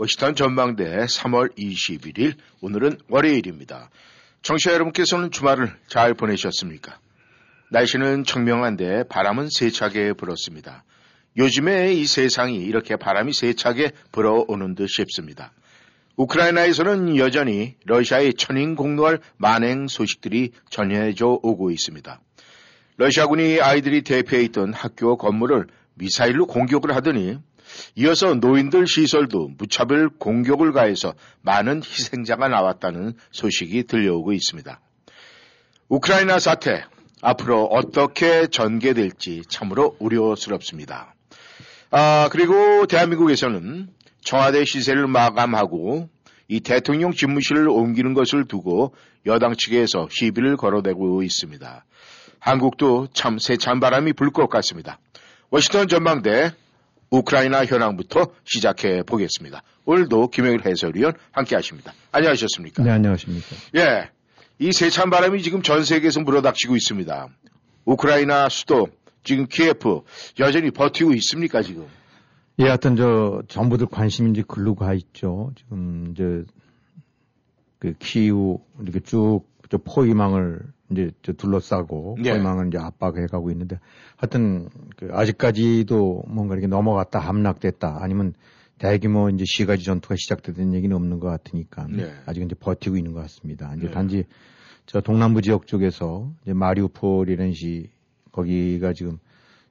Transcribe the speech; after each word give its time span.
워싱턴 0.00 0.36
전망대 0.36 0.84
3월 1.06 1.58
21일 1.58 2.34
오늘은 2.60 2.98
월요일입니다. 3.08 3.90
청취자 4.42 4.72
여러분께서는 4.74 5.32
주말을 5.32 5.72
잘 5.88 6.14
보내셨습니까? 6.14 7.00
날씨는 7.72 8.22
청명한데 8.22 9.08
바람은 9.08 9.48
세차게 9.50 10.12
불었습니다. 10.12 10.84
요즘에 11.36 11.94
이 11.94 12.06
세상이 12.06 12.58
이렇게 12.58 12.94
바람이 12.94 13.32
세차게 13.32 13.90
불어오는 14.12 14.76
듯 14.76 14.86
싶습니다. 14.86 15.50
우크라이나에서는 16.14 17.16
여전히 17.16 17.74
러시아의 17.84 18.34
천인 18.34 18.76
공노할 18.76 19.18
만행 19.36 19.88
소식들이 19.88 20.52
전해져 20.70 21.40
오고 21.42 21.72
있습니다. 21.72 22.20
러시아군이 22.98 23.60
아이들이 23.60 24.02
대피해 24.02 24.42
있던 24.44 24.74
학교 24.74 25.16
건물을 25.16 25.66
미사일로 25.94 26.46
공격을 26.46 26.94
하더니 26.94 27.38
이어서 27.94 28.34
노인들 28.34 28.86
시설도 28.86 29.52
무차별 29.58 30.08
공격을 30.08 30.72
가해서 30.72 31.14
많은 31.42 31.82
희생자가 31.82 32.48
나왔다는 32.48 33.14
소식이 33.30 33.84
들려오고 33.84 34.32
있습니다. 34.32 34.80
우크라이나 35.88 36.38
사태 36.38 36.84
앞으로 37.22 37.64
어떻게 37.64 38.46
전개될지 38.46 39.42
참으로 39.48 39.96
우려스럽습니다. 39.98 41.14
아, 41.90 42.28
그리고 42.30 42.86
대한민국에서는 42.86 43.88
청와대 44.22 44.64
시세를 44.64 45.06
마감하고 45.06 46.08
이 46.48 46.60
대통령 46.60 47.12
집무실을 47.12 47.68
옮기는 47.68 48.14
것을 48.14 48.46
두고 48.46 48.94
여당 49.26 49.54
측에서 49.56 50.08
시비를 50.10 50.56
걸어대고 50.56 51.22
있습니다. 51.22 51.84
한국도 52.40 53.08
참 53.12 53.38
세찬 53.38 53.80
바람이 53.80 54.12
불 54.12 54.30
것 54.30 54.48
같습니다. 54.48 54.98
워싱턴 55.50 55.88
전망대 55.88 56.52
우크라이나 57.10 57.64
현황부터 57.64 58.28
시작해 58.44 59.02
보겠습니다. 59.02 59.62
오늘도 59.84 60.28
김영일 60.28 60.66
해설위원 60.66 61.14
함께 61.32 61.56
하십니다. 61.56 61.92
안녕하셨습니까? 62.12 62.82
네, 62.82 62.90
안녕하십니까. 62.90 63.46
예. 63.76 64.10
이 64.58 64.72
세찬 64.72 65.10
바람이 65.10 65.42
지금 65.42 65.62
전 65.62 65.84
세계에서 65.84 66.24
불어닥치고 66.24 66.76
있습니다. 66.76 67.28
우크라이나 67.84 68.48
수도 68.48 68.88
지금 69.24 69.46
키예프 69.46 70.00
여전히 70.40 70.70
버티고 70.70 71.14
있습니까 71.14 71.62
지금? 71.62 71.86
예, 72.58 72.64
하여튼 72.64 72.96
저 72.96 73.42
정부들 73.48 73.86
관심이 73.86 74.30
이제 74.30 74.42
글로 74.46 74.74
가 74.74 74.92
있죠. 74.94 75.52
지금 75.56 76.08
이제 76.10 76.44
그 77.78 77.94
키우 77.98 78.58
이렇게 78.82 79.00
쭉저 79.00 79.78
포위망을 79.84 80.60
이제 80.90 81.10
저 81.22 81.32
둘러싸고 81.32 82.16
네. 82.22 82.30
포위망을 82.30 82.68
이제 82.68 82.78
압박해 82.78 83.26
가고 83.26 83.50
있는데 83.50 83.78
하여튼 84.16 84.68
그 84.96 85.08
아직까지도 85.12 86.24
뭔가 86.28 86.54
이렇게 86.54 86.66
넘어갔다 86.66 87.18
함락됐다 87.18 87.98
아니면 88.00 88.34
대규모 88.78 89.28
이제 89.28 89.44
시가지 89.46 89.84
전투가 89.84 90.14
시작되는 90.16 90.72
얘기는 90.74 90.94
없는 90.94 91.20
것 91.20 91.28
같으니까 91.28 91.86
네. 91.90 92.12
아직 92.26 92.42
이제 92.42 92.54
버티고 92.58 92.96
있는 92.96 93.12
것 93.12 93.20
같습니다. 93.22 93.74
이제 93.76 93.86
네. 93.86 93.92
단지 93.92 94.24
저 94.86 95.00
동남부 95.00 95.42
지역 95.42 95.66
쪽에서 95.66 96.30
이제 96.42 96.54
마리우폴이라는 96.54 97.52
시 97.52 97.90
거기가 98.32 98.92
지금 98.92 99.18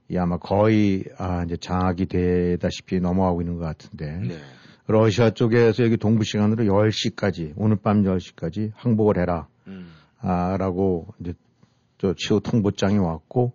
이 0.10 0.18
아마 0.18 0.38
거의 0.38 1.04
아 1.18 1.44
이제 1.44 1.58
장악이 1.58 2.06
되다시피 2.06 3.00
넘어가고 3.00 3.42
있는 3.42 3.58
것 3.58 3.66
같은데 3.66 4.20
네. 4.28 4.38
러시아 4.88 5.32
쪽에서 5.32 5.84
여기 5.84 5.98
동부 5.98 6.24
시간으로 6.24 6.64
10시까지 6.66 7.54
오늘 7.58 7.76
밤 7.78 8.04
10시까지 8.04 8.72
항복을 8.76 9.18
해라 9.18 9.48
음. 9.68 9.92
아라고 10.20 11.08
이제 11.20 11.34
저 11.98 12.14
치오 12.16 12.40
통보장이 12.40 12.98
왔고 12.98 13.54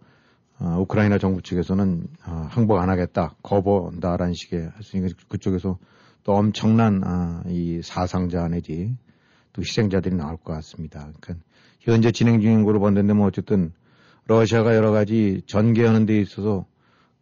아, 0.59 0.77
우크라이나 0.78 1.19
정부 1.19 1.43
측에서는 1.43 2.06
아, 2.25 2.49
항복 2.50 2.78
안 2.78 2.89
하겠다 2.89 3.34
거부한다라는 3.43 4.34
식의 4.34 4.72
했으니까 4.78 5.15
그쪽에서 5.28 5.78
또 6.25 6.33
엄청난 6.34 7.03
아, 7.05 7.43
이 7.49 7.81
사상자 7.83 8.47
내지 8.49 8.97
또 9.53 9.62
희생자들이 9.62 10.15
나올 10.15 10.37
것 10.37 10.53
같습니다. 10.55 11.11
그러니까 11.21 11.45
현재 11.81 12.12
진행 12.12 12.41
중인 12.41 12.65
거로 12.65 12.81
봤는데 12.81 13.12
뭐 13.12 13.27
어쨌든 13.27 13.72
러시아가 14.27 14.75
여러 14.77 14.93
가지 14.93 15.43
전개하는 15.47 16.06
데 16.06 16.21
있어서 16.21 16.65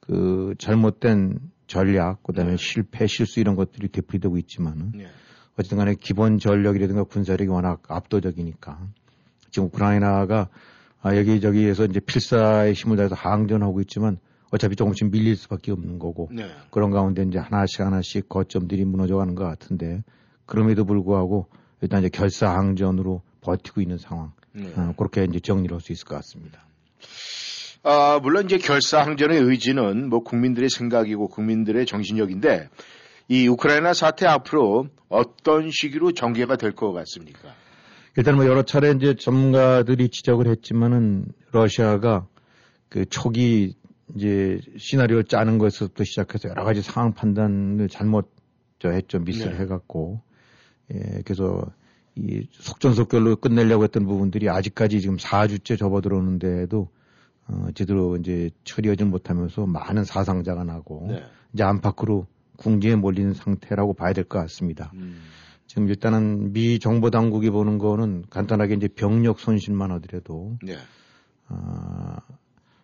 그 0.01 0.55
잘못된 0.59 1.39
전략, 1.67 2.23
그다음에 2.25 2.53
네. 2.53 2.57
실패, 2.59 3.07
실수 3.07 3.41
이런 3.41 3.55
것들이 3.57 3.89
되풀이되고 3.89 4.37
있지만은 4.39 4.93
네. 4.93 5.07
어쨌든 5.57 5.79
간에 5.79 5.95
기본 5.95 6.39
전력이라든가 6.39 7.05
군사력이 7.05 7.49
워낙 7.49 7.83
압도적이니까 7.89 8.79
지금 9.51 9.69
우크라이나가 9.69 10.49
아, 11.03 11.17
여기저기에서 11.17 11.87
이제 11.87 12.01
필사의 12.01 12.75
힘을 12.75 12.97
다해서 12.97 13.15
항전하고 13.15 13.81
있지만 13.83 14.19
어차피 14.51 14.77
조금씩 14.77 15.11
밀릴 15.11 15.37
수밖에 15.37 15.73
없는 15.73 15.99
거고 15.99 16.29
네. 16.33 16.51
그런 16.71 16.91
가운데 16.91 17.23
이제 17.23 17.39
하나씩 17.39 17.81
하나씩 17.81 18.29
거점들이 18.29 18.85
무너져 18.85 19.17
가는 19.17 19.35
것 19.35 19.45
같은데 19.45 20.03
그럼에도 20.45 20.85
불구하고 20.85 21.47
일단 21.81 22.01
이제 22.01 22.09
결사항전으로 22.11 23.23
버티고 23.41 23.81
있는 23.81 23.97
상황 23.97 24.33
네. 24.53 24.73
어, 24.77 24.93
그렇게 24.97 25.25
이제 25.25 25.41
정리를 25.41 25.73
할 25.75 25.81
수 25.81 25.93
있을 25.93 26.05
것 26.05 26.17
같습니다. 26.17 26.61
아, 27.83 28.19
물론 28.23 28.45
이제 28.45 28.59
결사항전의 28.59 29.39
의지는 29.41 30.11
뭐 30.11 30.21
국민들의 30.23 30.69
생각이고 30.69 31.29
국민들의 31.29 31.87
정신력인데 31.87 32.69
이 33.29 33.49
우크라이나 33.49 33.95
사태 33.95 34.27
앞으로 34.27 34.89
어떤 35.09 35.71
시기로 35.71 36.13
전개가 36.13 36.57
될 36.57 36.73
것 36.73 36.93
같습니까? 36.93 37.55
일단 38.17 38.37
뭐 38.37 38.47
여러 38.47 38.63
차례 38.63 38.91
이제 38.91 39.15
전문가들이 39.15 40.09
지적을 40.09 40.49
했지만은 40.49 41.27
러시아가 41.53 42.27
그 42.89 43.07
초기 43.07 43.77
이제 44.17 44.61
시나리오를 44.77 45.25
짜는 45.25 45.59
것에서부터 45.59 46.05
시작해서 46.05 46.49
여러 46.49 46.65
가지 46.65 46.83
상황 46.83 47.13
판단을 47.13 47.89
잘못 47.89 48.33
저 48.81 48.91
했죠 48.91 49.21
미스를 49.21 49.53
네. 49.53 49.63
해갖고 49.63 50.21
예 50.93 51.23
그래서 51.25 51.63
이 52.17 52.47
속전속결로 52.51 53.37
끝내려고 53.37 53.85
했던 53.85 54.05
부분들이 54.07 54.49
아직까지 54.49 55.01
지금 55.01 55.17
4주째 55.17 55.79
접어들어오는데도 55.79 56.89
어 57.47 57.67
제대로 57.75 58.17
이제 58.17 58.51
처리하지 58.65 59.05
못하면서 59.05 59.67
많은 59.67 60.05
사상자가 60.05 60.65
나고 60.65 61.07
네. 61.09 61.23
이제 61.55 61.63
안팎으로 61.63 62.27
궁지에 62.57 62.97
몰리는 62.97 63.33
상태라고 63.35 63.95
봐야 63.95 64.13
될 64.13 64.25
것 64.25 64.39
같습니다. 64.41 64.91
음. 64.95 65.21
지금 65.71 65.87
일단은 65.87 66.53
미 66.53 66.81
정보 66.81 67.11
당국이 67.11 67.49
보는 67.49 67.79
거는 67.79 68.25
간단하게 68.29 68.75
이제 68.75 68.89
병력 68.89 69.39
손실만 69.39 69.93
하더라도 69.93 70.59
네. 70.65 70.75
아, 71.47 72.17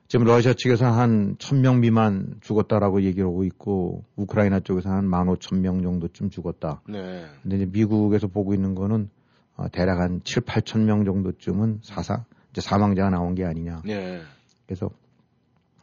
지금 0.07 0.25
러시아 0.25 0.55
측에서 0.55 0.87
한 0.87 1.35
1000명 1.35 1.81
미만 1.81 2.37
죽었다라고 2.43 3.03
얘기를 3.03 3.27
하고 3.27 3.43
있고 3.43 4.05
우크라이나 4.15 4.61
쪽에서 4.61 4.89
한 4.89 5.11
15,000명 5.11 5.83
정도쯤 5.83 6.31
죽었다. 6.31 6.81
네. 6.89 7.25
근데 7.43 7.57
이제 7.57 7.67
미국에서 7.67 8.29
보고 8.29 8.55
있는 8.55 8.77
거는 8.77 9.11
어, 9.57 9.67
대략 9.73 9.99
한 9.99 10.21
7, 10.23 10.45
8천 10.45 10.83
명 10.83 11.05
정도쯤은 11.05 11.81
사사 11.83 12.25
이제 12.53 12.61
사망자가 12.61 13.11
나온 13.11 13.35
게 13.35 13.45
아니냐. 13.45 13.83
네. 13.85 14.21
그래서 14.65 14.91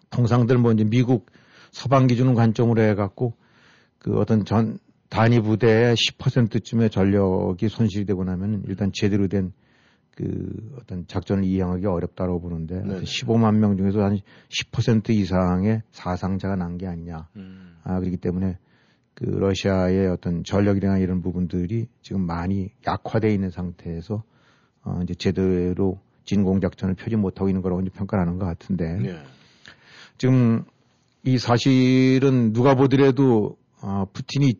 통상들 0.10 0.58
뭐 0.58 0.72
이제 0.72 0.86
미국 0.86 1.26
서방 1.72 2.08
기준을 2.08 2.34
관점으로 2.36 2.82
해 2.82 2.96
갖고 2.96 3.34
그 4.00 4.18
어떤 4.20 4.46
전 4.46 4.80
단위 5.14 5.40
부대의 5.40 5.96
10%쯤의 5.96 6.90
전력이 6.90 7.70
손실이 7.70 8.06
되고 8.06 8.24
나면 8.24 8.64
일단 8.68 8.92
제대로 8.94 9.28
된 9.28 9.54
그 10.16 10.78
어떤 10.80 11.08
작전을 11.08 11.44
이행하기 11.44 11.86
어렵다고 11.88 12.40
보는데 12.40 12.82
네네. 12.82 13.02
15만 13.02 13.56
명 13.58 13.78
중에서 13.78 14.04
한 14.04 14.20
10% 14.50 15.10
이상의 15.10 15.82
사상자가 15.92 16.56
난 16.56 16.78
게 16.78 16.88
아니냐. 16.88 17.28
음. 17.36 17.76
아, 17.84 18.00
그렇기 18.00 18.18
때문에 18.18 18.58
그 19.16 19.26
러시아의 19.26 20.08
어떤 20.10 20.44
전력이나 20.44 20.98
이런 21.00 21.22
부분들이 21.22 21.88
지금 22.02 22.26
많이 22.26 22.70
약화되어 22.86 23.32
있는 23.32 23.50
상태에서 23.50 24.24
어, 24.84 25.00
이제 25.04 25.14
제대로 25.16 26.00
진공 26.26 26.62
작전을 26.62 26.96
펴지 26.96 27.16
못하고 27.16 27.50
있는 27.50 27.62
거라고 27.62 27.82
이제 27.82 27.90
평가를 27.92 28.26
하는 28.26 28.38
것 28.40 28.46
같은데 28.46 28.98
네. 28.98 29.24
지금 30.18 30.64
이 31.24 31.38
사실은 31.38 32.54
누가 32.54 32.76
보더라도 32.76 33.58
어, 33.82 34.06
푸틴이 34.14 34.54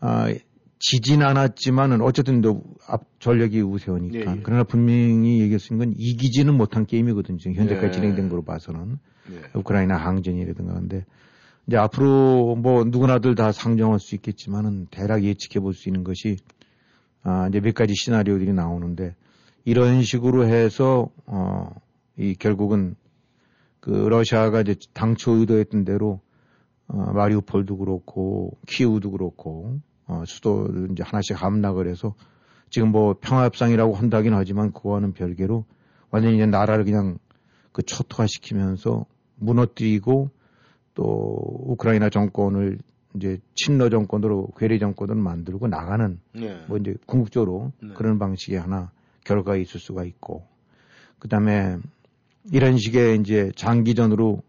아, 0.00 0.32
지진 0.78 1.22
않았지만은 1.22 2.02
어쨌든 2.02 2.42
또앞 2.42 3.06
전력이 3.18 3.62
우세하니까 3.62 4.18
예, 4.18 4.36
예. 4.36 4.40
그러나 4.42 4.62
분명히 4.62 5.40
얘기할 5.40 5.58
수 5.58 5.72
있는 5.72 5.86
건 5.86 5.94
이기지는 5.98 6.54
못한 6.54 6.86
게임이거든요. 6.86 7.38
지금 7.38 7.54
현재까지 7.54 7.86
네. 7.86 7.92
진행된 7.92 8.28
거로 8.28 8.42
봐서는 8.44 8.98
네. 9.28 9.36
우크라이나 9.54 9.96
항전이라든가 9.96 10.74
근데 10.74 11.04
이제 11.66 11.76
앞으로 11.76 12.56
뭐 12.56 12.84
누구나들 12.84 13.34
다 13.34 13.52
상정할 13.52 13.98
수 13.98 14.14
있겠지만은 14.14 14.86
대략 14.90 15.24
예측해 15.24 15.60
볼 15.60 15.72
수 15.72 15.88
있는 15.88 16.04
것이 16.04 16.36
아 17.22 17.48
이제 17.48 17.60
몇 17.60 17.74
가지 17.74 17.94
시나리오들이 17.96 18.52
나오는데 18.52 19.14
이런 19.64 20.02
식으로 20.02 20.46
해서 20.46 21.10
어이 21.26 22.34
결국은 22.34 22.94
그 23.80 23.90
러시아가 23.90 24.60
이제 24.60 24.76
당초 24.92 25.32
의도했던 25.32 25.84
대로 25.84 26.20
어 26.88 27.12
마리우폴도 27.12 27.78
그렇고 27.78 28.56
키우도 28.66 29.10
그렇고 29.10 29.80
어 30.06 30.22
수도 30.26 30.68
이제 30.90 31.02
하나씩 31.02 31.40
함락을 31.40 31.88
해서 31.88 32.14
지금 32.70 32.90
뭐 32.92 33.16
평화협상이라고 33.20 33.94
한다긴 33.94 34.34
하지만 34.34 34.72
그거와는 34.72 35.12
별개로 35.12 35.64
완전히 36.10 36.36
이제 36.36 36.46
나라를 36.46 36.84
그냥 36.84 37.18
그 37.72 37.82
초토화시키면서 37.82 39.06
무너뜨리고 39.36 40.30
또 40.94 41.62
우크라이나 41.66 42.08
정권을 42.08 42.78
이제 43.16 43.38
친러 43.54 43.88
정권으로 43.88 44.48
괴뢰 44.56 44.78
정권으로 44.78 45.18
만들고 45.18 45.68
나가는 45.68 46.18
네. 46.32 46.64
뭐 46.66 46.78
이제 46.78 46.94
궁극적으로 47.06 47.72
네. 47.82 47.90
그런 47.94 48.18
방식의 48.18 48.60
하나 48.60 48.90
결과가 49.24 49.56
있을 49.56 49.80
수가 49.80 50.04
있고 50.04 50.46
그다음에 51.18 51.78
이런 52.52 52.78
식의 52.78 53.20
이제 53.20 53.50
장기전으로 53.56 54.42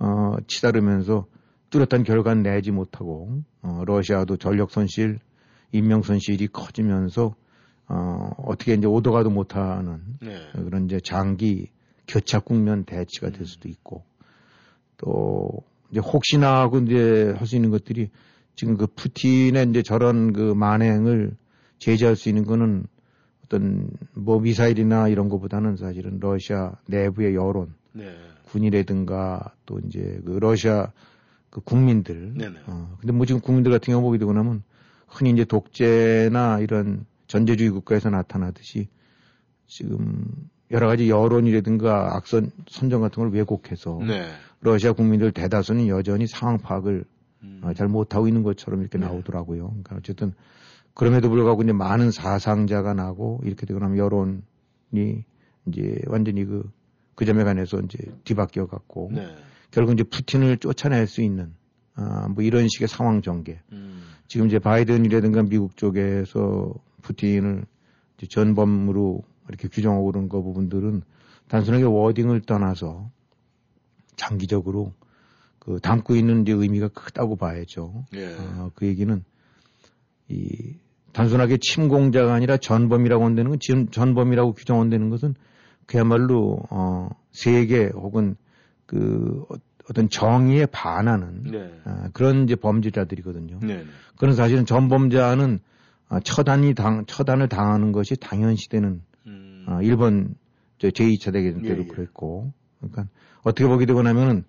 어 0.00 0.36
치다르면서 0.46 1.26
뚜렷한 1.70 2.04
결과는 2.04 2.42
내지 2.42 2.70
못하고 2.70 3.42
어 3.62 3.82
러시아도 3.86 4.36
전력 4.36 4.70
손실, 4.70 5.18
인명 5.72 6.02
손실이 6.02 6.48
커지면서 6.48 7.34
어 7.88 8.30
어떻게 8.38 8.74
이제 8.74 8.86
오도가도 8.86 9.30
못하는 9.30 10.00
네. 10.20 10.48
그런 10.52 10.86
이제 10.86 11.00
장기 11.00 11.70
교착 12.06 12.44
국면 12.46 12.84
대치가 12.84 13.30
될 13.30 13.46
수도 13.46 13.68
있고 13.68 14.04
또 14.96 15.50
이제 15.90 16.00
혹시나 16.00 16.60
하고 16.60 16.78
이제 16.78 17.34
할 17.36 17.46
수 17.46 17.56
있는 17.56 17.70
것들이 17.70 18.10
지금 18.54 18.76
그 18.76 18.86
푸틴의 18.86 19.68
이제 19.70 19.82
저런 19.82 20.32
그 20.32 20.52
만행을 20.54 21.36
제재할 21.78 22.16
수 22.16 22.28
있는 22.28 22.44
거는 22.44 22.86
어떤 23.44 23.90
뭐 24.14 24.40
미사일이나 24.40 25.08
이런 25.08 25.28
것보다는 25.28 25.76
사실은 25.76 26.18
러시아 26.20 26.72
내부의 26.86 27.34
여론, 27.34 27.74
네. 27.92 28.14
군이라든가 28.46 29.54
또 29.64 29.78
이제 29.86 30.20
그 30.24 30.32
러시아 30.32 30.92
그 31.50 31.60
국민들. 31.60 32.34
네네. 32.34 32.60
어, 32.66 32.96
근데 33.00 33.12
뭐 33.12 33.26
지금 33.26 33.40
국민들 33.40 33.72
같은 33.72 33.92
경우 33.92 34.02
보게 34.02 34.18
되고 34.18 34.32
나면 34.32 34.62
흔히 35.06 35.30
이제 35.30 35.44
독재나 35.44 36.60
이런 36.60 37.06
전제주의 37.26 37.70
국가에서 37.70 38.10
나타나듯이 38.10 38.88
지금 39.66 40.24
여러 40.70 40.86
가지 40.86 41.08
여론이라든가 41.08 42.16
악선 42.16 42.50
선정 42.68 43.00
같은 43.00 43.22
걸 43.22 43.32
왜곡해서 43.32 44.00
네. 44.06 44.28
러시아 44.60 44.92
국민들 44.92 45.32
대다수는 45.32 45.88
여전히 45.88 46.26
상황 46.26 46.58
파악을 46.58 47.04
음. 47.42 47.60
어, 47.62 47.72
잘 47.72 47.88
못하고 47.88 48.28
있는 48.28 48.42
것처럼 48.42 48.80
이렇게 48.80 48.98
네. 48.98 49.06
나오더라고요. 49.06 49.68
그러니까 49.68 49.96
어쨌든 49.96 50.32
그럼에도 50.94 51.30
불구하고 51.30 51.62
이제 51.62 51.72
많은 51.72 52.10
사상자가 52.10 52.92
나고 52.92 53.40
이렇게 53.44 53.66
되고 53.66 53.78
나면 53.78 53.98
여론이 53.98 55.24
이제 55.66 56.02
완전히 56.06 56.44
그, 56.44 56.68
그 57.14 57.24
점에 57.24 57.44
관해서 57.44 57.80
이제 57.80 57.98
뒤바뀌어 58.24 58.66
갖고 58.66 59.10
네. 59.12 59.28
결국 59.70 59.92
이제 59.92 60.02
푸틴을 60.04 60.58
쫓아낼 60.58 61.06
수 61.06 61.22
있는 61.22 61.54
아, 61.94 62.28
뭐 62.28 62.44
이런 62.44 62.68
식의 62.68 62.88
상황 62.88 63.22
전개. 63.22 63.60
음. 63.72 64.02
지금 64.28 64.46
이제 64.46 64.58
바이든이라든가 64.58 65.42
미국 65.42 65.76
쪽에서 65.76 66.72
푸틴을 67.02 67.64
전범으로 68.28 69.22
이렇게 69.48 69.68
규정하고 69.68 70.06
그런 70.06 70.28
거 70.28 70.42
부분들은 70.42 71.02
단순하게 71.48 71.84
워딩을 71.84 72.42
떠나서 72.42 73.10
장기적으로 74.16 74.92
그 75.58 75.80
담고 75.80 76.14
있는 76.14 76.42
이제 76.42 76.52
의미가 76.52 76.88
크다고 76.88 77.36
봐야죠. 77.36 78.04
예. 78.14 78.36
어, 78.36 78.70
그 78.74 78.86
얘기는 78.86 79.24
이 80.28 80.74
단순하게 81.12 81.58
침공자가 81.60 82.34
아니라 82.34 82.58
전범이라고 82.58 83.24
한다는 83.24 83.50
건 83.50 83.58
지금 83.60 83.88
전범이라고 83.88 84.52
규정한다는 84.52 85.10
것은 85.10 85.34
그야말로 85.86 86.58
어 86.70 87.08
세계 87.32 87.86
혹은 87.86 88.36
그 88.88 89.44
어- 89.50 89.56
어떤 89.90 90.08
정의에 90.10 90.66
반하는 90.66 91.44
네. 91.44 91.72
아, 91.84 92.08
그런 92.12 92.44
이제 92.44 92.56
범죄자들이거든요. 92.56 93.60
네. 93.60 93.76
네. 93.78 93.84
그런 94.16 94.34
사실은 94.34 94.66
전범자는 94.66 95.60
아, 96.08 96.20
처단이 96.20 96.74
당 96.74 97.04
처단을 97.06 97.48
당하는 97.48 97.92
것이 97.92 98.16
당연시되는 98.16 99.02
음. 99.26 99.64
아, 99.68 99.80
일본 99.82 100.34
저 100.78 100.88
제2차 100.88 101.32
대전 101.32 101.62
때도 101.62 101.82
예, 101.82 101.84
예. 101.84 101.86
그랬고 101.86 102.52
그러니까 102.80 103.06
어떻게 103.42 103.66
보게 103.68 103.84
되고 103.86 104.02
나면은 104.02 104.44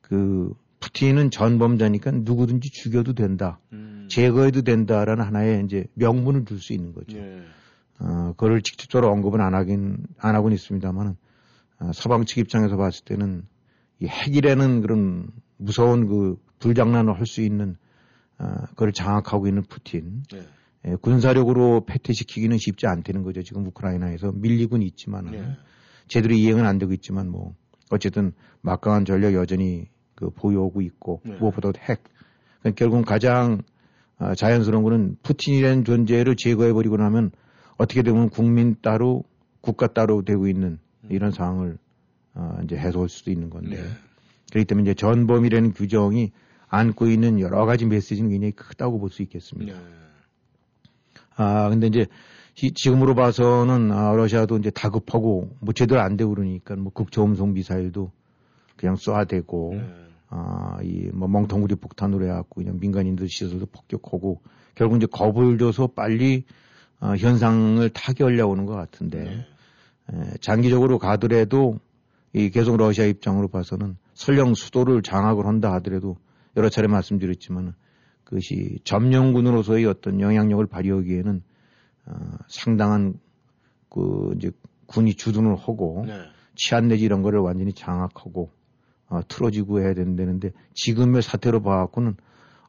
그 0.00 0.52
푸틴은 0.80 1.30
전범자니까 1.30 2.10
누구든지 2.10 2.70
죽여도 2.70 3.12
된다. 3.12 3.60
음. 3.72 4.06
제거해도 4.10 4.62
된다라는 4.62 5.24
하나의 5.24 5.64
이제 5.64 5.84
명분을 5.94 6.44
줄 6.46 6.58
수 6.60 6.72
있는 6.72 6.92
거죠. 6.92 7.16
예. 7.18 7.42
어, 8.00 8.32
그걸 8.36 8.62
직접적으로 8.62 9.12
언급은 9.12 9.40
안 9.40 9.54
하긴, 9.54 9.98
안 10.18 10.34
하고는 10.34 10.54
있습니다만은, 10.56 11.16
어, 11.80 11.90
서방 11.94 12.24
측 12.24 12.38
입장에서 12.38 12.76
봤을 12.76 13.04
때는 13.04 13.44
이 13.44 13.51
핵이라는 14.08 14.80
그런 14.80 15.28
무서운 15.56 16.06
그 16.06 16.36
불장난을 16.58 17.18
할 17.18 17.26
수 17.26 17.40
있는, 17.42 17.76
어, 18.38 18.46
그걸 18.70 18.92
장악하고 18.92 19.46
있는 19.46 19.62
푸틴, 19.62 20.22
네. 20.32 20.42
예, 20.86 20.96
군사력으로 20.96 21.84
패퇴시키기는 21.86 22.56
쉽지 22.58 22.86
않다는 22.86 23.22
거죠. 23.22 23.42
지금 23.42 23.66
우크라이나에서 23.66 24.32
밀리고는 24.32 24.84
있지만은, 24.86 25.32
네. 25.32 25.56
제대로 26.08 26.34
이행은 26.34 26.66
안 26.66 26.78
되고 26.78 26.92
있지만 26.92 27.30
뭐, 27.30 27.54
어쨌든 27.90 28.32
막강한 28.62 29.04
전력 29.04 29.34
여전히 29.34 29.88
그 30.14 30.30
보유하고 30.30 30.80
있고, 30.82 31.20
네. 31.24 31.36
무엇보다도 31.36 31.78
핵. 31.80 32.02
그러니까 32.60 32.78
결국 32.78 33.04
가장 33.04 33.62
아, 34.18 34.34
자연스러운 34.36 34.84
거는 34.84 35.16
푸틴이라는 35.22 35.84
존재를 35.84 36.36
제거해 36.36 36.72
버리고 36.72 36.96
나면 36.96 37.32
어떻게 37.76 38.02
되면 38.02 38.28
국민 38.28 38.76
따로 38.80 39.24
국가 39.60 39.88
따로 39.88 40.22
되고 40.22 40.46
있는 40.46 40.78
이런 41.08 41.32
상황을 41.32 41.78
아, 42.34 42.58
이제 42.64 42.76
해소할 42.76 43.08
수도 43.08 43.30
있는 43.30 43.50
건데 43.50 43.76
네. 43.82 43.88
그렇기 44.50 44.66
때문에 44.66 44.90
이제 44.90 44.94
전범이라는 44.94 45.72
규정이 45.72 46.32
안고 46.68 47.06
있는 47.08 47.38
여러 47.40 47.64
가지 47.66 47.84
메시지는 47.86 48.30
굉장히 48.30 48.52
크다고 48.52 48.98
볼 48.98 49.10
수 49.10 49.22
있겠습니다. 49.22 49.74
네. 49.78 49.84
아 51.36 51.68
근데 51.70 51.86
이제 51.86 52.06
시- 52.54 52.72
지금으로 52.72 53.14
봐서는 53.14 53.90
아, 53.92 54.12
러시아도 54.14 54.56
이제 54.58 54.70
다급하고 54.70 55.50
뭐 55.60 55.72
제대로 55.72 56.00
안 56.00 56.16
되고 56.16 56.34
그러니까 56.34 56.76
뭐 56.76 56.92
극초음속 56.92 57.50
미사일도 57.50 58.10
그냥 58.76 58.96
쏴대고 58.96 59.74
네. 59.74 59.94
아, 60.34 60.78
이, 60.82 61.10
뭐, 61.12 61.28
멍텅구리 61.28 61.74
폭탄으로 61.74 62.24
해갖고 62.24 62.62
그냥 62.62 62.78
민간인들 62.80 63.28
시설도 63.28 63.66
폭격하고 63.66 64.40
결국 64.74 64.96
이제 64.96 65.06
겁을 65.10 65.58
줘서 65.58 65.88
빨리 65.88 66.44
어, 67.00 67.14
현상을 67.16 67.86
타개하려고 67.90 68.52
하는 68.52 68.64
것 68.64 68.74
같은데 68.74 69.24
네. 69.24 69.46
에, 70.12 70.30
장기적으로 70.40 70.98
가더라도 70.98 71.78
이 72.32 72.50
계속 72.50 72.76
러시아 72.76 73.04
입장으로 73.04 73.48
봐서는 73.48 73.96
설령 74.14 74.54
수도를 74.54 75.02
장악을 75.02 75.46
한다 75.46 75.72
하더라도 75.74 76.16
여러 76.56 76.68
차례 76.68 76.88
말씀드렸지만 76.88 77.74
그것이 78.24 78.78
점령군으로서의 78.84 79.84
어떤 79.86 80.20
영향력을 80.20 80.66
발휘하기에는 80.66 81.42
어, 82.06 82.14
상당한 82.48 83.14
그 83.90 84.34
이제 84.36 84.50
군이 84.86 85.14
주둔을 85.14 85.56
하고 85.56 86.04
네. 86.06 86.18
치안 86.54 86.88
내지 86.88 87.04
이런 87.04 87.22
거를 87.22 87.40
완전히 87.40 87.72
장악하고 87.72 88.50
어, 89.08 89.20
틀어지고 89.28 89.80
해야 89.80 89.94
된다는데 89.94 90.52
지금의 90.74 91.22
사태로 91.22 91.62
봐갖고는 91.62 92.16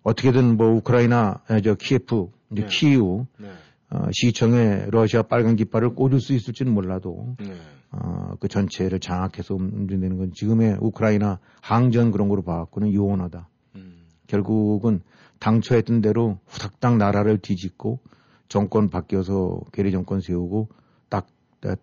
어떻게든 0.04 0.58
뭐 0.58 0.68
우크라이나 0.76 1.42
아, 1.48 1.62
저 1.62 1.76
키예프 1.76 2.30
이제 2.52 2.62
네. 2.64 2.68
키이우 2.68 3.26
네. 3.38 3.52
어, 3.94 4.08
시청에 4.12 4.88
러시아 4.90 5.22
빨간 5.22 5.56
깃발을 5.56 5.94
꽂을 5.94 6.20
수 6.20 6.34
있을지는 6.34 6.74
몰라도 6.74 7.36
네. 7.40 7.54
어, 7.92 8.34
그 8.40 8.48
전체를 8.48 9.00
장악해서 9.00 9.54
움직이는 9.54 10.18
건 10.18 10.32
지금의 10.34 10.78
우크라이나 10.82 11.40
항전 11.62 12.12
그런 12.12 12.28
거로 12.28 12.42
봐갖고는 12.42 12.92
요원하다. 12.92 13.48
음. 13.76 13.94
결국은 14.26 15.02
당초 15.40 15.76
했던 15.76 16.02
대로 16.02 16.40
후닥닥 16.48 16.98
나라를 16.98 17.38
뒤집고 17.38 18.00
정권 18.48 18.90
바뀌어서 18.90 19.62
괴뢰 19.72 19.92
정권 19.92 20.22
세우고 20.22 20.70
딱 21.10 21.28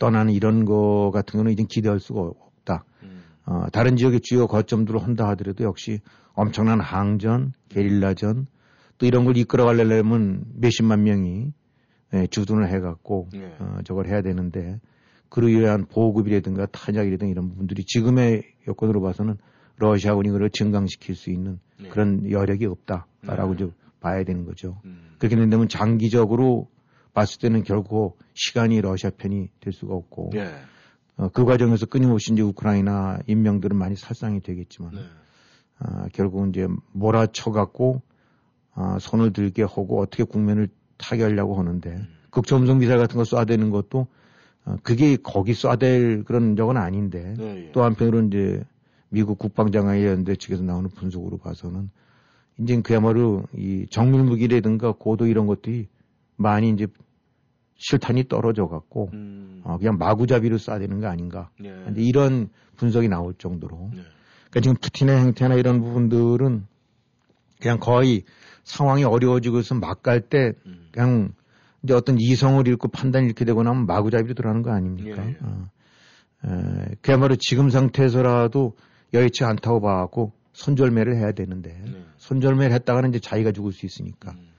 떠나는 0.01 0.33
이런 0.33 0.65
거 0.65 1.13
같은 1.15 1.39
거는 1.39 1.53
이제 1.53 1.65
기대할 1.69 2.01
수가 2.01 2.23
없다. 2.23 2.85
음. 3.05 3.23
어, 3.47 3.67
다른 3.71 3.97
지역의 3.97 4.21
주요 4.23 4.49
거점들을 4.49 5.01
한다 5.01 5.29
하더라도 5.29 5.63
역시 5.63 6.01
엄청난 6.33 6.81
항전, 6.81 7.53
게릴라전 7.69 8.49
또 8.99 9.07
이런 9.07 9.25
걸 9.25 9.37
이끌어가려면 9.37 10.45
몇십만 10.57 11.05
명이 11.05 11.53
예, 12.15 12.27
주둔을 12.27 12.69
해갖고 12.69 13.29
네. 13.33 13.55
어, 13.59 13.79
저걸 13.85 14.09
해야 14.09 14.23
되는데 14.23 14.81
그로 15.29 15.49
인한 15.49 15.87
보급이라든가 15.87 16.67
탄약이라든가 16.67 17.31
이런 17.31 17.49
부분들이 17.49 17.85
지금의 17.85 18.43
여건으로 18.67 19.01
봐서는 19.01 19.37
러시아군이 19.77 20.31
그걸 20.31 20.51
증강시킬 20.51 21.15
수 21.15 21.31
있는 21.31 21.61
네. 21.81 21.89
그런 21.89 22.31
여력이 22.31 22.67
없다라고 22.67 23.57
네. 23.57 23.71
봐야 24.01 24.25
되는 24.25 24.45
거죠. 24.45 24.81
음. 24.85 25.15
그렇게 25.19 25.37
된다면 25.37 25.69
장기적으로 25.69 26.69
봤을 27.13 27.41
때는 27.41 27.63
결코 27.63 28.17
시간이 28.35 28.81
러시아 28.81 29.11
편이 29.11 29.49
될 29.61 29.73
수가 29.73 29.95
없고 29.95 30.31
네. 30.33 30.53
어, 31.17 31.29
그 31.29 31.45
과정에서 31.45 31.87
끊임없이 31.87 32.33
이제 32.33 32.43
우크라이나 32.43 33.19
인명들은 33.27 33.77
많이 33.77 33.95
살상이 33.97 34.41
되겠지만 34.41 34.95
네. 34.95 35.01
아, 35.79 36.09
결국은 36.13 36.51
이제 36.51 36.67
몰아쳐갖고 36.93 38.03
아, 38.75 38.99
손을 38.99 39.33
들게 39.33 39.63
하고 39.63 40.01
어떻게 40.01 40.25
국면을 40.25 40.69
타결하려고 41.01 41.59
하는데 41.59 42.07
극초음속 42.31 42.79
미사일 42.79 42.99
같은 42.99 43.17
거 43.17 43.23
쏴대는 43.23 43.71
것도 43.71 44.07
어, 44.67 44.77
그게 44.83 45.17
거기 45.17 45.53
쏴댈 45.53 46.25
그런 46.25 46.57
적은 46.57 46.77
아닌데 46.77 47.35
네, 47.37 47.67
예. 47.67 47.73
또 47.73 47.83
한편으로 47.83 48.27
이제 48.27 48.63
미국 49.09 49.39
국방장관의 49.39 50.07
연대 50.07 50.37
측에서 50.37 50.63
나오는 50.63 50.89
분석으로 50.91 51.39
봐서는 51.39 51.91
이제 52.59 52.81
그야말로 52.83 53.43
이 53.57 53.87
정밀 53.91 54.23
무기라든가 54.23 54.93
고도 54.93 55.27
이런 55.27 55.47
것들이 55.47 55.89
많이 56.37 56.71
이제 56.71 56.87
실탄이 57.77 58.29
떨어져 58.29 58.69
갖고 58.69 59.11
음. 59.15 59.63
어, 59.65 59.79
그냥 59.79 59.97
마구잡이로 59.99 60.57
쏴대는 60.59 61.01
거 61.01 61.09
아닌가 61.09 61.51
예. 61.65 61.75
이런 61.97 62.51
분석이 62.77 63.09
나올 63.09 63.35
정도로 63.35 63.91
네. 63.95 64.03
그러니까 64.51 64.61
지금 64.61 64.77
푸틴의 64.77 65.19
행태나 65.19 65.55
이런 65.55 65.81
부분들은 65.81 66.67
그냥 67.61 67.79
거의 67.79 68.25
상황이 68.65 69.05
어려워지고 69.05 69.61
있으면 69.61 69.81
막갈때 69.81 70.53
음. 70.67 70.89
그냥 70.93 71.33
이제 71.83 71.95
어떤 71.95 72.19
이성을 72.19 72.67
잃고 72.67 72.89
판단이 72.89 73.27
이렇게 73.27 73.45
되고 73.45 73.63
나면 73.63 73.87
마구잡이로 73.87 74.35
들어가는 74.35 74.63
거 74.63 74.71
아닙니까? 74.71 75.25
예, 75.25 75.31
예. 75.31 75.37
어. 75.41 75.71
에, 76.47 76.95
그야말로 77.01 77.37
지금 77.37 77.71
상태에서라도 77.71 78.75
여의치 79.15 79.45
않다고 79.45 79.81
봐갖고 79.81 80.33
손절매를 80.53 81.17
해야 81.17 81.33
되는데 81.33 81.81
네. 81.85 82.05
손절매를 82.19 82.75
했다가는 82.75 83.11
이제 83.11 83.19
자기가 83.19 83.53
죽을 83.53 83.73
수 83.73 83.87
있으니까. 83.87 84.33
음. 84.33 84.51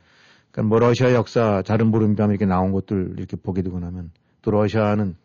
그러니까 0.52 0.70
뭐 0.70 0.80
러시아 0.80 1.14
역사 1.14 1.62
자른 1.62 1.92
보름밤 1.92 2.32
이렇게 2.32 2.46
나온 2.46 2.72
것들 2.72 3.16
이렇게 3.18 3.38
보게 3.38 3.62
되고 3.62 3.80
나면 3.80 4.12
또 4.42 4.52
러시아는 4.52 5.16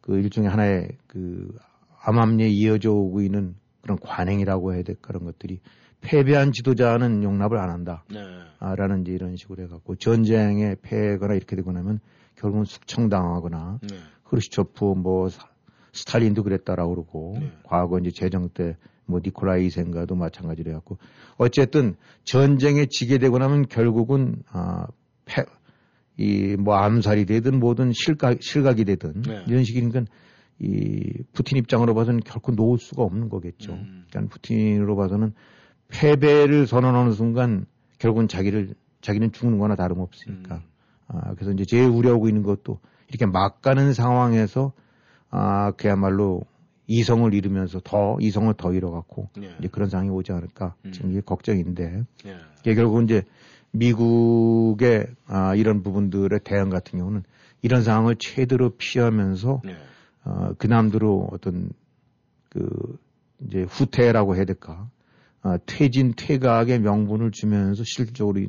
그 0.00 0.18
일종의 0.18 0.50
하나의 0.50 0.88
그 1.06 1.54
암암리에 2.02 2.48
이어져 2.48 2.90
오고 2.92 3.20
있는 3.20 3.56
그런 3.82 3.98
관행이라고 3.98 4.74
해야 4.74 4.82
될까 4.82 5.08
그런 5.08 5.24
것들이 5.24 5.60
패배한 6.00 6.52
지도자는 6.52 7.22
용납을 7.22 7.58
안 7.58 7.70
한다. 7.70 8.04
네. 8.10 8.20
아, 8.58 8.74
라는 8.74 9.02
이제 9.02 9.12
이런 9.12 9.36
식으로 9.36 9.62
해갖고 9.64 9.96
전쟁에 9.96 10.76
패거나 10.82 11.34
이렇게 11.34 11.56
되고 11.56 11.72
나면 11.72 12.00
결국은 12.36 12.64
숙청당하거나 12.64 13.78
네. 13.82 13.96
크루시초프 14.24 14.84
뭐 14.96 15.28
사- 15.28 15.48
스탈린도 15.92 16.42
그랬다라고 16.44 16.94
그러고 16.94 17.36
네. 17.40 17.52
과거 17.64 17.98
이제 17.98 18.10
제정 18.10 18.48
때 18.48 18.76
뭐 19.06 19.18
니콜라이 19.24 19.66
2센가도 19.66 20.14
마찬가지로 20.14 20.70
해갖고 20.70 20.96
어쨌든 21.36 21.96
전쟁에 22.22 22.86
지게 22.88 23.18
되고 23.18 23.38
나면 23.38 23.66
결국은 23.66 24.36
아, 24.52 24.86
패, 25.24 25.42
이 26.16 26.54
뭐 26.56 26.76
암살이 26.76 27.24
되든 27.26 27.58
뭐든 27.58 27.90
실각, 27.92 28.40
실각이 28.40 28.84
되든 28.84 29.22
네. 29.22 29.42
이런 29.48 29.64
식이니까 29.64 30.04
이 30.60 31.12
푸틴 31.32 31.58
입장으로 31.58 31.92
봐서는 31.94 32.20
결코 32.20 32.52
놓을 32.52 32.78
수가 32.78 33.02
없는 33.02 33.30
거겠죠. 33.30 33.72
음. 33.72 34.04
그러니까 34.10 34.32
푸틴으로 34.32 34.94
봐서는 34.94 35.32
패배를 35.90 36.66
선언하는 36.66 37.12
순간 37.12 37.66
결국은 37.98 38.28
자기를 38.28 38.74
자기는 39.00 39.32
죽는 39.32 39.58
거나 39.58 39.76
다름없으니까. 39.76 40.56
음. 40.56 40.60
아, 41.08 41.34
그래서 41.34 41.52
이제 41.52 41.64
제일 41.64 41.88
우려하고 41.88 42.28
있는 42.28 42.42
것도 42.42 42.78
이렇게 43.08 43.26
막 43.26 43.60
가는 43.62 43.92
상황에서 43.92 44.72
아, 45.30 45.72
그야말로 45.72 46.42
이성을 46.86 47.32
잃으면서 47.34 47.80
더 47.84 48.16
이성을 48.20 48.52
더 48.54 48.72
잃어갖고 48.72 49.28
네. 49.36 49.54
이제 49.58 49.68
그런 49.68 49.88
상황이 49.88 50.10
오지 50.10 50.32
않을까 50.32 50.74
음. 50.84 50.92
지금 50.92 51.10
이게 51.10 51.20
걱정인데 51.20 52.04
네. 52.24 52.36
이게 52.60 52.74
결국은 52.74 53.04
이제 53.04 53.22
미국의 53.72 55.06
아, 55.26 55.54
이런 55.54 55.82
부분들의 55.82 56.40
대응 56.44 56.68
같은 56.70 56.98
경우는 56.98 57.22
이런 57.62 57.82
상황을 57.82 58.16
최대로 58.18 58.70
피하면서 58.70 59.62
네. 59.64 59.76
어, 60.24 60.50
그 60.58 60.66
남대로 60.66 61.28
어떤 61.32 61.70
그 62.48 62.98
이제 63.46 63.62
후퇴라고 63.62 64.36
해야 64.36 64.44
될까 64.44 64.72
아, 64.72 64.90
퇴진 65.66 66.12
퇴각의 66.16 66.80
명분을 66.80 67.30
주면서 67.30 67.82
실질적으로 67.84 68.40
이, 68.40 68.48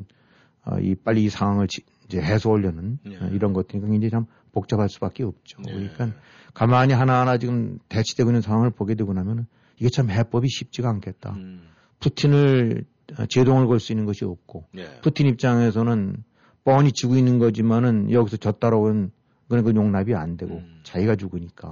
아, 0.64 0.78
이 0.80 0.94
빨리 0.94 1.24
이 1.24 1.28
상황을 1.28 1.66
지- 1.68 1.82
이제 2.06 2.20
해소하려는 2.20 2.98
네. 3.04 3.16
어, 3.18 3.28
이런 3.32 3.52
것들이 3.52 3.80
굉장히 3.80 4.10
참 4.10 4.26
복잡할 4.52 4.88
수밖에 4.88 5.22
없죠. 5.24 5.60
네. 5.62 5.72
그러니까 5.72 6.10
가만히 6.54 6.92
하나하나 6.92 7.38
지금 7.38 7.78
대치되고 7.88 8.28
있는 8.30 8.42
상황을 8.42 8.70
보게 8.70 8.94
되고 8.94 9.12
나면은 9.14 9.46
이게 9.78 9.88
참 9.88 10.10
해법이 10.10 10.48
쉽지가 10.48 10.88
않겠다. 10.90 11.32
음. 11.34 11.62
푸틴을 12.00 12.84
어, 13.18 13.26
제동을 13.26 13.66
걸 13.66 13.78
수 13.80 13.92
있는 13.92 14.04
것이 14.06 14.24
없고 14.24 14.66
네. 14.72 14.84
푸틴 15.02 15.26
입장에서는 15.26 16.22
뻔히 16.64 16.92
지고 16.92 17.16
있는 17.16 17.38
거지만은 17.38 18.10
여기서 18.12 18.36
졌다라고는 18.36 19.10
그건 19.48 19.64
그 19.64 19.74
용납이 19.74 20.14
안 20.14 20.36
되고 20.36 20.56
음. 20.56 20.80
자기가 20.84 21.16
죽으니까 21.16 21.70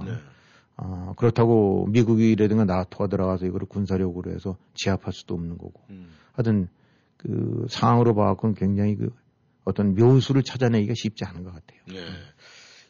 네. 0.81 0.87
아, 0.87 1.13
그렇다고 1.15 1.87
미국이라든가 1.89 2.65
나토가 2.65 3.07
들어가서 3.07 3.45
이거를 3.45 3.67
군사력으로 3.67 4.31
해서 4.31 4.57
제압할 4.73 5.13
수도 5.13 5.35
없는 5.35 5.57
거고 5.57 5.73
음. 5.89 6.09
하여튼 6.33 6.67
그 7.17 7.65
상황으로 7.69 8.15
봐갖고는 8.15 8.55
굉장히 8.55 8.95
그 8.95 9.09
어떤 9.63 9.95
묘수를 9.95 10.43
찾아내기가 10.43 10.93
쉽지 10.95 11.23
않은 11.25 11.43
것 11.43 11.53
같아요. 11.53 11.79
네. 11.87 12.05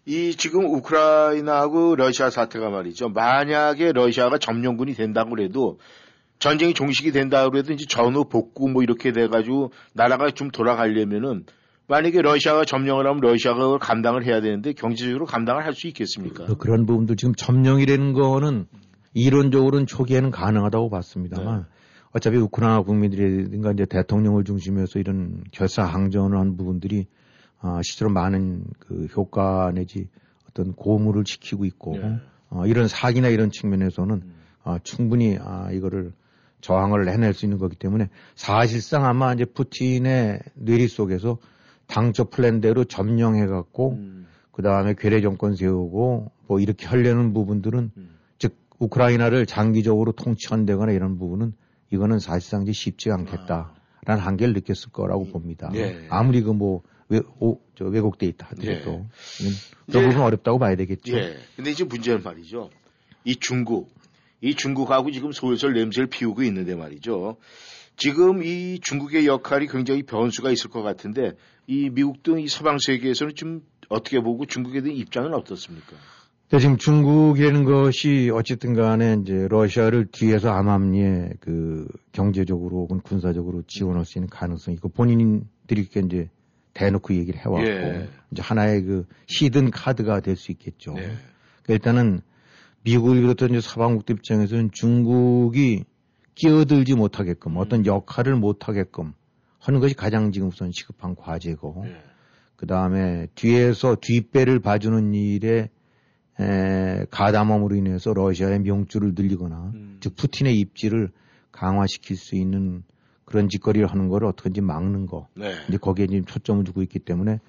이 0.05 0.35
지금 0.35 0.65
우크라이나하고 0.65 1.95
러시아 1.95 2.29
사태가 2.29 2.69
말이죠. 2.69 3.09
만약에 3.09 3.91
러시아가 3.91 4.37
점령군이 4.37 4.93
된다고 4.93 5.31
그래도 5.31 5.79
전쟁이 6.39 6.73
종식이 6.73 7.11
된다고 7.11 7.51
그래도 7.51 7.71
이제 7.73 7.85
전후 7.87 8.25
복구 8.25 8.67
뭐 8.67 8.81
이렇게 8.81 9.11
돼가지고 9.11 9.71
나라가 9.93 10.31
좀 10.31 10.49
돌아가려면은 10.49 11.45
만약에 11.91 12.21
러시아가 12.21 12.63
점령을 12.63 13.05
하면 13.05 13.19
러시아가 13.19 13.65
그걸 13.65 13.77
감당을 13.77 14.25
해야 14.25 14.39
되는데 14.39 14.71
경제적으로 14.71 15.25
감당을 15.25 15.65
할 15.65 15.73
수 15.73 15.87
있겠습니까? 15.87 16.45
그 16.45 16.55
그런 16.55 16.85
부분들 16.85 17.17
지금 17.17 17.35
점령이라는 17.35 18.13
거는 18.13 18.65
이론적으로는 19.13 19.87
초기에는 19.87 20.31
가능하다고 20.31 20.89
봤습니다만 20.89 21.59
네. 21.59 21.65
어차피 22.13 22.37
우크라이나 22.37 22.83
국민들이든가 22.83 23.73
이제 23.73 23.85
대통령을 23.85 24.45
중심해서 24.45 24.99
이런 24.99 25.43
결사 25.51 25.83
항전을 25.83 26.37
한 26.37 26.55
부분들이 26.55 27.07
아, 27.59 27.81
실제로 27.83 28.09
많은 28.09 28.63
그 28.79 29.07
효과 29.15 29.71
내지 29.73 30.07
어떤 30.49 30.73
고무를 30.73 31.25
지키고 31.25 31.65
있고 31.65 31.97
네. 31.97 32.19
어, 32.49 32.65
이런 32.67 32.87
사기나 32.87 33.27
이런 33.27 33.49
측면에서는 33.51 34.15
음. 34.15 34.33
아, 34.63 34.79
충분히 34.81 35.37
아, 35.41 35.69
이거를 35.73 36.13
저항을 36.61 37.09
해낼 37.09 37.33
수 37.33 37.45
있는 37.45 37.57
거기 37.57 37.75
때문에 37.75 38.07
사실상 38.35 39.05
아마 39.05 39.33
이제 39.33 39.43
푸틴의 39.43 40.39
뇌리 40.53 40.87
속에서 40.87 41.37
당초 41.91 42.25
플랜대로 42.25 42.85
점령해 42.85 43.47
갖고 43.47 43.91
음. 43.91 44.25
그 44.51 44.61
다음에 44.61 44.95
괴뢰 44.97 45.21
정권 45.21 45.55
세우고 45.55 46.31
뭐 46.47 46.59
이렇게 46.59 46.87
하려는 46.87 47.33
부분들은 47.33 47.91
음. 47.95 48.19
즉 48.39 48.55
우크라이나를 48.79 49.45
장기적으로 49.45 50.13
통치한다거나 50.13 50.93
이런 50.93 51.17
부분은 51.17 51.53
이거는 51.91 52.19
사실상 52.19 52.63
이제 52.63 52.71
쉽지 52.71 53.11
않겠다라는 53.11 54.21
한계를 54.21 54.53
느꼈을 54.53 54.91
거라고 54.91 55.27
봅니다. 55.27 55.69
네. 55.73 56.07
아무리 56.09 56.41
그뭐 56.41 56.81
왜곡 57.09 58.17
데이터 58.17 58.45
하더라도 58.47 58.91
네. 58.91 59.07
이건 59.41 59.53
그 59.91 59.99
부분 59.99 60.21
어렵다고 60.21 60.59
봐야 60.59 60.77
되겠죠. 60.77 61.13
예. 61.17 61.35
근데 61.57 61.71
이제 61.71 61.83
문제는 61.83 62.23
말이죠. 62.23 62.69
이 63.25 63.35
중국, 63.35 63.91
이 64.39 64.55
중국하고 64.55 65.11
지금 65.11 65.33
솔솔 65.33 65.73
냄새를 65.73 66.07
피우고 66.07 66.43
있는데 66.43 66.75
말이죠. 66.75 67.35
지금 68.01 68.41
이 68.41 68.79
중국의 68.81 69.27
역할이 69.27 69.67
굉장히 69.67 70.01
변수가 70.01 70.49
있을 70.49 70.71
것 70.71 70.81
같은데 70.81 71.33
이 71.67 71.91
미국 71.91 72.23
등 72.23 72.39
이 72.39 72.47
서방 72.47 72.79
세계에서는 72.79 73.35
좀 73.35 73.61
어떻게 73.89 74.19
보고 74.19 74.47
중국에 74.47 74.81
대한 74.81 74.97
입장은 74.97 75.35
어떻습니까? 75.35 75.93
근데 76.49 76.61
지금 76.61 76.77
중국이라는 76.77 77.63
것이 77.63 78.31
어쨌든 78.33 78.73
간에 78.73 79.17
이제 79.21 79.47
러시아를 79.47 80.07
뒤에서 80.11 80.49
암암리에 80.49 81.33
그 81.41 81.87
경제적으로 82.11 82.77
혹은 82.77 83.01
군사적으로 83.01 83.61
지원할 83.67 84.03
수 84.05 84.17
있는 84.17 84.29
가능성이 84.29 84.77
있고 84.77 84.89
본인들이 84.89 85.81
이렇게 85.81 85.99
이제 85.99 86.29
대놓고 86.73 87.13
얘기를 87.13 87.39
해왔고 87.39 87.67
예. 87.67 88.09
이제 88.31 88.41
하나의 88.41 88.81
그 88.81 89.05
히든 89.27 89.69
카드가 89.69 90.21
될 90.21 90.35
수 90.37 90.51
있겠죠. 90.51 90.93
네. 90.93 91.03
그러니까 91.61 91.73
일단은 91.73 92.21
미국을 92.83 93.21
비롯한 93.21 93.51
이제 93.51 93.61
서방국들 93.61 94.15
입장에서는 94.15 94.71
중국이 94.71 95.83
끼어들지 96.35 96.95
못하게끔 96.95 97.57
어떤 97.57 97.85
역할을 97.85 98.35
못하게끔 98.35 99.13
하는 99.59 99.79
것이 99.79 99.93
가장 99.93 100.31
지금 100.31 100.47
우선 100.47 100.71
시급한 100.71 101.15
과제고 101.15 101.83
예. 101.85 101.95
그 102.55 102.67
다음에 102.67 103.27
뒤에서 103.35 103.95
뒷배를 103.99 104.59
봐주는 104.59 105.13
일에 105.13 105.69
에, 106.39 107.05
가담함으로 107.11 107.75
인해서 107.75 108.13
러시아의 108.13 108.59
명줄을 108.59 109.13
늘리거나 109.15 109.71
음. 109.73 109.97
즉 109.99 110.15
푸틴의 110.15 110.57
입지를 110.59 111.09
강화시킬 111.51 112.17
수 112.17 112.35
있는 112.35 112.83
그런 113.25 113.49
짓거리를 113.49 113.87
하는 113.87 114.09
걸 114.09 114.25
어떻게든지 114.25 114.61
막는 114.61 115.05
거 115.05 115.27
네. 115.35 115.53
이제 115.67 115.77
거기에 115.77 116.07
지금 116.07 116.25
초점을 116.25 116.63
두고 116.63 116.81
있기 116.83 116.99
때문에 116.99 117.39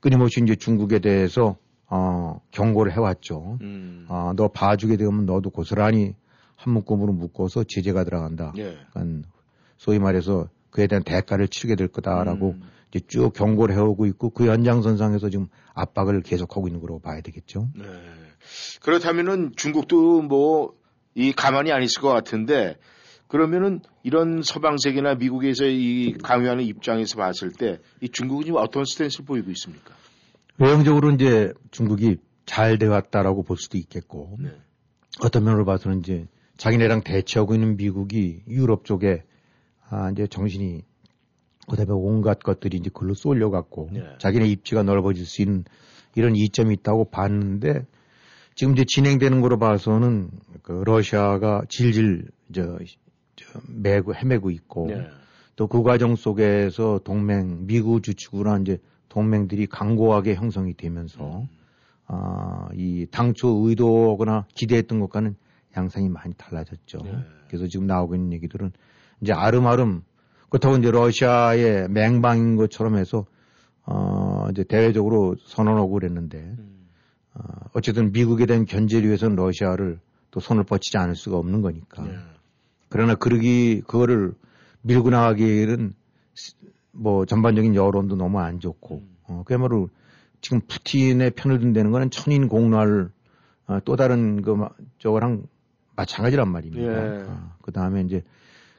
끊임없이 0.00 0.40
이제 0.42 0.54
중국에 0.54 0.98
대해서 0.98 1.56
어, 1.86 2.40
경고를 2.50 2.92
해왔죠. 2.92 3.58
음. 3.60 4.06
어, 4.08 4.32
너 4.36 4.48
봐주게 4.48 4.96
되면 4.96 5.26
너도 5.26 5.50
고스란히 5.50 6.14
한 6.62 6.74
묶음으로 6.74 7.12
묶어서 7.12 7.64
제재가 7.64 8.04
들어간다. 8.04 8.52
예. 8.56 8.78
그러니까 8.92 9.28
소위 9.78 9.98
말해서 9.98 10.48
그에 10.70 10.86
대한 10.86 11.02
대가를 11.02 11.48
치르게 11.48 11.76
될 11.76 11.88
거다라고 11.88 12.50
음. 12.50 12.62
이제 12.90 13.00
쭉 13.06 13.32
경고를 13.32 13.74
해오고 13.74 14.06
있고 14.06 14.30
그 14.30 14.46
연장선상에서 14.46 15.28
지금 15.30 15.48
압박을 15.74 16.22
계속하고 16.22 16.68
있는 16.68 16.80
거라고 16.80 17.00
봐야 17.00 17.20
되겠죠. 17.20 17.68
네. 17.74 17.84
그렇다면은 18.80 19.52
중국도 19.56 20.22
뭐 20.22 20.82
이 21.14 21.32
가만히 21.32 21.72
안 21.72 21.82
있을 21.82 22.00
것 22.00 22.08
같은데 22.08 22.76
그러면은 23.28 23.80
이런 24.02 24.42
서방 24.42 24.76
세계나 24.78 25.14
미국에서 25.16 25.64
이 25.66 26.14
강요하는 26.22 26.64
입장에서 26.64 27.16
봤을 27.16 27.50
때 27.52 27.78
이 28.00 28.08
중국은 28.08 28.44
지금 28.44 28.58
어떤 28.60 28.84
스탠스를 28.84 29.24
보이고 29.24 29.50
있습니까? 29.52 29.94
외형적으로 30.58 31.10
이제 31.12 31.52
중국이 31.70 32.16
잘 32.44 32.78
되었다라고 32.78 33.42
볼 33.42 33.56
수도 33.56 33.78
있겠고 33.78 34.36
네. 34.40 34.50
어떤 35.20 35.44
면으로 35.44 35.64
봐서는 35.64 36.00
이제 36.00 36.26
자기네랑 36.62 37.00
대치하고 37.02 37.54
있는 37.54 37.76
미국이 37.76 38.42
유럽 38.46 38.84
쪽에 38.84 39.24
아 39.90 40.10
이제 40.12 40.28
정신이 40.28 40.82
그다음에 41.68 41.90
온갖 41.90 42.38
것들이 42.38 42.76
이제 42.76 42.88
글로 42.94 43.14
쏠려 43.14 43.50
갖고 43.50 43.88
네. 43.92 44.00
자기네 44.18 44.46
입지가 44.46 44.84
넓어질 44.84 45.26
수 45.26 45.42
있는 45.42 45.64
이런 46.14 46.36
이점이 46.36 46.72
있다고 46.74 47.06
봤는데 47.06 47.84
지금 48.54 48.74
이제 48.74 48.84
진행되는 48.86 49.40
거로 49.40 49.58
봐서는 49.58 50.30
그 50.62 50.84
러시아가 50.86 51.62
질질 51.68 52.28
저, 52.54 52.78
저 53.34 53.60
매고 53.68 54.14
헤매고 54.14 54.50
있고 54.50 54.86
네. 54.86 55.08
또그 55.56 55.82
과정 55.82 56.14
속에서 56.14 57.00
동맹 57.02 57.66
미국 57.66 58.04
주축으로 58.04 58.52
한 58.52 58.62
이제 58.62 58.78
동맹들이 59.08 59.66
강고하게 59.66 60.36
형성이 60.36 60.74
되면서 60.74 61.44
아, 62.06 62.68
이 62.76 63.06
당초 63.10 63.48
의도거나 63.48 64.46
기대했던 64.54 65.00
것과는 65.00 65.34
양상이 65.76 66.08
많이 66.08 66.34
달라졌죠. 66.34 66.98
네. 67.04 67.18
그래서 67.48 67.66
지금 67.66 67.86
나오고 67.86 68.14
있는 68.14 68.32
얘기들은 68.32 68.72
이제 69.20 69.32
아름아름 69.32 70.02
그렇다고 70.48 70.76
이제 70.76 70.90
러시아의 70.90 71.88
맹방인 71.88 72.56
것처럼 72.56 72.96
해서 72.96 73.24
어, 73.84 74.46
이제 74.50 74.64
대외적으로 74.64 75.36
선언하고 75.46 75.90
그랬는데 75.90 76.38
음. 76.38 76.88
어, 77.34 77.42
어쨌든 77.72 78.12
미국에 78.12 78.46
대한 78.46 78.64
견제를 78.64 79.06
위해서는 79.06 79.36
러시아를 79.36 79.98
또 80.30 80.40
손을 80.40 80.64
뻗치지 80.64 80.98
않을 80.98 81.14
수가 81.16 81.36
없는 81.38 81.62
거니까. 81.62 82.02
네. 82.02 82.16
그러나 82.88 83.14
그러기 83.14 83.82
그거를 83.86 84.34
밀고 84.82 85.10
나가기에는 85.10 85.94
뭐 86.92 87.24
전반적인 87.24 87.74
여론도 87.74 88.16
너무 88.16 88.38
안 88.40 88.60
좋고 88.60 88.96
음. 88.96 89.16
어, 89.24 89.42
그야말로 89.46 89.88
지금 90.40 90.60
푸틴의 90.66 91.30
편을 91.32 91.60
든다는 91.60 91.90
거는 91.92 92.10
천인 92.10 92.48
공날 92.48 93.10
어, 93.66 93.78
또 93.84 93.96
다른 93.96 94.42
그 94.42 94.50
마- 94.50 94.70
저거랑 94.98 95.44
마찬가지란 95.96 96.50
말입니다. 96.50 97.20
예. 97.20 97.26
그 97.62 97.72
다음에 97.72 98.02
이제 98.02 98.22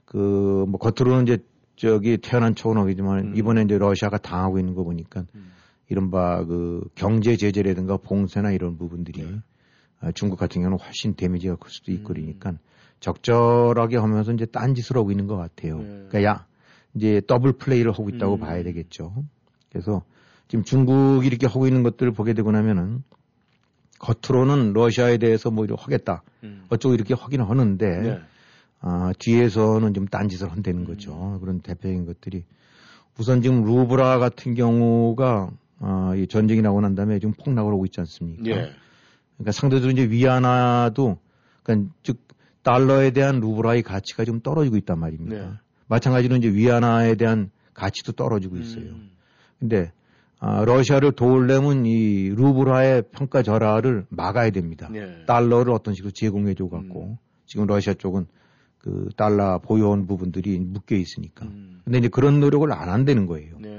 그 0.05 0.65
뭐 0.67 0.79
겉으로는 0.79 1.24
이제 1.24 1.38
저기 1.75 2.17
태어난 2.17 2.55
초원하기지만 2.55 3.20
음. 3.20 3.36
이번에 3.36 3.63
이제 3.63 3.77
러시아가 3.77 4.17
당하고 4.17 4.60
있는 4.60 4.75
거 4.75 4.84
보니까 4.84 5.25
음. 5.36 5.51
이른바 5.89 6.43
그 6.46 6.88
경제 6.96 7.36
제재라든가 7.36 7.98
봉쇄나 7.98 8.51
이런 8.51 8.77
부분들이 8.77 9.24
네. 9.24 9.39
아, 10.00 10.12
중국 10.12 10.38
같은 10.38 10.62
경우는 10.62 10.84
훨씬 10.84 11.15
데미지가 11.15 11.55
클 11.55 11.72
수도 11.72 11.91
있고 11.91 12.13
음. 12.13 12.13
그러니까 12.13 12.53
적절하게 13.00 13.98
하면서 13.98 14.32
이제 14.32 14.46
딴 14.46 14.75
짓을 14.75 14.98
하고 14.98 15.12
있는 15.12 15.27
것 15.27 15.36
같아요. 15.36 15.77
네. 15.79 15.84
그러니까 16.10 16.24
야 16.24 16.46
이제 16.96 17.22
더블 17.27 17.53
플레이를 17.53 17.91
하고 17.91 18.10
있다고 18.10 18.36
음. 18.36 18.39
봐야 18.39 18.63
되겠죠. 18.63 19.13
그래서 19.70 20.03
지금 20.48 20.63
중국이 20.63 21.27
이렇게 21.27 21.48
하고 21.48 21.67
있는 21.67 21.84
것들을 21.84 22.12
보게 22.13 22.34
되고 22.34 22.51
나면은 22.51 23.03
겉으로는 24.03 24.74
러시아에 24.74 25.17
대해서 25.17 25.50
뭐 25.50 25.63
이렇게 25.63 25.81
하겠다. 25.81 26.24
음. 26.43 26.65
어쩌고 26.69 26.93
이렇게 26.93 27.13
하긴 27.13 27.41
하는데 27.41 28.01
네. 28.01 28.19
아, 28.81 29.13
뒤에서는 29.17 29.93
좀 29.93 30.07
딴짓을 30.07 30.51
한다는 30.51 30.83
거죠. 30.83 31.38
그런 31.39 31.62
대표적인 31.62 32.05
것들이. 32.05 32.43
우선 33.17 33.41
지금 33.41 33.63
루브라 33.63 34.19
같은 34.19 34.55
경우가 34.55 35.51
아, 35.79 36.13
이 36.17 36.27
전쟁이 36.27 36.62
나고 36.62 36.81
난 36.81 36.95
다음에 36.95 37.19
지금 37.19 37.33
폭락을 37.33 37.72
하고 37.72 37.86
있지 37.86 38.01
않습니까? 38.01 38.43
예. 38.48 38.72
그러니까 39.38 39.51
상대적으로 39.53 39.91
이제 39.91 40.10
위안화도 40.10 41.17
그러니까 41.63 41.93
즉 42.03 42.17
달러에 42.62 43.12
대한 43.12 43.39
루브라의 43.39 43.83
가치가 43.83 44.25
좀 44.25 44.41
떨어지고 44.41 44.75
있단 44.77 45.00
말입니다. 45.00 45.36
네. 45.36 45.51
마찬가지로 45.88 46.36
이제 46.38 46.50
위안화에 46.51 47.15
대한 47.15 47.51
가치도 47.74 48.13
떨어지고 48.13 48.57
있어요. 48.57 48.83
음. 48.83 49.12
근데 49.60 49.86
아, 49.86 50.02
러시아를 50.65 51.13
도우려면 51.13 51.85
이 51.85 52.29
루브라의 52.29 53.03
평가 53.12 53.43
절하를 53.43 54.05
막아야 54.09 54.50
됩니다. 54.50 54.89
네. 54.91 55.23
달러를 55.25 55.73
어떤 55.73 55.93
식으로 55.93 56.12
제공해 56.12 56.53
줘 56.53 56.67
갖고 56.67 57.03
음. 57.03 57.17
지금 57.45 57.65
러시아 57.65 57.93
쪽은 57.93 58.25
그 58.77 59.10
달러 59.15 59.60
보유한 59.60 60.06
부분들이 60.06 60.60
묶여 60.60 60.95
있으니까. 60.95 61.45
음. 61.45 61.82
근데 61.86 61.99
이제 61.99 62.08
그런 62.10 62.41
노력을 62.41 62.69
안 62.73 62.89
한다는 62.89 63.25
거예요. 63.25 63.58
네. 63.60 63.69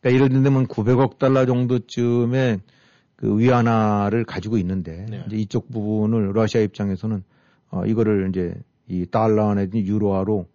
그러니까 0.00 0.24
예를 0.24 0.28
들면 0.28 0.68
900억 0.68 1.18
달러 1.18 1.46
정도쯤의 1.46 2.60
그 3.16 3.38
위안화를 3.38 4.24
가지고 4.24 4.58
있는데 4.58 5.06
네. 5.08 5.24
이제 5.26 5.36
이쪽 5.36 5.70
부분을 5.70 6.32
러시아 6.32 6.60
입장에서는 6.60 7.24
어 7.70 7.86
이거를 7.86 8.28
이제 8.28 8.54
이 8.88 9.06
달러 9.06 9.54
내지 9.54 9.78
유로화로 9.78 10.46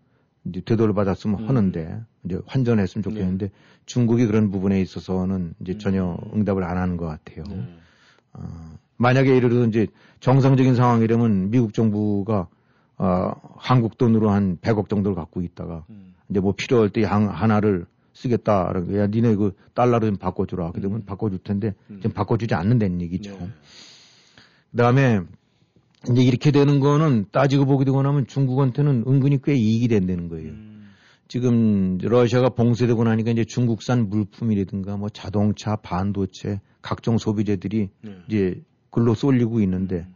이제 0.46 0.62
되돌려 0.66 0.94
받았으면 0.94 1.42
음. 1.42 1.50
하는데 1.50 2.02
이제 2.24 2.40
환전했으면 2.46 3.04
좋겠는데 3.04 3.50
중국이 3.88 4.28
그런 4.28 4.52
부분에 4.52 4.80
있어서는 4.82 5.56
이제 5.62 5.78
전혀 5.80 6.16
응답을 6.36 6.64
안 6.64 6.78
하는 6.78 6.98
것 6.98 7.06
같아요. 7.08 7.44
네. 7.50 7.68
어, 8.34 8.42
만약에 8.98 9.34
예를 9.36 9.50
들어 9.50 9.66
이제 9.66 9.88
정상적인 10.20 10.76
상황이라면 10.76 11.50
미국 11.50 11.74
정부가 11.74 12.48
어, 12.98 13.32
한국 13.56 13.98
돈으로 13.98 14.30
한 14.30 14.58
100억 14.58 14.90
정도를 14.90 15.16
갖고 15.16 15.42
있다가 15.42 15.86
음. 15.90 16.14
이제 16.30 16.40
뭐 16.40 16.54
필요할 16.56 16.90
때 16.90 17.02
양 17.02 17.30
하나를 17.30 17.86
쓰겠다. 18.14 18.68
그러니까 18.68 18.98
야, 19.00 19.08
니네 19.08 19.36
그 19.36 19.54
달러로 19.74 20.08
좀 20.08 20.18
바꿔주라. 20.18 20.72
그러면 20.74 21.06
바꿔줄 21.06 21.40
텐데 21.40 21.74
지금 21.88 22.12
바꿔주지 22.12 22.56
않는다는 22.56 23.02
얘기죠. 23.02 23.32
네. 23.40 23.48
그 24.72 24.78
다음에 24.78 25.22
이제 26.12 26.22
이렇게 26.24 26.52
되는 26.52 26.80
거는 26.80 27.28
따지고 27.32 27.66
보게 27.66 27.86
되고 27.86 28.02
나면 28.02 28.28
중국한테는 28.28 29.06
은근히 29.08 29.40
꽤 29.44 29.54
이익이 29.56 29.88
된다는 29.88 30.30
거예요. 30.30 30.52
음. 31.28 31.30
지금 31.30 31.98
러시아가 32.02 32.50
봉쇄되고 32.50 33.04
나니까 33.04 33.32
이제 33.32 33.44
중국산 33.44 34.10
물품이라든가 34.10 34.98
뭐 34.98 35.10
자동차, 35.10 35.76
반도체, 35.76 36.62
각종 36.82 37.18
소비재들이 37.18 37.90
네. 38.02 38.18
이제 38.28 38.62
글로 38.90 39.14
쏠리고 39.14 39.60
있는데 39.62 40.08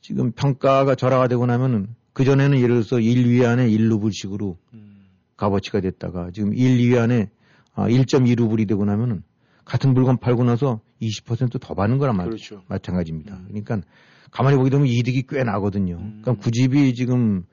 지금 0.00 0.32
평가가 0.32 0.94
절하가 0.94 1.28
되고 1.28 1.46
나면은 1.46 1.88
그전에는 2.14 2.58
예를 2.58 2.76
들어서 2.76 2.96
1위안에 2.96 3.70
1루블씩으로 3.70 4.56
음. 4.72 5.06
값어치가 5.36 5.80
됐다가 5.80 6.30
지금 6.32 6.54
1, 6.54 6.78
2위안에 6.78 7.28
아, 7.74 7.88
1.2루블이 7.88 8.66
되고 8.66 8.84
나면은 8.86 9.22
같은 9.66 9.92
물건 9.92 10.16
팔고 10.16 10.44
나서 10.44 10.80
20%더 11.02 11.74
받는 11.74 11.98
거랑 11.98 12.16
마, 12.16 12.24
그렇죠. 12.24 12.62
마찬가지입니다. 12.68 13.38
그러니까 13.48 13.82
가만히 14.30 14.56
보게 14.56 14.70
되면 14.70 14.86
이득이 14.86 15.24
꽤 15.28 15.44
나거든요. 15.44 15.96
음. 15.96 16.20
그러니까 16.22 16.42
구집이 16.42 16.94
지금 16.94 17.44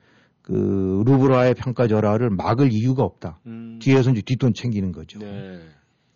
그 0.44 1.04
루브라의 1.06 1.56
평가 1.56 1.88
절하를 1.88 2.30
막을 2.30 2.72
이유가 2.72 3.04
없다. 3.04 3.40
음. 3.48 3.80
뒤에서 3.82 4.12
이제 4.12 4.22
뒷돈 4.22 4.54
챙기는 4.54 4.92
거죠. 4.92 5.20
네. 5.20 5.60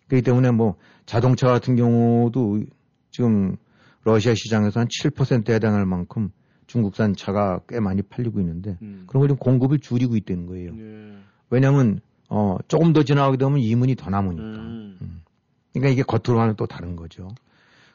그렇기 0.06 0.22
때문에 0.22 0.50
뭐 0.52 0.76
자동차 1.06 1.48
같은 1.48 1.76
경우도 1.76 2.62
지금 3.10 3.56
러시아 4.04 4.34
시장에서 4.34 4.80
한 4.80 4.86
7%에 4.88 5.54
해당할 5.54 5.84
만큼 5.86 6.30
중국산 6.66 7.14
차가 7.16 7.60
꽤 7.68 7.80
많이 7.80 8.02
팔리고 8.02 8.38
있는데 8.40 8.76
음. 8.82 9.04
그런 9.06 9.22
걸 9.22 9.28
좀 9.28 9.36
공급을 9.38 9.78
줄이고 9.80 10.16
있다는 10.16 10.46
거예요. 10.46 10.74
네. 10.74 11.16
왜냐하면 11.50 12.00
어 12.28 12.56
조금 12.68 12.92
더 12.92 13.02
지나가게 13.02 13.38
되면 13.38 13.58
이문이 13.58 13.96
더 13.96 14.10
남으니까. 14.10 14.42
음. 14.44 15.22
그러니까 15.72 15.90
이게 15.92 16.02
겉으로 16.02 16.40
하는 16.40 16.54
또 16.56 16.66
다른 16.66 16.96
거죠. 16.96 17.28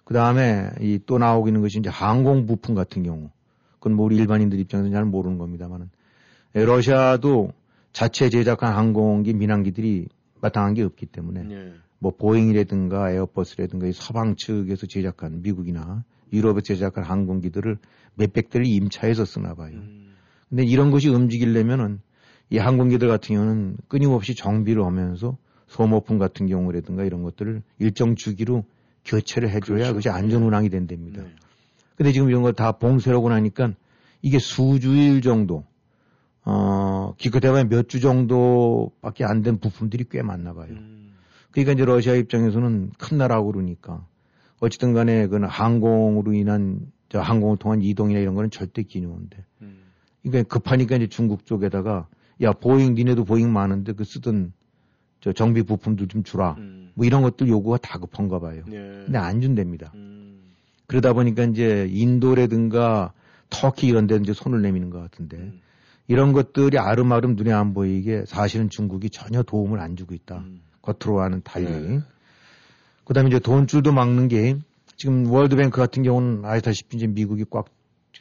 그 0.03 0.13
다음에 0.15 0.69
이 0.81 0.99
또 1.05 1.19
나오고 1.19 1.47
있는 1.47 1.61
것이 1.61 1.77
이제 1.77 1.89
항공 1.89 2.47
부품 2.47 2.73
같은 2.73 3.03
경우. 3.03 3.29
그건 3.75 3.93
뭐 3.95 4.05
우리 4.05 4.15
일반인들 4.17 4.59
입장에서는 4.59 4.91
잘 4.91 5.05
모르는 5.05 5.37
겁니다만은 5.37 5.85
예, 5.85 5.89
러시아도 6.53 7.51
자체 7.91 8.29
제작한 8.29 8.75
항공기 8.75 9.33
민항기들이 9.33 10.07
마땅한 10.41 10.73
게 10.75 10.83
없기 10.83 11.07
때문에 11.07 11.43
네. 11.43 11.73
뭐 11.99 12.11
보잉이라든가 12.11 13.11
에어버스라든가 13.11 13.87
이 13.87 13.93
서방 13.93 14.35
측에서 14.35 14.87
제작한 14.87 15.41
미국이나 15.41 16.03
유럽에서 16.33 16.61
제작한 16.61 17.03
항공기들을 17.03 17.77
몇백 18.15 18.49
대를 18.49 18.67
임차해서 18.67 19.25
쓰나 19.25 19.53
봐요. 19.53 19.73
음. 19.75 20.13
근데 20.49 20.65
이런 20.65 20.91
것이 20.91 21.09
움직이려면은 21.09 22.01
이 22.49 22.57
항공기들 22.57 23.07
같은 23.07 23.35
경우는 23.35 23.77
끊임없이 23.87 24.35
정비를 24.35 24.83
하면서 24.83 25.37
소모품 25.67 26.19
같은 26.19 26.45
경우라든가 26.47 27.03
이런 27.03 27.23
것들을 27.23 27.63
일정 27.79 28.15
주기로 28.15 28.65
교체를 29.05 29.49
해줘야 29.49 29.77
그렇죠. 29.77 29.89
그것이 29.89 30.09
안전 30.09 30.43
운항이 30.43 30.69
된답니다. 30.69 31.23
네. 31.23 31.29
근데 31.95 32.11
지금 32.11 32.29
이런 32.29 32.41
거다 32.41 32.73
봉쇄하고 32.73 33.29
나니까 33.29 33.73
이게 34.21 34.39
수주일 34.39 35.21
정도, 35.21 35.63
어, 36.45 37.13
기껏해봐야 37.17 37.65
몇 37.65 37.87
주 37.87 37.99
정도밖에 37.99 39.23
안 39.23 39.43
된 39.43 39.59
부품들이 39.59 40.05
꽤 40.09 40.21
많나 40.21 40.53
봐요. 40.53 40.67
음. 40.71 41.13
그러니까 41.51 41.73
이제 41.73 41.85
러시아 41.85 42.15
입장에서는 42.15 42.91
큰 42.97 43.17
나라고 43.17 43.51
그러니까 43.51 44.05
어쨌든 44.59 44.93
간에 44.93 45.27
그 45.27 45.37
항공으로 45.41 46.33
인한 46.33 46.91
저 47.09 47.19
항공을 47.19 47.57
통한 47.57 47.81
이동이나 47.81 48.19
이런 48.19 48.33
거는 48.35 48.49
절대 48.49 48.81
개념인데 48.83 49.43
음. 49.61 49.83
그러니까 50.23 50.43
급하니까 50.53 50.95
이제 50.95 51.07
중국 51.07 51.45
쪽에다가 51.45 52.07
야 52.41 52.51
보잉 52.53 52.95
니네도 52.95 53.23
보잉 53.25 53.53
많은데 53.53 53.93
그 53.93 54.03
쓰던 54.03 54.53
저 55.21 55.31
정비 55.31 55.63
부품들 55.63 56.07
좀 56.07 56.23
주라 56.23 56.55
음. 56.57 56.91
뭐 56.95 57.05
이런 57.05 57.21
것들 57.21 57.47
요구가 57.47 57.77
다 57.77 57.99
급한가 57.99 58.39
봐요. 58.39 58.63
네. 58.67 58.77
근데 59.05 59.17
안 59.17 59.39
준답니다. 59.41 59.91
음. 59.95 60.39
그러다 60.87 61.13
보니까 61.13 61.43
이제 61.43 61.87
인도라든가 61.91 63.13
터키 63.49 63.87
이런 63.87 64.07
데 64.07 64.15
이제 64.15 64.33
손을 64.33 64.61
내미는 64.61 64.89
것 64.89 64.99
같은데 64.99 65.37
음. 65.37 65.59
이런 66.07 66.33
것들이 66.33 66.77
아름아름 66.77 67.35
눈에 67.35 67.51
안 67.51 67.73
보이게 67.73 68.23
사실은 68.25 68.69
중국이 68.69 69.09
전혀 69.09 69.43
도움을 69.43 69.79
안 69.79 69.95
주고 69.95 70.13
있다. 70.13 70.39
음. 70.39 70.61
겉으로와는 70.81 71.41
달리. 71.43 71.65
네. 71.65 72.01
그다음에 73.05 73.29
이제 73.29 73.39
돈줄도 73.39 73.93
막는 73.93 74.27
게 74.27 74.57
지금 74.97 75.29
월드뱅크 75.29 75.77
같은 75.77 76.03
경우는 76.03 76.45
아시다시피 76.45 76.97
이제 76.97 77.07
미국이 77.07 77.45
꽉 77.49 77.65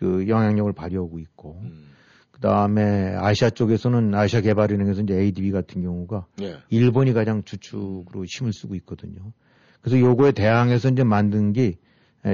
그 0.03 0.27
영향력을 0.27 0.73
발휘하고 0.73 1.21
있고 1.21 1.61
음. 1.63 1.93
그다음에 2.33 3.15
아시아 3.15 3.51
쪽에서는 3.51 4.13
아시아 4.17 4.41
개발은행에서 4.41 5.03
이제 5.03 5.15
ADB 5.15 5.53
같은 5.53 5.81
경우가 5.81 6.27
네. 6.39 6.57
일본이 6.71 7.13
가장 7.13 7.45
주축으로 7.45 8.25
힘을 8.25 8.53
쓰고 8.53 8.75
있거든요. 8.77 9.33
그래서 9.81 10.01
요거에 10.01 10.33
대항해서 10.33 10.89
이제 10.89 11.05
만든 11.05 11.53
게 11.53 11.77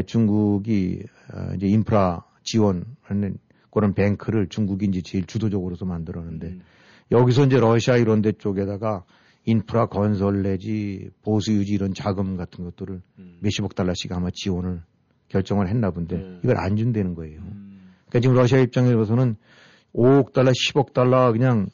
중국이 0.07 1.03
어, 1.35 1.53
이제 1.57 1.67
인프라 1.67 2.25
지원하는 2.43 3.37
그런 3.71 3.95
뱅크를 3.95 4.49
이제 4.83 5.03
제일 5.03 5.25
주도적으로서 5.25 5.85
만들었는데 5.85 6.47
음. 6.47 6.63
여기서 7.11 7.47
이제 7.47 7.59
러시아 7.59 7.97
이런 7.97 8.23
데 8.23 8.33
쪽에다가 8.33 9.05
인프라 9.45 9.87
건설 9.87 10.43
내지 10.43 11.11
보수 11.23 11.53
유지 11.53 11.73
이런 11.73 11.95
자금 11.95 12.37
같은 12.37 12.65
것들을 12.65 13.01
음. 13.19 13.39
몇십억 13.41 13.75
달러씩 13.75 14.13
아마 14.13 14.29
지원을 14.33 14.83
결정을 15.29 15.69
했나 15.69 15.91
본데 15.91 16.17
네. 16.17 16.41
이걸 16.45 16.59
안 16.59 16.77
준다는 16.77 17.15
거예요. 17.15 17.41
음. 17.41 17.95
그러니까 18.09 18.21
지금 18.21 18.37
러시아 18.37 18.59
입장에서는 18.59 19.37
5억 19.95 20.33
달러, 20.33 20.51
10억 20.51 20.93
달러 20.93 21.33
그냥 21.33 21.69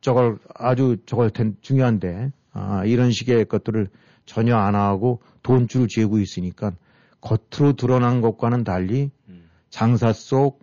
저걸 0.00 0.38
아주 0.54 0.96
저걸 1.06 1.30
텐, 1.30 1.56
중요한데 1.60 2.32
아, 2.52 2.84
이런 2.84 3.10
식의 3.10 3.46
것들을 3.46 3.88
전혀 4.26 4.56
안 4.56 4.74
하고 4.74 5.20
돈줄을 5.42 5.88
쥐고 5.88 6.18
있으니까 6.18 6.72
겉으로 7.20 7.74
드러난 7.74 8.20
것과는 8.20 8.64
달리 8.64 9.10
음. 9.28 9.48
장사 9.70 10.12
속 10.12 10.60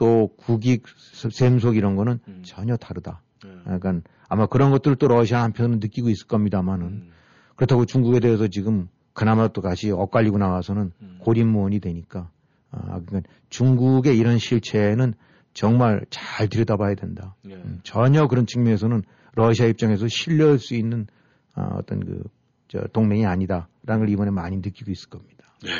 또 0.00 0.30
국익 0.38 0.84
샘속 1.30 1.76
이런 1.76 1.94
거는 1.94 2.20
음. 2.26 2.42
전혀 2.42 2.76
다르다. 2.78 3.20
네. 3.44 3.50
그러니까 3.64 4.00
아마 4.28 4.46
그런 4.46 4.70
것들을 4.70 4.96
또 4.96 5.08
러시아 5.08 5.42
한편은 5.42 5.78
느끼고 5.80 6.08
있을 6.08 6.26
겁니다만은 6.26 6.86
음. 6.86 7.10
그렇다고 7.54 7.84
중국에 7.84 8.18
대해서 8.20 8.48
지금 8.48 8.88
그나마 9.12 9.48
또 9.48 9.60
다시 9.60 9.90
엇갈리고 9.90 10.38
나와서는 10.38 10.92
음. 11.02 11.18
고립무원이 11.20 11.80
되니까 11.80 12.30
아, 12.70 13.00
그러니까 13.04 13.20
중국의 13.50 14.16
이런 14.16 14.38
실체는 14.38 15.12
정말 15.52 16.06
잘 16.08 16.48
들여다봐야 16.48 16.94
된다. 16.94 17.34
예. 17.48 17.54
음, 17.54 17.80
전혀 17.82 18.26
그런 18.28 18.46
측면에서는 18.46 19.02
러시아 19.34 19.66
입장에서 19.66 20.06
신뢰할 20.08 20.58
수 20.58 20.74
있는 20.74 21.06
아, 21.54 21.74
어떤 21.76 22.00
그 22.00 22.22
저 22.70 22.78
동맹이 22.92 23.26
아니다라는 23.26 23.98
걸 23.98 24.08
이번에 24.08 24.30
많이 24.30 24.56
느끼고 24.58 24.92
있을 24.92 25.10
겁니다. 25.10 25.39
네. 25.62 25.70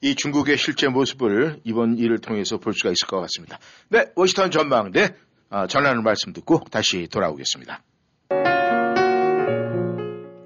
이 0.00 0.14
중국의 0.14 0.56
실제 0.56 0.88
모습을 0.88 1.60
이번 1.64 1.98
일을 1.98 2.18
통해서 2.18 2.58
볼 2.58 2.72
수가 2.74 2.90
있을 2.90 3.06
것 3.08 3.20
같습니다. 3.22 3.58
네, 3.88 4.06
워싱턴 4.14 4.50
전망대 4.50 5.14
어, 5.50 5.66
전하는 5.66 6.02
말씀 6.02 6.32
듣고 6.32 6.60
다시 6.70 7.08
돌아오겠습니다. 7.10 7.82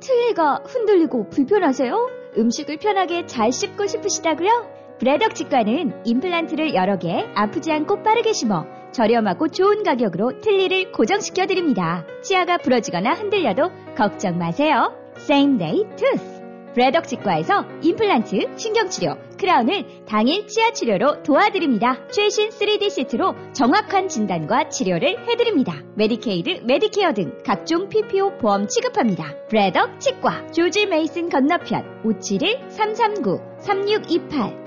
트위가 0.00 0.62
흔들리고 0.66 1.28
불편하세요? 1.30 2.10
음식을 2.38 2.78
편하게 2.78 3.26
잘 3.26 3.52
씹고 3.52 3.86
싶으시다고요? 3.86 4.82
브레덕 4.98 5.34
치과는 5.34 6.02
임플란트를 6.06 6.74
여러 6.74 6.98
개 6.98 7.26
아프지 7.34 7.72
않고 7.72 8.02
빠르게 8.02 8.32
심어 8.32 8.64
저렴하고 8.92 9.48
좋은 9.48 9.82
가격으로 9.82 10.40
틀니를 10.40 10.92
고정시켜 10.92 11.46
드립니다. 11.46 12.06
치아가 12.22 12.58
부러지거나 12.58 13.14
흔들려도 13.14 13.70
걱정 13.96 14.38
마세요. 14.38 14.94
Same 15.16 15.58
Day 15.58 15.84
Tooth. 15.96 16.41
브래덕 16.74 17.06
치과에서 17.06 17.64
임플란트, 17.82 18.56
신경치료, 18.56 19.14
크라운을 19.38 20.04
당일 20.06 20.46
치아 20.46 20.70
치료로 20.70 21.22
도와드립니다. 21.22 22.06
최신 22.08 22.48
3D 22.50 22.90
CT로 22.90 23.34
정확한 23.52 24.08
진단과 24.08 24.68
치료를 24.68 25.28
해드립니다. 25.28 25.74
메디케이드, 25.96 26.62
메디케어 26.64 27.12
등 27.12 27.36
각종 27.44 27.88
PPO 27.88 28.38
보험 28.38 28.66
취급합니다. 28.68 29.34
브래덕 29.48 29.98
치과, 30.00 30.46
조지 30.52 30.86
메이슨 30.86 31.28
건너편 31.28 32.02
571-339-3628 32.04 34.62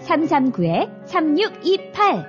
571-339-3628 0.00 2.24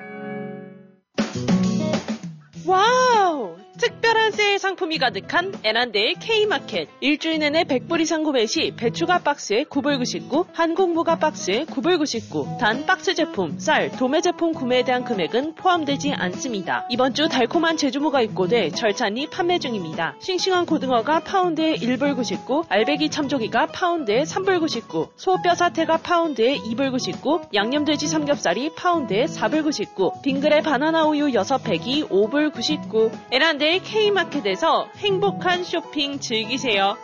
와우! 2.68 3.61
특별한 3.82 4.34
세일 4.34 4.60
상품이 4.60 5.00
가득한 5.00 5.54
애난데일 5.64 6.14
K마켓. 6.20 6.88
일주일 7.00 7.40
내내 7.40 7.64
100불 7.64 8.00
이상 8.02 8.22
구매 8.22 8.46
시 8.46 8.74
배추가 8.78 9.18
박스에 9.18 9.64
9불 9.64 9.98
99, 9.98 10.46
한국무가 10.54 11.16
박스에 11.16 11.66
9불 11.66 11.98
99. 11.98 12.58
단 12.60 12.86
박스 12.86 13.16
제품, 13.16 13.58
쌀, 13.58 13.90
도매 13.90 14.22
제품 14.22 14.54
구매에 14.54 14.84
대한 14.84 15.04
금액은 15.04 15.56
포함되지 15.56 16.14
않습니다. 16.14 16.86
이번 16.92 17.16
주 17.16 17.28
달콤한 17.28 17.76
제주무가 17.76 18.22
입고돼 18.22 18.70
절찬리 18.70 19.32
판매 19.32 19.58
중입니다. 19.58 20.16
싱싱한 20.20 20.68
고등어가 20.68 21.22
파운드에 21.22 21.74
1불 21.74 22.16
99, 22.16 22.66
알배기 22.70 23.10
참조기가 23.10 23.66
파운드에 23.66 24.26
3불 24.26 24.60
99, 24.60 25.08
소뼈 25.16 25.56
사태가 25.56 25.98
파운드에 25.98 26.56
2불 26.58 26.92
99, 26.92 27.42
양념돼지 27.56 28.08
삼겹살이 28.08 28.76
파운드에 28.76 29.26
4불 29.26 29.64
99, 29.64 30.22
빙그레 30.22 30.62
바나나 30.62 31.06
우유 31.06 31.30
6팩이 31.30 32.10
5불 32.10 32.54
99. 32.54 33.10
에란데 33.32 33.71
K마켓에서 33.80 34.88
행복한 34.98 35.64
쇼핑 35.64 36.20
즐기세요. 36.20 36.98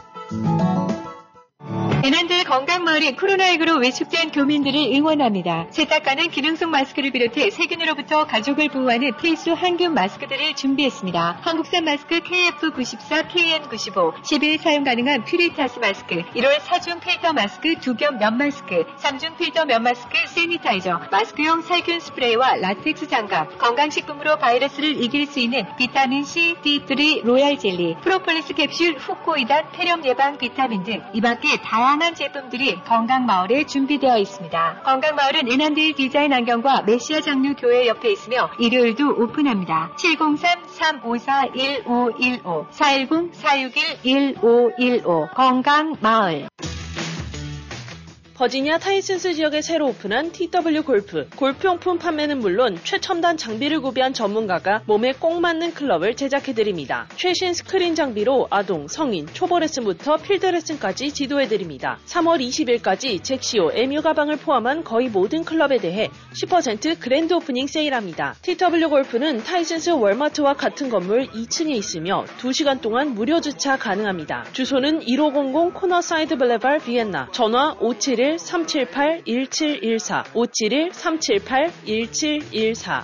애난데일 2.08 2.46
건강마을이 2.46 3.18
코로나19로 3.18 3.84
위축된 3.84 4.32
교민들을 4.32 4.80
응원합니다. 4.96 5.68
세탁가는 5.72 6.30
기능성 6.30 6.72
마스크를 6.72 7.12
비롯해 7.12 7.50
세균으로부터 7.50 8.26
가족을 8.26 8.70
보호하는 8.70 9.18
필수 9.18 9.52
항균 9.52 9.94
마스크들을 9.94 10.54
준비했습니다. 10.56 11.40
한국산 11.42 11.84
마스크 11.84 12.22
KF94, 12.22 13.28
KN95, 13.28 14.22
10일 14.22 14.58
사용 14.62 14.86
가능한 14.86 15.26
퓨리타스 15.26 15.80
마스크, 15.80 16.24
1월 16.24 16.60
4중 16.60 17.02
필터 17.02 17.34
마스크, 17.34 17.74
2겹 17.74 18.18
면 18.18 18.38
마스크, 18.38 18.86
3중 19.00 19.36
필터 19.38 19.66
면 19.66 19.84
마스크, 19.84 20.16
sanitizer, 20.28 21.10
마스크용 21.12 21.62
살균 21.62 22.00
스프레이와 22.00 22.56
라텍스 22.56 23.10
장갑, 23.10 23.58
건강식품으로 23.58 24.38
바이러스를 24.38 25.04
이길 25.04 25.28
수 25.28 25.40
있는 25.40 25.66
비타민C, 25.76 26.56
D3 26.64 27.26
로얄 27.26 27.58
젤리, 27.60 27.98
프로폴리스 28.02 28.54
캡슐, 28.54 28.96
후코이단, 28.96 29.72
폐렴 29.74 30.06
예방 30.06 30.38
비타민 30.38 30.84
등 30.86 31.04
이 31.14 31.20
밖에 31.20 31.58
다양한 31.58 31.97
다양한 31.98 32.16
제품들이 32.16 32.84
건강마을에 32.84 33.66
준비되어 33.66 34.20
있습니다. 34.20 34.84
건강마을은 34.84 35.52
애난데일 35.52 35.96
디자인 35.96 36.32
안경과 36.32 36.84
메시아 36.84 37.22
장로 37.22 37.56
교회 37.56 37.88
옆에 37.88 38.12
있으며 38.12 38.52
일요일도 38.60 39.16
오픈합니다. 39.18 39.94
703-354-1515 39.96 42.70
410-461-1515 42.70 45.34
건강마을 45.34 46.50
버지니아 48.38 48.78
타이슨스 48.78 49.34
지역에 49.34 49.64
새로 49.64 49.88
오픈한 49.88 50.32
TW 50.32 50.84
골프. 50.84 51.28
골프용품 51.36 51.98
판매는 51.98 52.38
물론 52.38 52.78
최첨단 52.84 53.36
장비를 53.36 53.82
구비한 53.82 54.14
전문가가 54.14 54.84
몸에 54.86 55.14
꼭 55.14 55.42
맞는 55.42 55.74
클럽을 55.74 56.16
제작해드립니다. 56.16 57.08
최신 57.16 57.56
스크린 57.56 57.96
장비로 57.96 58.46
아동, 58.52 58.88
성인, 58.88 59.26
초보 59.34 59.58
레슨부터 59.58 60.18
필드 60.18 60.46
레슨까지 60.46 61.14
지도해드립니다. 61.14 61.98
3월 62.06 62.40
20일까지 62.40 63.24
젝시오, 63.24 63.72
MU 63.74 64.04
가방을 64.04 64.38
포함한 64.38 64.84
거의 64.84 65.10
모든 65.10 65.44
클럽에 65.44 65.80
대해 65.80 66.12
10% 66.40 67.00
grand 67.00 67.34
opening 67.34 67.66
세일합니다. 67.66 68.36
TW 68.44 68.88
골프는 68.90 69.46
타이슨스 69.46 69.90
월마트와 69.90 70.54
같은 70.54 70.90
건물 70.90 71.26
2층에 71.32 71.72
있으며 71.72 72.24
2시간 72.38 72.82
동안 72.82 73.16
무료 73.16 73.42
주차 73.42 73.78
가능합니다. 73.78 74.46
주소는 74.54 75.02
1500 75.08 75.74
Cornerside 75.74 76.38
Boulevard 76.38 76.78
비엔나, 76.82 77.30
전화 77.32 77.76
571 77.80 78.27
571-378-1714 78.36 80.24
571-378-1714 80.34 83.04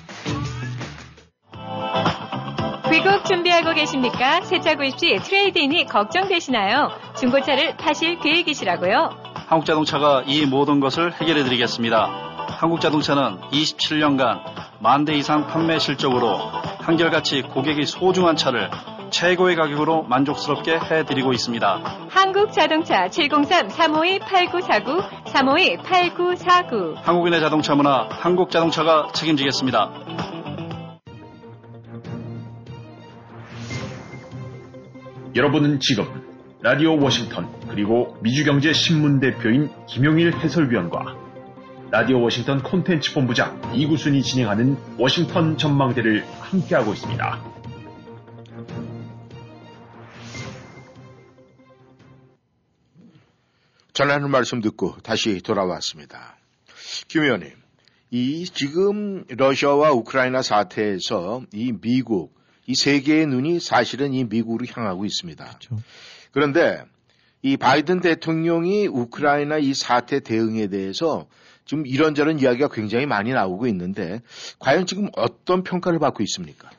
귀국 2.91 3.23
준비하고 3.25 3.73
계십니까? 3.73 4.41
세차 4.41 4.75
구입 4.75 4.99
시 4.99 5.15
트레이드인이 5.15 5.85
걱정되시나요? 5.85 6.89
중고차를 7.19 7.77
파실 7.77 8.19
계획이시라고요? 8.19 9.09
한국자동차가 9.47 10.23
이 10.27 10.45
모든 10.45 10.79
것을 10.79 11.11
해결해 11.13 11.43
드리겠습니다. 11.43 12.45
한국자동차는 12.59 13.39
27년간 13.51 14.41
만 14.79 15.05
대 15.05 15.13
이상 15.15 15.47
판매 15.47 15.79
실적으로 15.79 16.37
한결같이 16.81 17.41
고객이 17.41 17.85
소중한 17.85 18.35
차를 18.35 18.69
최고의 19.13 19.55
가격으로 19.55 20.03
만족스럽게 20.03 20.77
해드리고 20.79 21.31
있습니다. 21.33 22.07
한국자동차 22.09 23.07
703-352-8949, 23.07 25.23
352-8949. 25.25 26.95
한국인의 26.95 27.39
자동차 27.39 27.75
문화, 27.75 28.07
한국자동차가 28.09 29.09
책임지겠습니다. 29.13 29.91
여러분은 35.35 35.79
지금 35.79 36.05
라디오 36.61 36.99
워싱턴 36.99 37.47
그리고 37.67 38.17
미주경제 38.21 38.73
신문 38.73 39.19
대표인 39.19 39.69
김용일 39.87 40.35
해설위원과 40.35 41.15
라디오 41.91 42.19
워싱턴 42.21 42.63
콘텐츠 42.63 43.13
본부장 43.13 43.61
이구순이 43.73 44.23
진행하는 44.23 44.77
워싱턴 44.97 45.57
전망대를 45.57 46.25
함께하고 46.39 46.93
있습니다. 46.93 47.52
전하는 53.93 54.31
말씀 54.31 54.59
듣고 54.59 54.97
다시 55.03 55.39
돌아왔습니다. 55.41 56.35
김 57.07 57.23
의원님, 57.23 57.51
이 58.09 58.45
지금 58.45 59.23
러시아와 59.27 59.91
우크라이나 59.91 60.41
사태에서 60.41 61.43
이 61.53 61.71
미국, 61.79 62.33
이 62.65 62.73
세계의 62.75 63.27
눈이 63.27 63.59
사실은 63.59 64.13
이 64.13 64.23
미국으로 64.23 64.65
향하고 64.67 65.05
있습니다. 65.05 65.45
그렇죠. 65.45 65.79
그런데 66.31 66.83
이 67.43 67.55
바이든 67.55 67.99
대통령이 68.01 68.87
우크라이나 68.87 69.57
이 69.57 69.73
사태 69.73 70.19
대응에 70.19 70.67
대해서 70.67 71.27
지금 71.65 71.85
이런저런 71.85 72.39
이야기가 72.39 72.69
굉장히 72.69 73.05
많이 73.05 73.31
나오고 73.31 73.67
있는데 73.67 74.21
과연 74.59 74.85
지금 74.85 75.09
어떤 75.15 75.63
평가를 75.63 75.99
받고 75.99 76.23
있습니까? 76.23 76.69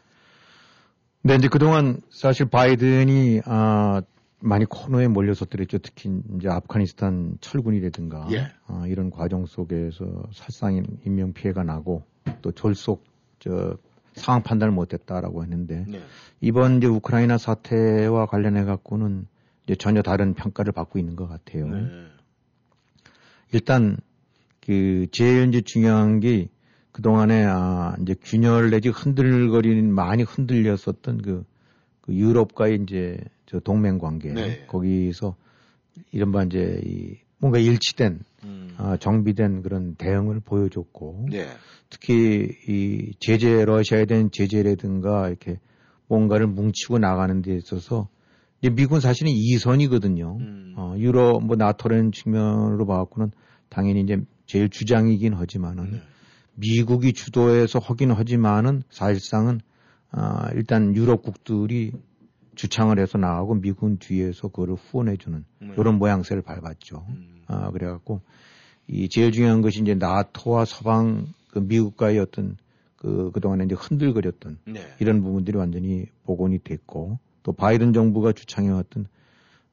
네, 1.22 1.36
이제 1.36 1.48
그동안 1.48 2.00
사실 2.10 2.46
바이든이 2.46 3.42
아 3.46 4.02
많이 4.44 4.66
코너에 4.66 5.08
몰려서더랬죠. 5.08 5.78
특히 5.78 6.20
이제 6.36 6.48
아프가니스탄 6.48 7.38
철군이라든가 7.40 8.28
예. 8.32 8.48
아, 8.66 8.84
이런 8.86 9.10
과정 9.10 9.46
속에서 9.46 10.04
살상 10.32 10.84
인명 11.04 11.32
피해가 11.32 11.64
나고 11.64 12.02
또 12.42 12.52
졸속 12.52 13.04
저 13.38 13.76
상황 14.12 14.42
판단을 14.42 14.72
못했다라고 14.72 15.42
했는데 15.42 15.86
네. 15.88 15.98
이번 16.40 16.76
이제 16.76 16.86
우크라이나 16.86 17.38
사태와 17.38 18.26
관련해 18.26 18.64
갖고는 18.64 19.26
이제 19.64 19.74
전혀 19.76 20.02
다른 20.02 20.34
평가를 20.34 20.72
받고 20.72 20.98
있는 20.98 21.16
것 21.16 21.26
같아요. 21.26 21.66
네. 21.66 21.88
일단 23.52 23.96
그 24.60 25.06
제일 25.10 25.48
이제 25.48 25.62
중요한 25.62 26.20
게 26.20 26.48
그동안에 26.92 27.44
아 27.46 27.96
이제 28.02 28.14
균열 28.22 28.70
내지 28.70 28.90
흔들거리는 28.90 29.90
많이 29.90 30.22
흔들렸었던 30.22 31.22
그, 31.22 31.44
그 32.02 32.14
유럽과의 32.14 32.80
이제 32.82 33.18
저 33.54 33.60
동맹 33.60 33.98
관계 33.98 34.32
네. 34.32 34.66
거기서 34.66 35.36
이른바 36.10 36.42
이제 36.42 36.80
이 36.84 37.14
뭔가 37.38 37.60
일치된 37.60 38.18
음. 38.42 38.74
아, 38.78 38.96
정비된 38.96 39.62
그런 39.62 39.94
대응을 39.94 40.40
보여줬고 40.40 41.28
네. 41.30 41.46
특히 41.88 42.48
이 42.66 43.12
제재 43.20 43.64
러시아에 43.64 44.06
대한 44.06 44.32
제재라든가 44.32 45.28
이렇게 45.28 45.60
뭔가를 46.08 46.48
뭉치고 46.48 46.98
나가는 46.98 47.42
데 47.42 47.54
있어서 47.54 48.08
이제 48.58 48.70
미국은 48.70 48.98
사실은 48.98 49.30
이선이거든요. 49.30 50.38
음. 50.40 50.74
어, 50.76 50.96
유럽 50.98 51.44
뭐 51.44 51.54
나토라는 51.54 52.10
측면으로 52.10 52.86
봐갖고는 52.86 53.30
당연히 53.68 54.00
이제 54.00 54.16
제일 54.46 54.68
주장이긴 54.68 55.32
하지만은 55.34 55.92
네. 55.92 56.02
미국이 56.56 57.12
주도해서 57.12 57.78
하긴 57.78 58.10
하지만은 58.10 58.82
사실상은 58.90 59.60
아, 60.10 60.48
일단 60.54 60.96
유럽 60.96 61.22
국들이 61.22 61.92
주창을 62.54 62.98
해서 62.98 63.18
나가고 63.18 63.54
미국은 63.54 63.98
뒤에서 63.98 64.48
그거를 64.48 64.74
후원해주는 64.74 65.44
네. 65.60 65.74
이런 65.76 65.98
모양새를 65.98 66.42
밟았죠. 66.42 67.04
음. 67.08 67.42
아, 67.46 67.70
그래갖고 67.70 68.20
이 68.86 69.08
제일 69.08 69.32
중요한 69.32 69.62
것이 69.62 69.80
이제 69.80 69.94
나토와 69.94 70.64
서방 70.64 71.26
그 71.48 71.58
미국과의 71.60 72.18
어떤 72.18 72.56
그 72.96 73.30
그동안에 73.32 73.64
이제 73.64 73.74
흔들거렸던 73.78 74.58
네. 74.66 74.80
이런 74.98 75.22
부분들이 75.22 75.56
완전히 75.58 76.06
복원이 76.24 76.60
됐고 76.64 77.18
또 77.42 77.52
바이든 77.52 77.92
정부가 77.92 78.32
주창해왔던 78.32 79.06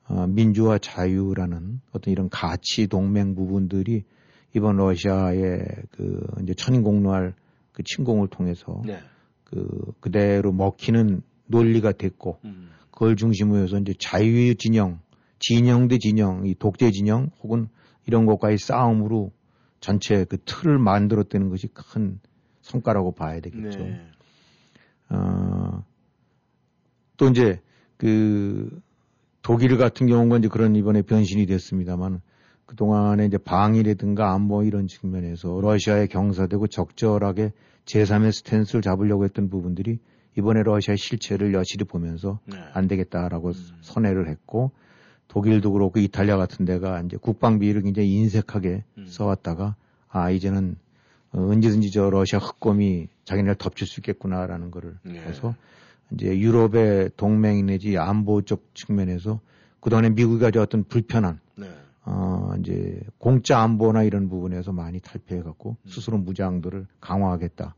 어, 0.10 0.28
민주화 0.28 0.78
자유라는 0.78 1.80
어떤 1.94 2.12
이런 2.12 2.30
가치 2.30 2.88
동맹 2.88 3.36
부분들이 3.36 4.04
이번 4.54 4.76
러시아의 4.76 5.66
그 5.92 6.28
이제 6.44 6.54
천인공노할 6.54 7.34
그 7.72 7.84
침공을 7.84 8.28
통해서 8.28 8.82
네. 8.86 9.00
그 9.46 9.94
그대로 10.00 10.52
먹히는 10.52 11.22
논리가 11.52 11.92
됐고 11.92 12.40
음. 12.46 12.70
그걸 12.90 13.16
중심으로 13.16 13.64
해서 13.64 13.78
이제 13.78 13.94
자유의 13.98 14.56
진영, 14.56 15.00
진영 15.40 15.88
대 15.88 15.98
진영, 15.98 16.46
이 16.46 16.56
독재 16.56 16.92
진영 16.92 17.30
혹은 17.44 17.68
이런 18.08 18.26
것과의 18.26 18.58
싸움으로 18.58 19.32
전체 19.80 20.26
그 20.26 20.38
틀을 20.46 20.80
만들었다는 20.80 21.50
것이 21.50 21.68
큰 21.68 22.20
성과라고 22.62 23.14
봐야 23.14 23.40
되겠죠. 23.40 23.80
네. 23.80 24.02
어, 25.10 25.84
또 27.18 27.28
이제 27.30 27.60
그 27.98 28.82
독일 29.42 29.78
같은 29.78 30.08
경우는 30.08 30.40
이제 30.40 30.48
그런 30.48 30.76
이번에 30.76 31.02
변신이 31.02 31.46
됐습니다만 31.48 32.22
그동안에 32.66 33.26
이제 33.26 33.38
방위라든가 33.38 34.34
안보 34.34 34.64
이런 34.64 34.88
측면에서 34.88 35.60
러시아에 35.62 36.08
경사되고 36.08 36.68
적절하게 36.68 37.52
제3의 37.86 38.32
스탠스를 38.32 38.82
잡으려고 38.82 39.26
했던 39.26 39.50
부분들이 39.50 40.00
이번에 40.38 40.64
러시아의 40.64 40.98
실체를 40.98 41.54
여실히 41.54 41.86
보면서 41.86 42.40
네. 42.46 42.58
안 42.74 42.88
되겠다라고 42.88 43.50
음. 43.50 43.78
선회를 43.82 44.30
했고 44.30 44.72
독일도 45.28 45.72
그렇고 45.72 46.00
이탈리아 46.00 46.38
같은 46.38 46.66
데가 46.66 47.02
이제 47.02 47.18
국방비를 47.18 47.84
굉장히 47.84 48.14
인색하게 48.16 48.84
음. 48.98 49.06
써왔다가 49.08 49.76
아 50.10 50.30
이제는 50.30 50.76
어, 51.32 51.42
언제든지 51.42 51.92
저 51.92 52.10
러시아 52.10 52.40
흑검이 52.40 53.08
자기네를 53.24 53.56
덮칠 53.56 53.88
수 53.88 54.00
있겠구나라는 54.02 54.72
거를 54.72 54.98
네. 55.04 55.20
해서 55.20 55.56
이제 56.12 56.38
유럽의 56.38 57.12
동맹 57.16 57.66
내지 57.66 57.98
안보적 57.98 58.74
측면에서 58.74 59.40
그동안에 59.80 60.10
미국이 60.10 60.40
가져왔던 60.40 60.86
불편한 60.86 61.40
네. 61.56 61.68
어 62.04 62.52
이제 62.60 63.00
공짜 63.18 63.60
안보나 63.60 64.04
이런 64.04 64.28
부분에서 64.28 64.72
많이 64.72 65.00
탈피해 65.00 65.42
갖고 65.42 65.78
음. 65.84 65.90
스스로 65.90 66.18
무장들을 66.18 66.88
강화하겠다. 67.00 67.76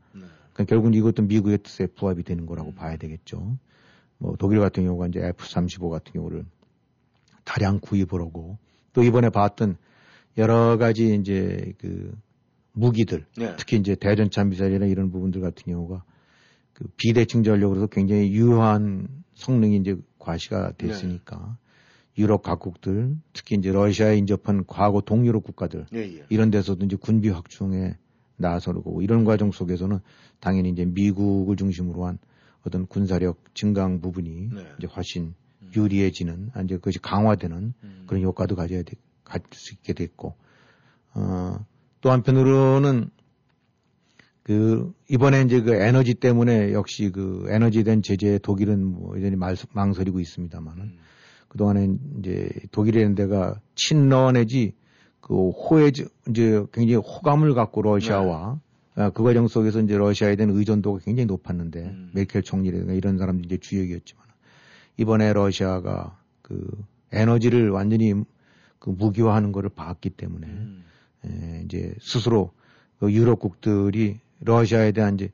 네. 0.54 0.64
그러니까 0.64 0.64
결국은 0.64 0.94
이것도 0.94 1.22
미국의 1.22 1.58
뜻에 1.58 1.86
부합이 1.86 2.22
되는 2.22 2.46
거라고 2.46 2.70
음. 2.70 2.74
봐야 2.74 2.96
되겠죠. 2.96 3.58
뭐 4.18 4.36
독일 4.38 4.60
같은 4.60 4.84
경우가 4.84 5.08
이제 5.08 5.20
F-35 5.20 5.90
같은 5.90 6.12
경우를 6.12 6.44
다량 7.44 7.80
구입을 7.80 8.20
하고 8.20 8.56
또 8.92 9.02
이번에 9.02 9.28
봤던 9.30 9.76
여러 10.38 10.78
가지 10.78 11.14
이제 11.14 11.74
그 11.78 12.16
무기들 12.72 13.26
네. 13.36 13.54
특히 13.56 13.76
이제 13.76 13.94
대전차 13.94 14.44
미사일이나 14.44 14.86
이런 14.86 15.10
부분들 15.10 15.40
같은 15.40 15.72
경우가 15.72 16.04
그 16.72 16.86
비대칭 16.96 17.42
전력으로서 17.42 17.86
굉장히 17.88 18.32
유효한 18.32 19.08
성능이 19.34 19.76
이제 19.76 19.96
과시가 20.18 20.72
됐으니까 20.78 21.56
유럽 22.16 22.42
각국들 22.42 23.16
특히 23.32 23.56
이제 23.56 23.72
러시아에 23.72 24.16
인접한 24.18 24.64
과거 24.66 25.00
동유럽 25.00 25.42
국가들 25.44 25.86
예, 25.94 25.98
예. 25.98 26.26
이런 26.28 26.50
데서도 26.50 26.84
이제 26.86 26.96
군비 26.96 27.28
확충에 27.28 27.96
나서고 28.36 29.02
이런 29.02 29.24
과정 29.24 29.52
속에서는 29.52 30.00
당연히 30.40 30.70
이제 30.70 30.84
미국을 30.84 31.56
중심으로 31.56 32.06
한 32.06 32.18
어떤 32.66 32.86
군사력 32.86 33.54
증강 33.54 34.00
부분이 34.00 34.50
네. 34.54 34.66
이제 34.78 34.86
훨씬 34.86 35.34
유리해지는 35.76 36.50
아, 36.54 36.62
이제 36.62 36.76
그것이 36.76 36.98
강화되는 37.00 37.74
음. 37.82 38.04
그런 38.06 38.22
효과도 38.22 38.56
가져야 38.56 38.82
돼, 38.82 38.92
가질 39.24 39.46
수 39.52 39.74
있게 39.74 39.92
됐고 39.92 40.34
어, 41.14 41.64
또 42.00 42.10
한편으로는 42.10 43.10
그 44.42 44.92
이번에 45.08 45.42
이제 45.42 45.62
그 45.62 45.74
에너지 45.74 46.14
때문에 46.14 46.72
역시 46.72 47.10
그 47.10 47.46
에너지에 47.48 47.82
대한 47.82 48.02
제재 48.02 48.38
독일은 48.42 48.84
뭐 48.84 49.16
여전히 49.16 49.36
말, 49.36 49.56
망설이고 49.72 50.20
있습니다만은 50.20 50.82
음. 50.84 50.98
그동안에 51.48 51.88
이제 52.18 52.50
독일이라는 52.72 53.14
데가 53.14 53.60
친러 53.74 54.32
내지 54.32 54.74
그 55.24 55.48
호의 55.48 55.88
이제 56.28 56.66
굉장히 56.70 56.96
호감을 56.96 57.54
갖고 57.54 57.80
러시아와 57.80 58.60
아, 58.94 59.10
그 59.10 59.22
과정 59.22 59.48
속에서 59.48 59.80
이제 59.80 59.96
러시아에 59.96 60.36
대한 60.36 60.50
의존도가 60.50 61.00
굉장히 61.02 61.24
높았는데 61.24 61.80
음. 61.80 62.10
메켈 62.12 62.42
총리라든가 62.42 62.92
이런 62.92 63.16
사람들이 63.16 63.46
이제 63.46 63.56
주역이었지만 63.56 64.22
이번에 64.98 65.32
러시아가 65.32 66.18
그 66.42 66.70
에너지를 67.10 67.70
완전히 67.70 68.12
그 68.78 68.90
무기화하는 68.90 69.52
거를 69.52 69.70
봤기 69.70 70.10
때문에 70.10 70.46
음. 70.46 70.84
에, 71.24 71.62
이제 71.64 71.94
스스로 72.02 72.50
그 73.00 73.10
유럽국들이 73.10 74.20
러시아에 74.40 74.92
대한 74.92 75.14
이제 75.14 75.30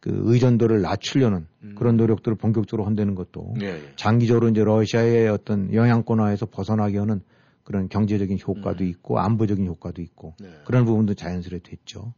그 0.00 0.20
의존도를 0.24 0.82
낮추려는 0.82 1.46
음. 1.62 1.74
그런 1.78 1.96
노력들을 1.96 2.36
본격적으로 2.36 2.86
한다는 2.86 3.14
것도 3.14 3.54
예, 3.62 3.68
예. 3.68 3.92
장기적으로 3.96 4.50
이제 4.50 4.62
러시아의 4.62 5.28
어떤 5.28 5.72
영향권화에서 5.72 6.44
벗어나게 6.44 6.98
하는 6.98 7.22
그런 7.70 7.88
경제적인 7.88 8.36
효과도 8.44 8.82
음. 8.82 8.88
있고 8.88 9.20
안보적인 9.20 9.64
효과도 9.64 10.02
있고 10.02 10.34
네. 10.40 10.48
그런 10.64 10.84
부분도 10.84 11.14
자연스레 11.14 11.60
됐죠. 11.60 12.14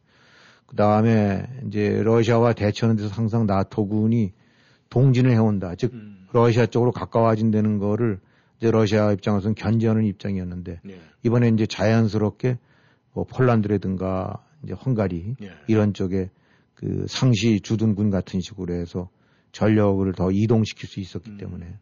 그 0.65 0.77
다음에 0.77 1.47
이제 1.67 2.03
러시아와 2.03 2.55
대처하는 2.55 2.97
데서 2.97 3.15
항상 3.15 3.45
나토군이 3.45 4.33
동진을 4.89 5.31
해온다. 5.31 5.75
즉 5.75 5.93
음. 5.93 6.27
러시아 6.33 6.65
쪽으로 6.65 6.91
가까워진다는 6.91 7.77
거를 7.77 8.19
이제 8.57 8.71
러시아 8.71 9.13
입장에서는 9.13 9.55
견제하는 9.55 10.05
입장이었는데 10.07 10.81
예. 10.89 11.01
이번에 11.23 11.49
이제 11.49 11.67
자연스럽게 11.67 12.57
뭐 13.13 13.25
폴란드라든가 13.25 14.43
이제 14.65 14.73
헝가리 14.73 15.37
예. 15.43 15.51
이런 15.67 15.93
쪽에 15.93 16.31
그 16.73 17.05
상시 17.11 17.61
주둔군 17.61 18.09
같은 18.09 18.41
식으로 18.41 18.73
해서 18.73 19.11
전력을 19.53 20.11
더 20.15 20.31
이동시킬 20.31 20.89
수 20.89 20.99
있었기 21.01 21.33
음. 21.33 21.37
때문에 21.37 21.79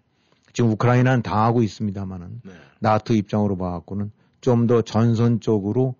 지금 0.53 0.71
우크라이나는 0.71 1.23
당하고 1.23 1.63
있습니다만은 1.63 2.41
네. 2.45 2.53
나토 2.81 3.15
입장으로 3.15 3.57
봐갖고는 3.57 4.11
좀 4.41 4.67
더 4.67 4.83
전선 4.83 5.41
쪽으로 5.41 5.95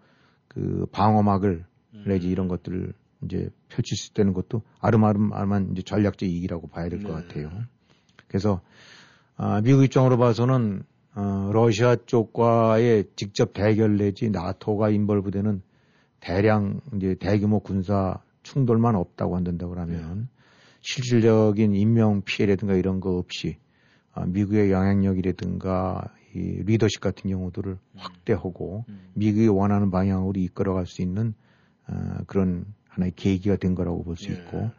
그 0.49 0.87
방어막을 0.93 1.65
음. 1.95 2.05
내지 2.07 2.29
이런 2.29 2.49
것들을 2.49 2.93
이제 3.25 3.51
펼칠 3.69 3.97
수 3.97 4.11
있다는 4.11 4.33
것도 4.33 4.63
아름아름한 4.81 5.73
이제 5.73 5.83
전략적 5.83 6.29
이익이라고 6.29 6.69
봐야 6.69 6.89
될것 6.89 7.07
네. 7.07 7.23
같아요. 7.23 7.51
그래서 8.29 8.61
아, 9.37 9.61
미국 9.63 9.85
입장으로 9.85 10.17
봐서는 10.19 10.83
어, 11.15 11.51
러시아 11.53 11.97
쪽과의 11.97 13.05
직접 13.17 13.53
대결 13.53 13.97
내지 13.97 14.31
나토가 14.31 14.91
인벌부되는 14.91 15.63
대량 16.21 16.81
이제 16.95 17.17
대규모 17.19 17.61
군사 17.61 18.19
충돌만 18.43 18.95
없다고 18.95 19.37
한다고 19.37 19.73
그러면 19.73 20.21
네. 20.21 20.27
실질적인 20.81 21.75
인명 21.75 22.23
피해라든가 22.23 22.75
이런 22.75 23.01
거 23.01 23.17
없이 23.17 23.57
아, 23.59 23.70
미국의 24.27 24.71
영향력이라든가 24.71 26.13
이 26.35 26.63
리더십 26.65 27.01
같은 27.01 27.31
경우들을 27.31 27.73
음. 27.73 27.79
확대하고 27.97 28.85
음. 28.89 29.01
미국이 29.15 29.49
원하는 29.49 29.91
방향으로 29.91 30.39
이끌어갈 30.39 30.87
수 30.87 31.03
있는 31.03 31.35
어, 31.89 32.19
그런 32.27 32.67
하나의 32.89 33.13
계기가 33.17 33.57
된 33.57 33.75
거라고 33.75 34.05
볼수 34.05 34.31
예. 34.31 34.35
있고 34.35 34.59
예. 34.59 34.71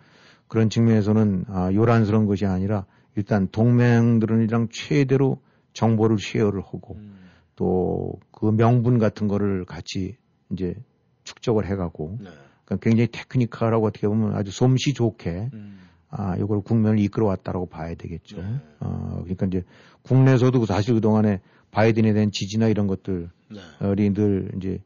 그런 0.47 0.69
측면에서는 0.69 1.45
아, 1.47 1.71
요란스러운 1.73 2.25
것이 2.25 2.45
아니라 2.45 2.85
일단 3.15 3.47
동맹들이랑 3.51 4.69
최대로 4.71 5.41
정보를 5.73 6.17
쉐어를 6.19 6.61
하고 6.61 6.95
음. 6.95 7.15
또그 7.55 8.51
명분 8.57 8.97
같은 8.97 9.27
거를 9.27 9.65
같이 9.65 10.17
이제 10.51 10.75
축적을 11.23 11.65
해가고 11.65 12.17
네. 12.19 12.29
그러니까 12.65 12.83
굉장히 12.89 13.07
테크니컬하고 13.11 13.85
어떻게 13.85 14.07
보면 14.07 14.35
아주 14.35 14.51
솜씨 14.51 14.93
좋게 14.93 15.49
음. 15.53 15.79
아, 16.11 16.35
이걸 16.37 16.61
국면을 16.61 16.99
이끌어 16.99 17.25
왔다라고 17.25 17.67
봐야 17.67 17.95
되겠죠. 17.95 18.41
네. 18.41 18.55
어, 18.79 19.21
그러니까 19.23 19.45
이제 19.47 19.63
국내에서도 20.03 20.65
사실 20.65 20.93
그동안에 20.93 21.39
바이든에 21.71 22.13
대한 22.13 22.31
지지나 22.31 22.67
이런 22.67 22.87
것들이 22.87 23.27
네. 23.49 24.13
늘 24.13 24.51
이제 24.57 24.79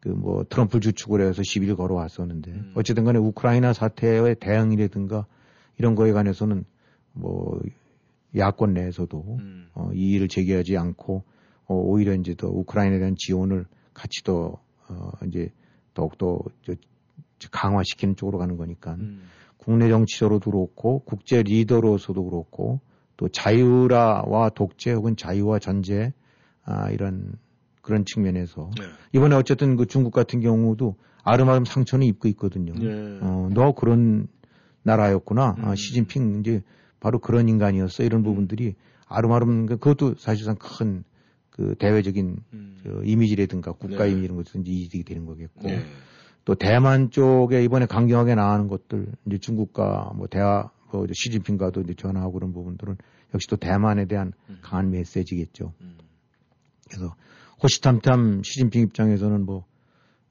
그 0.00 0.10
뭐 0.10 0.44
트럼프를 0.48 0.80
주축을 0.80 1.20
해서 1.20 1.42
시비를 1.42 1.76
걸어왔었는데 1.76 2.50
음. 2.50 2.72
어쨌든 2.74 3.04
간에 3.04 3.18
우크라이나 3.18 3.72
사태의 3.72 4.36
대응이라든가 4.40 5.26
이런 5.78 5.94
거에 5.94 6.12
관해서는 6.12 6.64
뭐 7.12 7.60
야권 8.36 8.74
내에서도 8.74 9.38
음. 9.40 9.68
어, 9.74 9.90
이의를 9.92 10.28
제기하지 10.28 10.76
않고 10.76 11.24
어, 11.66 11.74
오히려 11.74 12.14
이제 12.14 12.34
더 12.34 12.48
우크라이나에 12.48 12.98
대한 12.98 13.14
지원을 13.16 13.66
같이 13.92 14.22
더 14.22 14.60
어, 14.88 15.10
이제 15.26 15.50
더욱더 15.94 16.38
저, 16.62 16.74
강화시키는 17.50 18.16
쪽으로 18.16 18.38
가는 18.38 18.56
거니까 18.56 18.94
음. 18.94 19.22
국내 19.58 19.88
정치적으로도 19.88 20.50
그렇고 20.50 21.00
국제 21.00 21.42
리더로서도 21.42 22.24
그렇고 22.24 22.80
또 23.16 23.28
자유라와 23.28 24.50
독재 24.50 24.92
혹은 24.92 25.16
자유와 25.16 25.58
전제 25.58 26.12
아, 26.64 26.90
이런 26.90 27.32
그런 27.82 28.04
측면에서 28.04 28.70
네. 28.78 28.84
이번에 29.12 29.34
어쨌든 29.34 29.76
그 29.76 29.86
중국 29.86 30.12
같은 30.12 30.40
경우도 30.40 30.96
아름아름 31.24 31.64
상처는 31.64 32.06
입고 32.06 32.28
있거든요. 32.28 32.72
네. 32.74 33.18
어, 33.20 33.48
너 33.52 33.72
그런 33.72 34.28
나라였구나. 34.82 35.42
아, 35.42 35.54
음. 35.58 35.64
아, 35.64 35.74
시진핑 35.74 36.40
이제 36.40 36.62
바로 37.00 37.18
그런 37.18 37.48
인간이었어. 37.48 38.02
이런 38.02 38.22
부분들이 38.22 38.74
아름아름 39.06 39.66
그, 39.66 39.76
그것도 39.76 40.14
사실상 40.16 40.56
큰 40.56 41.04
그 41.58 41.74
대외적인 41.76 42.36
음. 42.52 42.76
저 42.84 43.02
이미지라든가 43.02 43.72
국가 43.72 44.04
네. 44.04 44.12
이미지 44.12 44.24
이런 44.26 44.36
것도 44.36 44.60
이제 44.60 44.70
이득이 44.70 45.02
되는 45.02 45.26
거겠고 45.26 45.66
네. 45.66 45.84
또 46.48 46.54
대만 46.54 47.10
쪽에 47.10 47.62
이번에 47.62 47.84
강경하게 47.84 48.34
나가는 48.34 48.68
것들 48.68 49.06
이제 49.26 49.36
중국과 49.36 50.12
뭐 50.14 50.28
대화 50.28 50.70
뭐 50.90 51.06
시진핑과도 51.12 51.82
이제 51.82 51.92
전화하고 51.92 52.32
그런 52.32 52.54
부분들은 52.54 52.96
역시 53.34 53.46
또 53.48 53.56
대만에 53.56 54.06
대한 54.06 54.32
음. 54.48 54.58
강한 54.62 54.90
메시지겠죠. 54.90 55.74
음. 55.82 55.98
그래서 56.88 57.14
호시탐탐 57.62 58.40
시진핑 58.44 58.80
입장에서는 58.80 59.44
뭐 59.44 59.66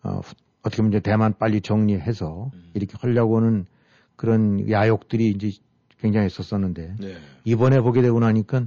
어, 0.02 0.22
어떻게 0.64 0.78
보면 0.78 0.94
이제 0.94 1.02
대만 1.02 1.36
빨리 1.38 1.62
정리해서 1.62 2.50
음. 2.52 2.72
이렇게 2.74 2.98
하려고 3.00 3.38
하는 3.38 3.68
그런 4.16 4.68
야욕들이 4.72 5.30
이제 5.30 5.52
굉장히 6.00 6.26
있었었는데 6.26 6.96
네. 7.00 7.18
이번에 7.46 7.80
보게 7.80 8.02
되고 8.02 8.20
나니까 8.20 8.66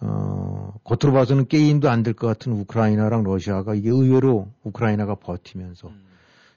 어, 0.00 0.74
겉으로 0.82 1.16
봐서는 1.16 1.46
게임도 1.46 1.88
안 1.88 2.02
될 2.02 2.14
것 2.14 2.26
같은 2.26 2.52
우크라이나랑 2.54 3.22
러시아가 3.22 3.76
이게 3.76 3.88
의외로 3.88 4.48
우크라이나가 4.64 5.14
버티면서 5.14 5.86
음. 5.86 6.11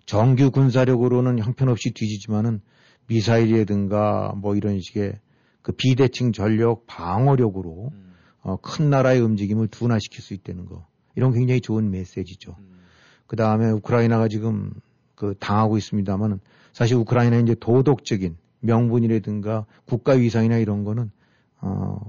정규 0.05 0.51
군사력으로는 0.51 1.39
형편없이 1.39 1.91
뒤지지만은 1.91 2.61
미사일이라든가 3.07 4.33
뭐 4.37 4.55
이런 4.55 4.79
식의 4.79 5.19
그 5.61 5.71
비대칭 5.71 6.31
전력 6.31 6.85
방어력으로 6.85 7.89
음. 7.93 8.13
어, 8.41 8.57
큰 8.57 8.89
나라의 8.89 9.21
움직임을 9.21 9.67
둔화시킬 9.67 10.21
수 10.21 10.33
있다는 10.33 10.65
거. 10.65 10.85
이런 11.15 11.33
굉장히 11.33 11.61
좋은 11.61 11.89
메시지죠. 11.89 12.55
음. 12.59 12.79
그 13.25 13.35
다음에 13.35 13.71
우크라이나가 13.71 14.27
지금 14.27 14.71
그 15.15 15.33
당하고 15.39 15.77
있습니다만은 15.77 16.39
사실 16.73 16.95
우크라이나 16.97 17.37
이제 17.37 17.55
도덕적인 17.59 18.37
명분이라든가 18.59 19.65
국가 19.85 20.13
위상이나 20.13 20.57
이런 20.57 20.83
거는 20.83 21.11
어, 21.61 21.99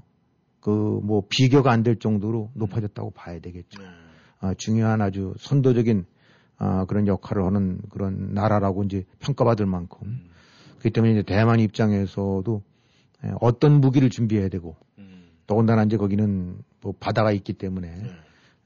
그 0.60 0.70
뭐 0.70 1.22
비교가 1.28 1.70
안 1.70 1.82
될 1.84 1.96
정도로 1.98 2.50
높아졌다고 2.54 3.12
봐야 3.12 3.38
되겠죠. 3.40 3.80
네. 3.80 3.88
어, 4.40 4.54
중요한 4.54 5.00
아주 5.00 5.34
선도적인 5.38 6.04
어, 6.58 6.84
그런 6.86 7.06
역할을 7.06 7.44
하는 7.44 7.78
그런 7.90 8.32
나라라고 8.34 8.84
이제 8.84 9.04
평가받을 9.20 9.66
만큼 9.66 9.98
음. 10.06 10.28
그렇기 10.78 10.90
때문에 10.90 11.12
이제 11.12 11.22
대만 11.22 11.60
입장에서도 11.60 12.62
예, 13.24 13.32
어떤 13.40 13.80
무기를 13.80 14.10
준비해야 14.10 14.48
되고 14.48 14.76
음. 14.98 15.28
더군다나 15.46 15.84
이제 15.84 15.96
거기는 15.96 16.56
뭐 16.80 16.94
바다가 16.98 17.32
있기 17.32 17.54
때문에 17.54 17.88
네. 17.88 18.10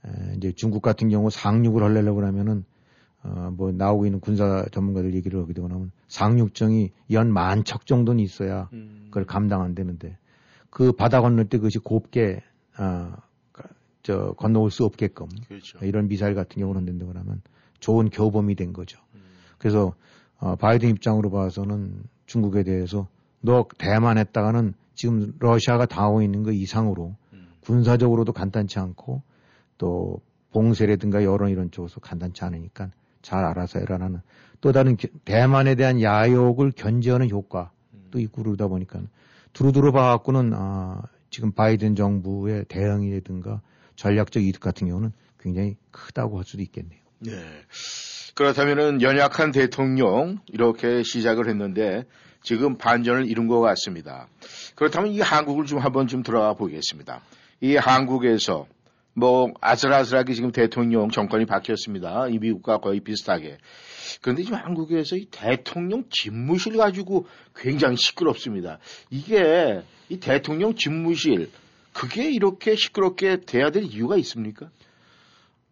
에, 0.07 0.35
이제 0.37 0.53
중국 0.53 0.83
같은 0.83 1.09
경우 1.09 1.31
상륙을 1.31 1.83
하려고 1.83 2.17
그러면은 2.17 2.65
어, 3.23 3.53
뭐 3.55 3.71
나오고 3.73 4.07
있는 4.07 4.21
군사 4.21 4.65
전문가들 4.73 5.15
얘기를 5.15 5.41
하게 5.41 5.53
되고 5.53 5.69
나면 5.69 5.91
상륙정이 6.09 6.91
연 7.11 7.29
만 7.33 7.65
척 7.65 7.87
정도는 7.87 8.23
있어야 8.23 8.69
음. 8.73 9.03
그걸 9.07 9.25
감당 9.25 9.63
안 9.63 9.75
되는데 9.75 10.17
그 10.71 10.93
바다 10.93 11.21
건널 11.21 11.47
때 11.47 11.59
그것이 11.59 11.79
곱게 11.81 12.43
어, 12.79 13.13
저 14.03 14.33
건너올 14.39 14.71
수 14.71 14.85
없게끔 14.85 15.27
그렇죠. 15.49 15.79
이런 15.85 16.09
미사일 16.09 16.35
같은 16.35 16.61
경우는 16.61 16.87
된다고 16.87 17.11
하면 17.13 17.43
좋은 17.81 18.11
교범이 18.11 18.55
된 18.55 18.73
거죠. 18.73 19.01
음. 19.15 19.23
그래서 19.59 19.95
어, 20.39 20.57
바이든 20.57 20.89
입장으로 20.91 21.31
봐서는 21.31 22.03
중국에 22.27 22.63
대해서 22.63 23.09
너 23.41 23.67
대만 23.79 24.19
했다가는 24.19 24.75
지금 24.95 25.35
러시아가 25.39 25.87
당하고 25.87 26.23
있는 26.23 26.43
거 26.43 26.53
이상으로 26.53 27.17
음. 27.33 27.49
군사적으로도 27.61 28.33
간단치 28.33 28.79
않고 28.79 29.23
또 29.79 30.21
봉쇄라든가 30.53 31.25
여론 31.25 31.51
이런 31.51 31.71
쪽에서 31.71 32.01
간단치 32.01 32.45
않으니까 32.45 32.91
잘 33.23 33.45
알아서 33.45 33.79
해라라는 33.81 34.21
또 34.61 34.73
다른 34.73 34.97
대만에 35.25 35.75
대한 35.75 36.01
야욕을 36.01 36.73
견제하는 36.73 37.31
효과도 37.31 37.71
음. 37.95 38.11
있고 38.21 38.43
그러다 38.43 38.69
보니까 38.69 39.01
두루두루 39.53 39.93
봐갖고는 39.93 40.53
아, 40.55 41.03
지금 41.31 41.53
바이든 41.53 41.97
정부의 41.97 42.65
대응이라든가 42.69 43.63
전략적 43.97 44.43
이득 44.43 44.61
같은 44.61 44.89
경우는 44.89 45.13
굉장히 45.39 45.77
크다고 45.91 46.39
할 46.39 46.45
수도 46.45 46.63
있겠네요. 46.63 47.01
네. 47.21 47.33
그렇다면은 48.35 49.03
연약한 49.03 49.53
대통령 49.53 50.39
이렇게 50.47 51.03
시작을 51.03 51.49
했는데 51.49 52.05
지금 52.43 52.79
반전을 52.79 53.27
이룬 53.27 53.49
것 53.49 53.61
같습니다. 53.61 54.29
그렇다면 54.75 55.13
이 55.13 55.21
한국을 55.21 55.67
좀 55.67 55.79
한번 55.79 56.07
좀 56.07 56.23
들어가 56.23 56.55
보겠습니다. 56.55 57.21
이 57.61 57.77
한국에서 57.77 58.67
뭐 59.13 59.53
아슬아슬하게 59.61 60.33
지금 60.33 60.53
대통령 60.53 61.11
정권이 61.11 61.45
바뀌었습니다. 61.45 62.29
이 62.29 62.39
미국과 62.39 62.79
거의 62.79 63.01
비슷하게. 63.01 63.59
그런데 64.23 64.43
지금 64.43 64.59
한국에서 64.59 65.17
이 65.17 65.27
대통령 65.31 66.05
집무실 66.09 66.77
가지고 66.77 67.27
굉장히 67.55 67.97
시끄럽습니다. 67.97 68.79
이게 69.11 69.83
이 70.09 70.19
대통령 70.19 70.75
집무실 70.75 71.51
그게 71.93 72.31
이렇게 72.31 72.77
시끄럽게 72.77 73.41
돼야 73.45 73.71
될 73.71 73.85
이유가 73.85 74.17
있습니까? 74.17 74.71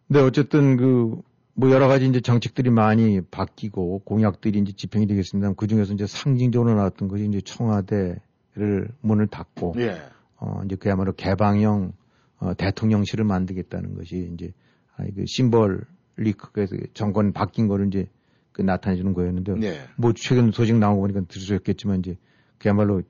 네, 0.07 0.19
어쨌든 0.19 0.77
그 0.77 1.21
뭐 1.59 1.71
여러 1.71 1.89
가지 1.89 2.07
이제 2.07 2.21
정책들이 2.21 2.69
많이 2.69 3.19
바뀌고 3.19 3.99
공약들이 4.05 4.59
이제 4.59 4.71
집행이 4.71 5.07
되겠습니다. 5.07 5.51
그 5.57 5.67
중에서 5.67 5.93
이제 5.93 6.07
상징적으로 6.07 6.73
나왔던 6.73 7.09
것이 7.09 7.25
이제 7.25 7.41
청와대를 7.41 8.87
문을 9.01 9.27
닫고 9.27 9.73
예. 9.79 10.01
어 10.37 10.61
이제 10.63 10.77
그야말로 10.77 11.11
개방형 11.11 11.91
어, 12.37 12.53
대통령실을 12.53 13.25
만들겠다는 13.25 13.95
것이 13.95 14.31
이제 14.33 14.53
아니 14.95 15.13
그 15.13 15.25
심벌리 15.27 16.31
그래서 16.53 16.77
정권 16.93 17.33
바뀐 17.33 17.67
거를 17.67 17.87
이제 17.87 18.07
그 18.53 18.61
나타내 18.61 18.95
주는 18.95 19.13
거였는데 19.13 19.55
네. 19.55 19.81
뭐 19.97 20.13
최근 20.15 20.51
소식 20.51 20.77
나온 20.77 20.95
거 20.95 21.01
보니까 21.01 21.23
들으셨겠지만 21.27 21.99
이제 21.99 22.15
그야말로 22.57 23.01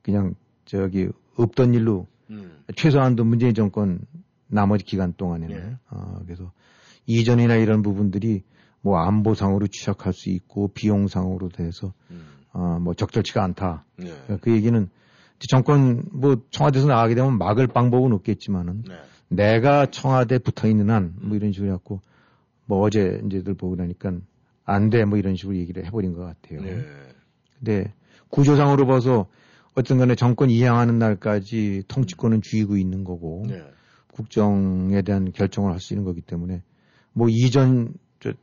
그냥 0.00 0.34
저기 0.64 1.10
없던 1.36 1.74
일로 1.74 2.06
음. 2.30 2.64
최소한도 2.74 3.24
문재인 3.24 3.52
정권 3.52 4.00
나머지 4.46 4.82
기간 4.82 5.12
동안에는 5.12 5.54
네. 5.54 5.76
어, 5.90 6.20
그래서 6.24 6.50
이전이나 7.06 7.56
이런 7.56 7.82
부분들이 7.82 8.42
뭐 8.82 8.98
안보상으로 8.98 9.66
취약할 9.68 10.12
수 10.12 10.30
있고 10.30 10.68
비용상으로 10.68 11.48
돼서 11.48 11.92
음. 12.10 12.26
어, 12.52 12.78
뭐 12.80 12.94
적절치가 12.94 13.42
않다. 13.42 13.84
네. 13.96 14.12
그 14.40 14.50
얘기는 14.52 14.88
정권 15.48 16.04
뭐 16.12 16.36
청와대에서 16.50 16.88
나가게 16.88 17.14
되면 17.14 17.36
막을 17.38 17.66
방법은 17.66 18.12
없겠지만은 18.12 18.84
네. 18.88 18.94
내가 19.28 19.86
청와대 19.86 20.38
붙어 20.38 20.68
있는 20.68 20.90
한 20.90 21.14
뭐 21.20 21.36
이런 21.36 21.52
식으로 21.52 21.70
해갖고 21.70 22.00
뭐 22.66 22.80
어제 22.80 23.20
이제들 23.26 23.54
보고 23.54 23.76
나니까 23.76 24.12
안 24.64 24.90
돼 24.90 25.04
뭐 25.04 25.18
이런 25.18 25.36
식으로 25.36 25.56
얘기를 25.56 25.84
해버린 25.84 26.12
것 26.14 26.22
같아요. 26.22 26.60
네. 26.62 26.84
근데 27.58 27.92
구조상으로 28.30 28.86
봐서 28.86 29.26
어떤 29.74 29.98
간에 29.98 30.14
정권 30.14 30.48
이양하는 30.50 30.98
날까지 30.98 31.84
통치권은 31.88 32.40
쥐고 32.42 32.76
있는 32.76 33.04
거고 33.04 33.44
네. 33.48 33.62
국정에 34.12 35.02
대한 35.02 35.32
결정을 35.32 35.72
할 35.72 35.80
수 35.80 35.92
있는 35.92 36.04
거기 36.04 36.20
때문에 36.22 36.62
뭐 37.16 37.30
이전 37.30 37.94
저 38.20 38.34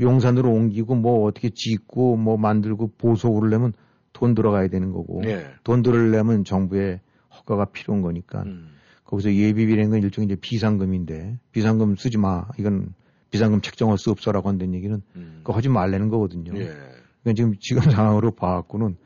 용산으로 0.00 0.52
옮기고 0.52 0.94
뭐 0.94 1.24
어떻게 1.24 1.50
짓고 1.50 2.16
뭐 2.16 2.36
만들고 2.36 2.92
보소를 2.96 3.50
내면 3.50 3.72
돈 4.12 4.36
들어가야 4.36 4.68
되는 4.68 4.92
거고 4.92 5.20
네. 5.22 5.44
돈 5.64 5.82
들으려면 5.82 6.44
정부의 6.44 7.00
허가가 7.34 7.64
필요한 7.64 8.02
거니까 8.02 8.44
음. 8.44 8.76
거기서 9.02 9.34
예비비라는 9.34 9.90
건 9.90 10.02
일종의 10.04 10.26
이제 10.26 10.36
비상금인데 10.36 11.38
비상금 11.50 11.96
쓰지 11.96 12.18
마 12.18 12.46
이건 12.56 12.94
비상금 13.32 13.62
책정할 13.62 13.98
수 13.98 14.12
없어라고 14.12 14.48
한다는 14.48 14.74
얘기는 14.74 15.02
음. 15.16 15.40
그거 15.42 15.52
하지 15.52 15.68
말라는 15.68 16.08
거거든요. 16.08 16.52
예. 16.54 16.66
그러니까 17.22 17.34
지금 17.34 17.54
지금 17.58 17.82
상황으로 17.90 18.30
봐갖고는 18.30 18.96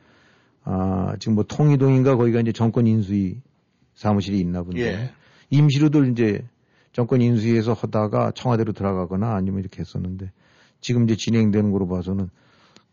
아 0.65 1.15
지금 1.17 1.33
뭐 1.33 1.43
통이동인가 1.43 2.15
거기가 2.15 2.41
이제 2.41 2.51
정권 2.51 2.85
인수위 2.85 3.41
사무실이 3.95 4.39
있나 4.39 4.61
본데 4.61 4.81
예. 4.81 5.11
임시로들 5.49 6.11
이제 6.11 6.43
정권 6.95 7.21
인수위에서 7.21 7.73
하다가 7.73 8.31
청와대로 8.35 8.71
들어가거나 8.71 9.35
아니면 9.35 9.59
이렇게 9.59 9.81
했었는데 9.81 10.31
지금 10.79 11.03
이제 11.03 11.17
진행되는 11.17 11.71
거로 11.71 11.89
봐서는 11.89 12.29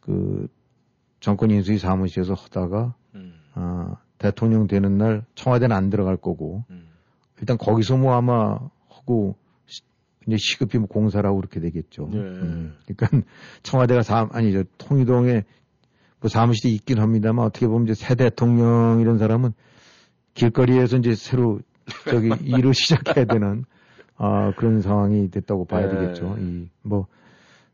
그 0.00 0.48
정권 1.20 1.53
인수위 1.53 1.78
사무실에서 1.78 2.34
하다가 2.34 2.96
음. 3.14 3.34
아 3.55 3.94
대통령 4.18 4.66
되는 4.66 4.98
날 4.98 5.24
청와대는 5.36 5.76
안 5.76 5.88
들어갈 5.88 6.16
거고 6.16 6.64
음. 6.70 6.88
일단 7.38 7.57
거기서 7.57 7.96
뭐 7.96 8.14
아마 8.14 8.59
하고 8.88 9.36
시- 9.66 9.82
이제 10.26 10.36
시급히 10.36 10.78
뭐 10.78 10.88
공사라고 10.88 11.36
그렇게 11.36 11.61
되겠죠. 11.61 12.09
네. 12.11 12.18
음, 12.18 12.76
그러니까 12.84 13.07
청와대가 13.62 14.03
사 14.03 14.28
아니 14.32 14.53
저 14.53 14.64
통이동에 14.78 15.44
뭐 16.18 16.28
사무실이 16.28 16.74
있긴 16.74 16.98
합니다만 16.98 17.44
어떻게 17.44 17.68
보면 17.68 17.84
이제 17.86 17.94
새 17.94 18.16
대통령 18.16 18.98
이런 19.00 19.18
사람은 19.18 19.53
길거리에서 20.34 20.96
이제 20.96 21.14
새로 21.14 21.61
저기 22.11 22.30
일을 22.42 22.74
시작해야 22.74 23.26
되는 23.26 23.64
아 24.16 24.52
그런 24.56 24.80
상황이 24.80 25.30
됐다고 25.30 25.64
봐야 25.64 25.86
네. 25.88 25.98
되겠죠. 25.98 26.36
이 26.38 26.68
뭐 26.82 27.06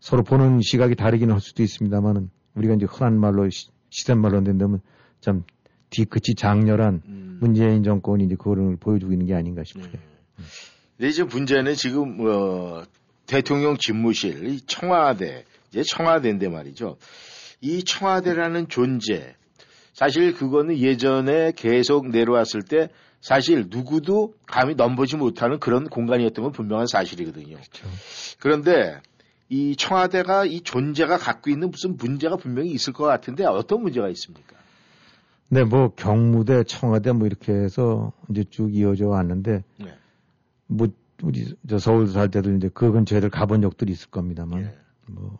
서로 0.00 0.22
보는 0.22 0.60
시각이 0.62 0.94
다르기는 0.94 1.32
할 1.32 1.40
수도 1.40 1.62
있습니다만은 1.62 2.30
우리가 2.54 2.74
이제 2.74 2.86
흔한 2.88 3.18
말로 3.18 3.48
시, 3.50 3.68
시된 3.90 4.20
말로 4.20 4.42
된다면 4.42 4.80
참 5.20 5.44
뒤끝이 5.90 6.34
장렬한 6.36 7.02
음. 7.06 7.38
문재인 7.40 7.82
정권이 7.82 8.24
이제 8.24 8.34
그거를 8.36 8.76
보여주고 8.76 9.12
있는 9.12 9.26
게 9.26 9.34
아닌가 9.34 9.62
싶어요. 9.64 9.90
근데 10.96 11.08
이제 11.08 11.24
문제는 11.24 11.74
지금 11.74 12.18
어, 12.20 12.82
대통령 13.26 13.76
집무실, 13.76 14.46
이 14.48 14.60
청와대, 14.66 15.44
이제 15.70 15.82
청와대인데 15.82 16.48
말이죠. 16.48 16.96
이 17.60 17.82
청와대라는 17.84 18.68
존재, 18.68 19.34
사실 19.92 20.32
그거는 20.34 20.78
예전에 20.78 21.52
계속 21.56 22.08
내려왔을 22.08 22.62
때 22.62 22.88
사실 23.20 23.66
누구도 23.68 24.34
감히 24.46 24.74
넘보지 24.74 25.16
못하는 25.16 25.58
그런 25.58 25.88
공간이었던 25.88 26.42
건 26.42 26.52
분명한 26.52 26.86
사실이거든요. 26.86 27.56
그렇죠. 27.56 27.88
그런데 28.38 29.00
이 29.48 29.76
청와대가 29.76 30.44
이 30.44 30.60
존재가 30.60 31.18
갖고 31.18 31.50
있는 31.50 31.70
무슨 31.70 31.96
문제가 31.96 32.36
분명히 32.36 32.70
있을 32.70 32.92
것 32.92 33.04
같은데 33.04 33.44
어떤 33.44 33.82
문제가 33.82 34.08
있습니까? 34.10 34.56
네, 35.48 35.64
뭐 35.64 35.88
경무대, 35.94 36.64
청와대 36.64 37.12
뭐 37.12 37.26
이렇게 37.26 37.52
해서 37.52 38.12
이제 38.30 38.44
쭉 38.50 38.74
이어져 38.74 39.08
왔는데 39.08 39.64
네. 39.78 39.94
뭐 40.66 40.88
우리 41.22 41.54
저 41.68 41.78
서울 41.78 42.06
살 42.08 42.30
때도 42.30 42.54
이제 42.54 42.70
그 42.72 42.92
근처에들 42.92 43.30
가본 43.30 43.62
적들이 43.62 43.92
있을 43.92 44.10
겁니다만 44.10 44.60
예. 44.60 44.78
뭐 45.06 45.38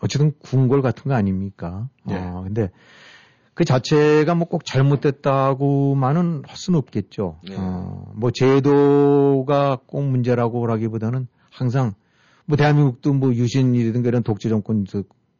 어쨌든 0.00 0.32
궁궐 0.38 0.82
같은 0.82 1.04
거 1.04 1.14
아닙니까? 1.14 1.88
네. 2.04 2.16
어, 2.16 2.42
근데 2.44 2.70
그 3.54 3.64
자체가 3.64 4.34
뭐 4.34 4.46
꼭 4.48 4.64
잘못됐다고만은 4.64 6.42
할 6.46 6.56
수는 6.56 6.78
없겠죠. 6.78 7.38
네. 7.48 7.54
어, 7.58 8.12
뭐 8.14 8.30
제도가 8.30 9.78
꼭 9.86 10.04
문제라고 10.04 10.70
하기보다는 10.70 11.26
항상 11.50 11.94
뭐 12.46 12.56
대한민국도 12.56 13.12
뭐 13.14 13.32
유신이라든가 13.32 14.08
이런 14.08 14.22
독재 14.22 14.48
정권 14.48 14.84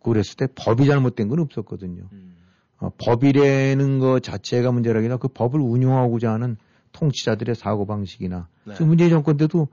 그랬을 0.03 0.37
때 0.37 0.47
법이 0.55 0.87
잘못된 0.87 1.29
건 1.29 1.41
없었거든요. 1.41 2.05
음. 2.12 2.37
어, 2.79 2.91
법이라는 3.05 3.99
것 3.99 4.23
자체가 4.23 4.71
문제라기나 4.73 5.17
그 5.17 5.29
법을 5.29 5.61
운용하고자 5.61 6.33
하는 6.33 6.57
통치자들의 6.93 7.55
사고 7.55 7.87
방식이나 7.87 8.49
네. 8.65 8.75
지금 8.75 8.89
문재인 8.89 9.11
정권 9.11 9.37
때도 9.37 9.69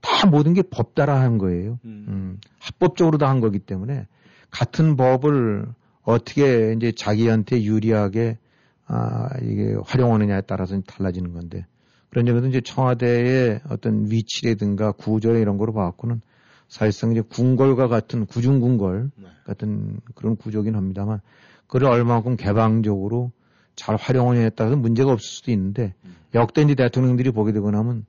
다 0.00 0.26
모든 0.28 0.54
게 0.54 0.62
법 0.62 0.94
따라 0.94 1.20
한 1.20 1.38
거예요. 1.38 1.78
음. 1.84 2.06
음, 2.08 2.40
합법적으로 2.60 3.18
다 3.18 3.28
한 3.28 3.40
거기 3.40 3.58
때문에 3.58 4.06
같은 4.50 4.96
법을 4.96 5.66
어떻게 6.02 6.72
이제 6.72 6.92
자기한테 6.92 7.62
유리하게 7.62 8.38
아, 8.86 9.28
이게 9.42 9.76
활용하느냐에 9.84 10.42
따라서 10.42 10.80
달라지는 10.80 11.32
건데 11.32 11.66
그런 12.08 12.26
점에서 12.26 12.48
이제 12.48 12.60
청와대의 12.60 13.60
어떤 13.68 14.10
위치라든가 14.10 14.92
구조나 14.92 15.38
이런 15.38 15.58
거로 15.58 15.72
봐갖고는 15.72 16.20
사실상 16.68 17.12
이제 17.12 17.20
궁궐과 17.20 17.88
같은 17.88 18.26
구중궁궐 18.26 19.10
네. 19.16 19.28
같은 19.44 20.00
그런 20.14 20.36
구조긴 20.36 20.74
합니다만 20.74 21.20
그걸 21.66 21.84
얼마만큼 21.84 22.36
개방적으로 22.36 23.32
잘 23.76 23.96
활용하느냐에 23.96 24.50
따라서 24.50 24.76
문제가 24.76 25.12
없을 25.12 25.26
수도 25.28 25.52
있는데 25.52 25.94
음. 26.04 26.16
역대 26.34 26.62
이제 26.62 26.74
대통령들이 26.74 27.30
보게 27.30 27.52
되고 27.52 27.70
나면 27.70 28.06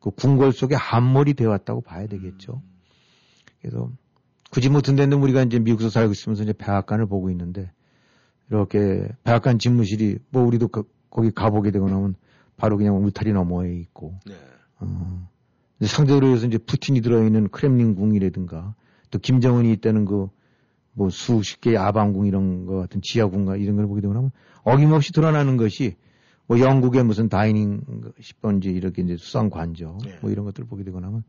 그 0.00 0.10
궁궐 0.10 0.52
속에 0.52 0.74
함몰이 0.74 1.34
되어 1.34 1.50
왔다고 1.50 1.80
봐야 1.80 2.06
되겠죠. 2.06 2.62
그래서 3.60 3.90
굳이 4.52 4.68
뭐 4.68 4.80
든데는 4.82 5.20
우리가 5.20 5.42
이제 5.42 5.58
미국에서 5.58 5.90
살고 5.90 6.12
있으면서 6.12 6.42
이제 6.44 6.52
백악관을 6.52 7.06
보고 7.06 7.30
있는데 7.30 7.72
이렇게 8.50 9.08
백악관 9.24 9.58
집무실이 9.58 10.18
뭐 10.30 10.44
우리도 10.44 10.68
그- 10.68 10.84
거기 11.10 11.30
가보게 11.30 11.70
되고 11.70 11.88
나면 11.88 12.14
바로 12.56 12.76
그냥 12.76 12.96
울타리 13.02 13.32
너머에 13.32 13.74
있고 13.76 14.18
네. 14.26 14.34
어, 14.78 15.28
상대적으로 15.80 16.28
해서 16.28 16.46
이제 16.46 16.58
푸틴이 16.58 17.00
들어있는 17.00 17.48
크렘린 17.48 17.94
궁이라든가 17.94 18.74
또 19.10 19.18
김정은이 19.18 19.72
있다는 19.72 20.04
그 20.04 20.28
뭐 20.94 21.10
수십 21.10 21.60
개의 21.60 21.76
아방궁 21.78 22.26
이런 22.26 22.66
거 22.66 22.76
같은 22.76 23.00
지하궁과 23.02 23.56
이런 23.56 23.76
걸 23.76 23.86
보게 23.86 24.00
되고 24.00 24.12
나면 24.12 24.30
어김없이 24.62 25.12
드러나는 25.12 25.56
것이 25.56 25.96
뭐 26.46 26.60
영국의 26.60 27.04
무슨 27.04 27.28
다이닝 27.28 27.82
10번지 28.20 28.66
이렇게 28.66 29.02
이제 29.02 29.16
수상 29.16 29.48
관저 29.48 29.96
네. 30.04 30.18
뭐 30.20 30.30
이런 30.30 30.44
것들을 30.44 30.68
보게 30.68 30.84
되고 30.84 31.00
나면 31.00 31.20
아, 31.20 31.22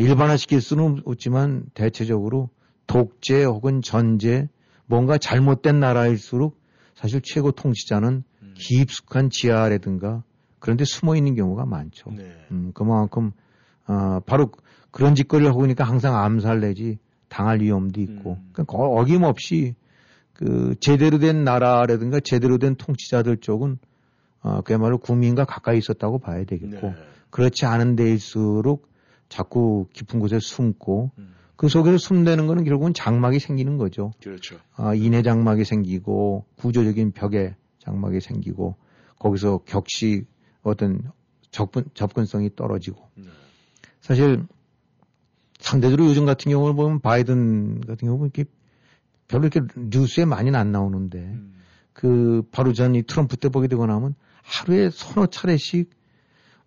일반화시킬 0.00 0.60
수는 0.60 1.02
없지만 1.04 1.64
대체적으로 1.74 2.50
독재 2.86 3.44
혹은 3.44 3.82
전제 3.82 4.48
뭔가 4.86 5.18
잘못된 5.18 5.80
나라일수록 5.80 6.60
사실 6.94 7.20
최고 7.22 7.50
통치자는 7.52 8.22
음. 8.42 8.54
깊숙한 8.56 9.30
지하라든가 9.30 10.22
그런 10.58 10.76
데 10.76 10.84
숨어 10.84 11.16
있는 11.16 11.34
경우가 11.34 11.66
많죠. 11.66 12.10
네. 12.10 12.24
음, 12.50 12.70
그만큼 12.74 13.32
아, 13.84 14.20
바로 14.26 14.50
그런 14.90 15.14
짓거리를 15.14 15.48
하고 15.50 15.60
있으니까 15.62 15.84
항상 15.84 16.16
암살 16.16 16.60
내지 16.60 16.98
당할 17.28 17.60
위험도 17.60 18.00
있고 18.00 18.32
음. 18.40 18.48
그러니까 18.52 18.64
거- 18.64 18.88
어김없이 19.00 19.74
그 20.32 20.74
제대로 20.80 21.18
된 21.18 21.44
나라라든가 21.44 22.20
제대로 22.20 22.58
된 22.58 22.76
통치자들 22.76 23.38
쪽은 23.38 23.78
어, 24.42 24.60
그야말로 24.62 24.98
국민과 24.98 25.44
가까이 25.44 25.78
있었다고 25.78 26.18
봐야 26.18 26.44
되겠고 26.44 26.88
네. 26.88 26.94
그렇지 27.30 27.66
않은 27.66 27.96
데일수록 27.96 28.85
자꾸 29.28 29.86
깊은 29.92 30.20
곳에 30.20 30.38
숨고 30.40 31.10
음. 31.18 31.34
그 31.56 31.68
속에서 31.68 31.96
숨대는 31.96 32.46
거는 32.46 32.64
결국은 32.64 32.92
장막이 32.92 33.38
생기는 33.38 33.78
거죠. 33.78 34.12
그렇죠. 34.22 34.58
아, 34.74 34.94
인해 34.94 35.22
장막이 35.22 35.64
생기고 35.64 36.44
구조적인 36.56 37.12
벽에 37.12 37.56
장막이 37.78 38.20
생기고 38.20 38.76
거기서 39.18 39.58
격시 39.64 40.26
어떤 40.62 41.00
접근, 41.50 41.84
접근성이 41.94 42.50
떨어지고 42.54 43.08
네. 43.14 43.28
사실 44.00 44.44
상대적으로 45.58 46.06
요즘 46.08 46.26
같은 46.26 46.50
경우를 46.50 46.74
보면 46.74 47.00
바이든 47.00 47.80
같은 47.80 48.06
경우는 48.06 48.30
이렇게 48.34 48.44
별로 49.26 49.46
이렇게 49.46 49.62
뉴스에 49.76 50.26
많이는 50.26 50.58
안 50.58 50.70
나오는데 50.72 51.18
음. 51.18 51.54
그 51.92 52.42
바로 52.52 52.74
전 52.74 52.94
이 52.94 53.02
트럼프 53.02 53.38
때 53.38 53.48
보게 53.48 53.66
되고 53.68 53.86
나면 53.86 54.14
하루에 54.42 54.90
서너 54.90 55.26
차례씩 55.26 55.90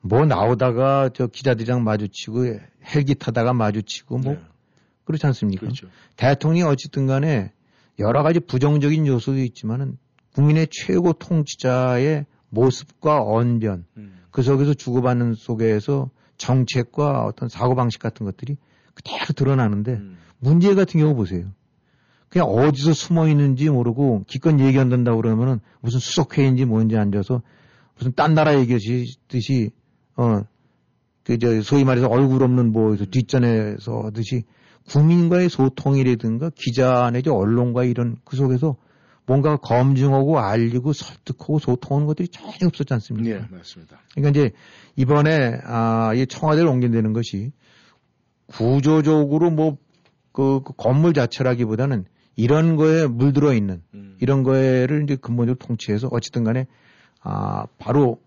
뭐 0.02 0.26
나오다가 0.26 1.10
저 1.14 1.28
기자들이랑 1.28 1.84
마주치고 1.84 2.60
헬기 2.94 3.16
타다가 3.16 3.54
마주치고 3.54 4.18
뭐 4.20 4.34
네. 4.34 4.42
그렇지 5.04 5.26
않습니까? 5.28 5.62
그렇죠. 5.62 5.88
대통령이 6.16 6.70
어쨌든 6.70 7.08
간에 7.08 7.52
여러 7.98 8.24
가지 8.24 8.40
부정적인 8.40 9.08
요소도 9.08 9.40
있지만은 9.40 9.98
국민의 10.34 10.68
최고 10.72 11.14
통치자의 11.14 12.26
모습과 12.50 13.22
언변, 13.22 13.86
음. 13.98 14.20
그 14.32 14.42
속에서 14.42 14.74
주고받는 14.74 15.34
속에서 15.34 16.10
정책과 16.38 17.26
어떤 17.26 17.50
사고방식 17.50 18.02
같은 18.02 18.26
것들이 18.26 18.58
그대로 18.94 19.26
드러나는데 19.36 19.94
음. 19.94 20.18
문제 20.40 20.74
같은 20.76 21.00
경우 21.00 21.16
보세요. 21.16 21.52
그냥 22.30 22.48
어디서 22.48 22.94
숨어 22.94 23.28
있는지 23.28 23.70
모르고 23.70 24.24
기껏 24.28 24.58
얘기 24.60 24.80
안 24.80 24.90
된다고 24.90 25.20
그러면은 25.22 25.60
무슨 25.82 26.00
수석회의인지 26.00 26.66
뭔지 26.66 26.96
앉아서 26.96 27.42
무슨 27.98 28.14
딴 28.14 28.34
나라 28.36 28.58
얘기하듯이 28.60 29.72
어, 30.20 30.44
그저 31.24 31.62
소위 31.62 31.86
말해서 31.86 32.08
얼굴 32.08 32.44
없는 32.44 32.74
뭐 32.74 32.96
뒷전에서 32.98 34.02
하듯이 34.04 34.44
국민과의 34.90 35.48
소통이라든가 35.50 36.52
기자 36.56 37.10
내지 37.12 37.30
언론과 37.30 37.86
이런 37.86 38.18
그 38.26 38.36
속에서 38.36 38.76
뭔가 39.26 39.58
검증하고 39.58 40.40
알리고 40.40 40.92
설득하고 40.92 41.60
소통하는 41.60 42.08
것들이 42.08 42.28
전혀 42.30 42.68
없었지 42.68 42.94
않습니까? 42.96 43.40
네, 43.40 43.46
맞습니다. 43.50 44.00
그러니까 44.16 44.30
이제 44.32 44.52
이번에 44.96 45.60
아, 45.64 46.14
이 46.16 46.26
청와대를 46.26 46.68
옮긴다는 46.68 47.14
것이 47.14 47.52
구조적으로 48.48 49.52
뭐 49.52 49.78
그, 50.34 50.62
그 50.66 50.74
건물 50.76 51.14
자체라기보다는 51.14 52.06
이런 52.36 52.76
거에 52.76 53.06
물들어 53.06 53.54
있는 53.54 53.84
음. 53.94 54.18
이런 54.20 54.44
거를 54.44 55.04
이제 55.04 55.16
근본적으로 55.16 55.60
통치해서 55.60 56.10
어쨌든 56.12 56.44
간에 56.44 56.66
아, 57.22 57.68
바로 57.78 58.20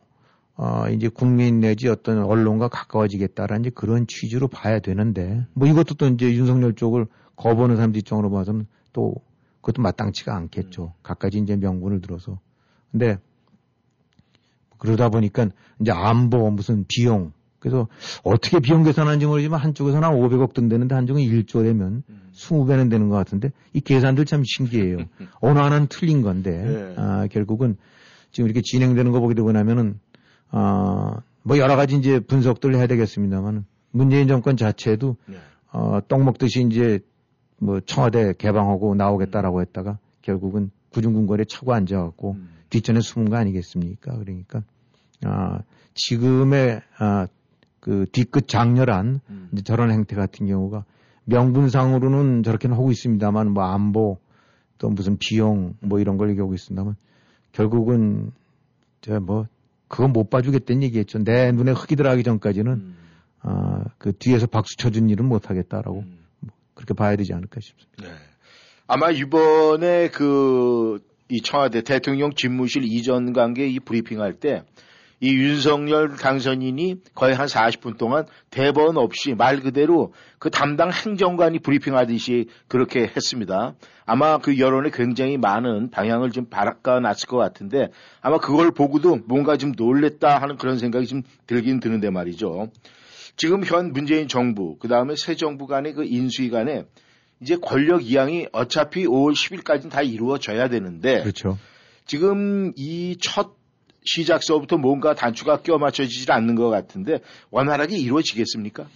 어, 0.56 0.84
이제 0.90 1.08
국민 1.08 1.60
내지 1.60 1.88
어떤 1.88 2.22
언론과 2.22 2.68
가까워지겠다라는 2.68 3.62
이제 3.62 3.70
그런 3.74 4.06
취지로 4.06 4.48
봐야 4.48 4.78
되는데 4.78 5.46
뭐 5.54 5.66
이것도 5.66 5.94
또 5.94 6.06
이제 6.06 6.32
윤석열 6.34 6.74
쪽을 6.74 7.06
거부하는 7.36 7.76
사람들 7.76 7.98
입장으로 8.00 8.30
봐서는 8.30 8.66
또 8.92 9.14
그것도 9.60 9.82
마땅치가 9.82 10.36
않겠죠. 10.36 10.94
갖가지 11.02 11.38
이제 11.38 11.56
명분을 11.56 12.00
들어서. 12.00 12.38
근데 12.90 13.18
그러다 14.78 15.08
보니까 15.08 15.48
이제 15.80 15.92
안보 15.92 16.50
무슨 16.50 16.84
비용 16.86 17.32
그래서 17.62 17.86
어떻게 18.24 18.58
비용 18.58 18.82
계산하는지 18.82 19.24
모르지만 19.24 19.60
한쪽에서는 19.60 20.06
한 20.06 20.16
500억 20.16 20.52
든다는데 20.52 20.96
한쪽은 20.96 21.22
1조 21.22 21.62
되면 21.62 22.02
20배는 22.34 22.90
되는 22.90 23.08
것 23.08 23.14
같은데 23.14 23.52
이 23.72 23.80
계산들 23.80 24.24
참 24.24 24.42
신기해요. 24.44 24.98
어느 25.40 25.58
하나는 25.58 25.86
틀린 25.88 26.22
건데 26.22 26.50
네. 26.50 26.94
아, 26.96 27.28
결국은 27.28 27.76
지금 28.32 28.48
이렇게 28.48 28.62
진행되는 28.64 29.12
거 29.12 29.20
보게 29.20 29.34
되고 29.34 29.52
나면은 29.52 30.00
아, 30.52 31.22
뭐 31.42 31.58
여러 31.58 31.76
가지 31.76 31.96
이제 31.96 32.20
분석들을 32.20 32.76
해야 32.76 32.86
되겠습니다만 32.86 33.64
문재인 33.90 34.28
정권 34.28 34.56
자체도 34.56 35.16
네. 35.26 35.36
어, 35.72 36.00
떡 36.06 36.22
먹듯이 36.22 36.62
이제 36.62 37.00
뭐 37.58 37.80
청와대 37.80 38.34
개방하고 38.36 38.94
나오겠다라고 38.94 39.60
했다가 39.62 39.98
결국은 40.20 40.70
구중궁궐에 40.90 41.44
차고 41.48 41.72
앉아갖고 41.72 42.32
음. 42.32 42.48
뒷전에 42.70 43.00
숨은 43.00 43.30
거 43.30 43.36
아니겠습니까? 43.36 44.16
그러니까 44.18 44.62
아, 45.24 45.60
지금의 45.94 46.82
아, 46.98 47.26
그 47.80 48.06
뒤끝 48.12 48.46
장렬한 48.46 49.20
음. 49.28 49.50
저런 49.64 49.90
행태 49.90 50.14
같은 50.14 50.46
경우가 50.46 50.84
명분상으로는 51.24 52.42
저렇게는 52.42 52.76
하고 52.76 52.90
있습니다만 52.90 53.52
뭐 53.52 53.64
안보 53.64 54.18
또 54.78 54.90
무슨 54.90 55.16
비용 55.18 55.74
뭐 55.80 55.98
이런 55.98 56.16
걸 56.18 56.30
얘기하고 56.30 56.54
있습니다만 56.54 56.96
결국은 57.52 58.32
저뭐 59.00 59.46
그건 59.92 60.14
못 60.14 60.30
봐주겠다는 60.30 60.82
얘기했죠. 60.84 61.22
내 61.22 61.52
눈에 61.52 61.72
흙이 61.72 61.96
들어가기 61.96 62.22
전까지는 62.22 62.72
음. 62.72 62.96
아, 63.42 63.84
그 63.98 64.16
뒤에서 64.18 64.46
박수 64.46 64.74
쳐준 64.78 65.10
일은 65.10 65.26
못 65.26 65.50
하겠다라고 65.50 65.98
음. 65.98 66.18
그렇게 66.72 66.94
봐야 66.94 67.14
되지 67.14 67.34
않을까 67.34 67.60
싶습니다. 67.60 68.02
네. 68.02 68.08
아마 68.86 69.10
이번에 69.10 70.08
그, 70.08 70.98
이 71.28 71.42
청와대 71.42 71.82
대통령 71.82 72.32
집무실 72.34 72.84
이전 72.84 73.34
관계 73.34 73.68
이 73.68 73.80
브리핑할 73.80 74.32
때, 74.40 74.62
이 75.22 75.36
윤석열 75.36 76.16
당선인이 76.16 76.96
거의 77.14 77.32
한 77.32 77.46
40분 77.46 77.96
동안 77.96 78.26
대본 78.50 78.96
없이 78.96 79.34
말 79.34 79.60
그대로 79.60 80.12
그 80.40 80.50
담당 80.50 80.90
행정관이 80.90 81.60
브리핑하듯이 81.60 82.48
그렇게 82.66 83.02
했습니다. 83.02 83.76
아마 84.04 84.38
그 84.38 84.58
여론에 84.58 84.90
굉장히 84.92 85.38
많은 85.38 85.90
방향을 85.90 86.32
좀 86.32 86.46
바꿔놨을 86.46 87.28
것 87.28 87.36
같은데 87.36 87.90
아마 88.20 88.38
그걸 88.38 88.72
보고도 88.72 89.20
뭔가 89.28 89.56
좀 89.56 89.74
놀랬다 89.76 90.42
하는 90.42 90.56
그런 90.56 90.78
생각이 90.78 91.06
좀 91.06 91.22
들긴 91.46 91.78
드는데 91.78 92.10
말이죠. 92.10 92.72
지금 93.36 93.64
현 93.64 93.92
문재인 93.92 94.26
정부, 94.26 94.76
그 94.80 94.88
다음에 94.88 95.14
새 95.16 95.36
정부 95.36 95.68
간의 95.68 95.92
그 95.92 96.04
인수위 96.04 96.50
간에 96.50 96.82
이제 97.40 97.56
권력 97.62 98.04
이양이 98.04 98.48
어차피 98.50 99.06
5월 99.06 99.34
10일까지는 99.34 99.88
다 99.88 100.02
이루어져야 100.02 100.68
되는데 100.68 101.20
그렇죠. 101.20 101.58
지금 102.06 102.72
이 102.74 103.16
첫 103.20 103.61
시작서부터 104.04 104.78
뭔가 104.78 105.14
단추가 105.14 105.60
끼워 105.62 105.78
맞춰지질 105.78 106.30
않는 106.32 106.54
것 106.54 106.68
같은데 106.70 107.20
원활하게 107.50 107.98
이루어지겠습니까? 107.98 108.86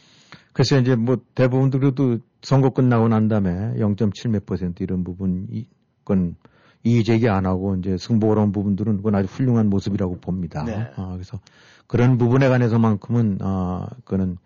그래서 0.53 0.79
이제 0.79 0.97
뭐 0.97 1.19
대부분 1.35 1.71
그래도 1.71 2.19
선거 2.43 2.71
끝나고 2.71 3.09
난 3.09 3.29
다음에 3.29 3.75
0.7몇 3.79 4.47
퍼센트 4.47 4.83
이런 4.83 5.05
부분 5.05 5.47
이건 5.51 6.35
이의 6.83 7.05
제기 7.05 7.29
안 7.29 7.47
하고 7.47 7.75
이제 7.77 7.97
승부 7.99 8.29
그런 8.29 8.53
부분들은 8.53 8.99
그건 8.99 9.17
아주 9.17 9.27
훌륭한 9.27 9.69
모습이라고 9.69 10.21
봅니다. 10.21 10.65
네. 10.65 10.91
아, 10.97 11.11
그래서 11.13 11.41
그런 11.87 12.17
부분에 12.17 12.49
관해서만큼은 12.49 13.39
아 13.43 13.87
그거는 14.05 14.39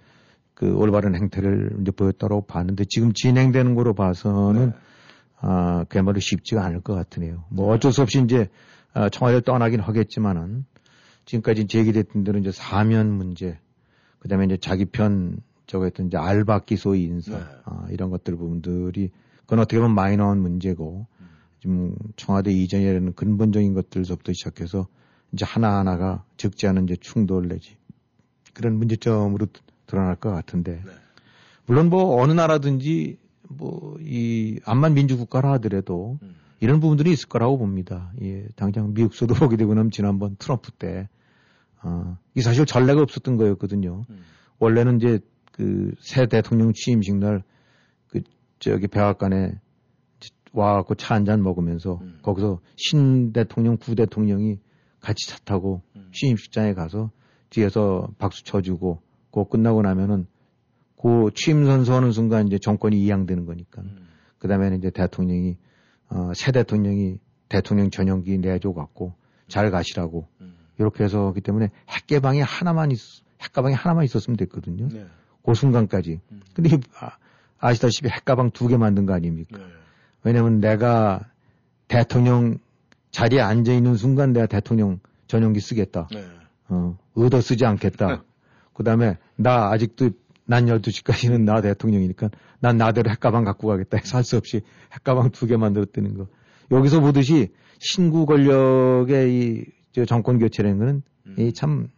그 0.55 0.75
올바른 0.75 1.15
행태를 1.15 1.79
이제 1.81 1.91
보였다고 1.91 2.47
봤는데 2.47 2.85
지금 2.89 3.13
진행되는 3.13 3.75
거로 3.75 3.95
봐서는 3.95 4.67
네. 4.71 4.73
아 5.43 5.85
그야말로 5.89 6.19
쉽지가 6.19 6.65
않을 6.65 6.81
것 6.81 6.95
같으네요. 6.95 7.45
뭐 7.51 7.73
어쩔 7.73 7.93
수 7.93 8.03
없이 8.03 8.21
이제 8.23 8.49
아, 8.49 8.49
청와대를 8.95 9.43
떠나긴 9.43 9.81
하겠지만은 9.81 10.65
지금까지 11.25 11.67
제기됐던 11.67 12.25
대로 12.25 12.39
이제 12.39 12.51
사면 12.53 13.13
문제, 13.13 13.59
그 14.19 14.29
다음에 14.29 14.45
이제 14.47 14.57
자기 14.57 14.85
편 14.85 15.41
저거 15.67 15.85
했던 15.85 16.07
이제 16.07 16.17
알바 16.17 16.61
기 16.61 16.77
소위 16.77 17.05
인사 17.05 17.39
네. 17.39 17.45
아, 17.65 17.87
이런 17.91 18.11
것들 18.11 18.37
부분들이 18.37 19.11
그건 19.43 19.61
어떻게 19.61 19.79
보면 19.79 19.95
마이너한 19.95 20.39
문제고 20.39 21.07
지금 21.61 21.95
청와대 22.17 22.51
이전이라는 22.53 23.15
근본적인 23.15 23.75
것들서부터 23.75 24.33
시작해서 24.33 24.89
이제 25.33 25.45
하나하나가 25.45 26.25
적지 26.37 26.67
않은 26.67 26.85
이제 26.85 26.97
충돌 26.97 27.49
내지 27.49 27.77
그런 28.55 28.77
문제점으로 28.79 29.47
드- 29.47 29.61
드러날 29.87 30.17
것 30.17 30.31
같은데 30.31 30.83
네. 30.85 30.93
물론 31.67 31.89
뭐 31.91 32.21
어느 32.21 32.33
나라든지 32.33 33.19
뭐 33.49 33.81
이 34.01 34.59
암만 34.65 34.95
민주국가라 34.95 35.53
하더라도 35.53 36.19
음. 36.23 36.35
이런 36.61 36.81
부분들이 36.81 37.11
있을 37.13 37.29
거라고 37.29 37.59
봅니다. 37.59 38.13
예, 38.23 38.47
당장 38.57 38.93
미국서도 38.95 39.35
보게 39.35 39.57
되고 39.57 39.75
나면 39.75 39.91
지난번 39.91 40.37
트럼프 40.39 40.71
때, 40.73 41.09
어, 41.83 42.19
이 42.35 42.43
사실 42.43 42.67
전례가 42.67 43.01
없었던 43.03 43.37
거였거든요. 43.37 44.05
음. 44.11 44.23
원래는 44.59 44.97
이제 44.99 45.21
그 45.53 45.93
새 46.01 46.27
대통령 46.27 46.73
취임식 46.73 47.17
날 47.17 47.43
그 48.09 48.23
저기 48.59 48.89
백악관에 48.89 49.59
와갖고 50.53 50.97
차 50.97 51.15
한 51.15 51.25
잔 51.25 51.43
먹으면서 51.43 51.99
음. 52.03 52.19
거기서 52.23 52.61
신 52.77 53.33
대통령, 53.33 53.77
구 53.77 53.95
대통령이 53.95 54.59
같이 55.01 55.29
차 55.29 55.39
타고 55.45 55.83
음. 55.97 56.11
취임식장에 56.13 56.75
가서 56.75 57.11
뒤에서 57.51 58.09
박수 58.19 58.45
쳐주고 58.45 59.01
그거 59.31 59.45
끝나고 59.45 59.83
나면은 59.83 60.27
그 61.01 61.31
취임 61.35 61.65
선서하는 61.65 62.13
순간 62.13 62.47
이제 62.49 62.59
정권이 62.61 63.01
이양되는 63.03 63.47
거니까. 63.47 63.81
음. 63.83 64.09
그 64.39 64.49
다음에는 64.49 64.79
이제 64.79 64.91
대통령이, 64.91 65.57
어, 66.11 66.33
새 66.35 66.53
대통령이 66.53 67.19
대통령 67.49 67.91
전용기 67.91 68.39
내줘 68.39 68.73
갖고 68.73 69.15
잘 69.49 69.71
가시라고. 69.71 70.27
음. 70.41 70.55
이렇게 70.79 71.05
해서 71.05 71.27
하기 71.29 71.41
때문에 71.41 71.71
핵개방이 71.89 72.41
하나만 72.41 72.91
있, 72.91 72.99
핵가방이 73.43 73.75
하나만 73.75 74.05
있었으면 74.05 74.37
됐거든요. 74.37 74.89
네. 74.89 75.07
그 75.45 75.55
순간까지. 75.55 76.21
음. 76.33 76.41
근데 76.55 76.77
이- 76.77 76.81
아, 77.59 77.75
시다시피 77.75 78.09
핵가방 78.09 78.51
두 78.53 78.69
개 78.69 78.77
만든 78.77 79.05
거 79.07 79.13
아닙니까? 79.13 79.59
네. 79.59 79.65
왜냐면 80.23 80.61
내가 80.61 81.21
대통령 81.89 82.59
자리에 83.11 83.41
앉아 83.41 83.73
있는 83.73 83.97
순간 83.97 84.33
내가 84.33 84.47
대통령 84.47 85.01
전용기 85.27 85.61
쓰겠다. 85.61 86.09
네. 86.13 86.25
어, 86.69 86.97
얻어 87.15 87.41
쓰지 87.41 87.67
않겠다. 87.67 88.23
그 88.73 88.85
다음에 88.85 89.19
나 89.37 89.71
아직도 89.71 90.11
난 90.51 90.67
12시까지는 90.67 91.43
나 91.43 91.61
대통령이니까 91.61 92.29
난 92.59 92.77
나대로 92.77 93.09
핵가방 93.09 93.45
갖고 93.45 93.69
가겠다 93.69 93.99
해서 93.99 94.17
할 94.19 94.25
수 94.25 94.37
없이 94.37 94.63
핵가방 94.93 95.31
두 95.31 95.47
개 95.47 95.57
만들었다는 95.57 96.19
거. 96.19 96.27
여기서 96.73 97.01
보듯이 97.01 97.53
신구 97.79 98.27
권력의 98.27 99.33
이, 99.33 99.65
저 99.93 100.05
정권 100.05 100.41
교체라는 100.41 100.79
거는 100.79 101.03
음. 101.27 101.35
이참 101.39 101.89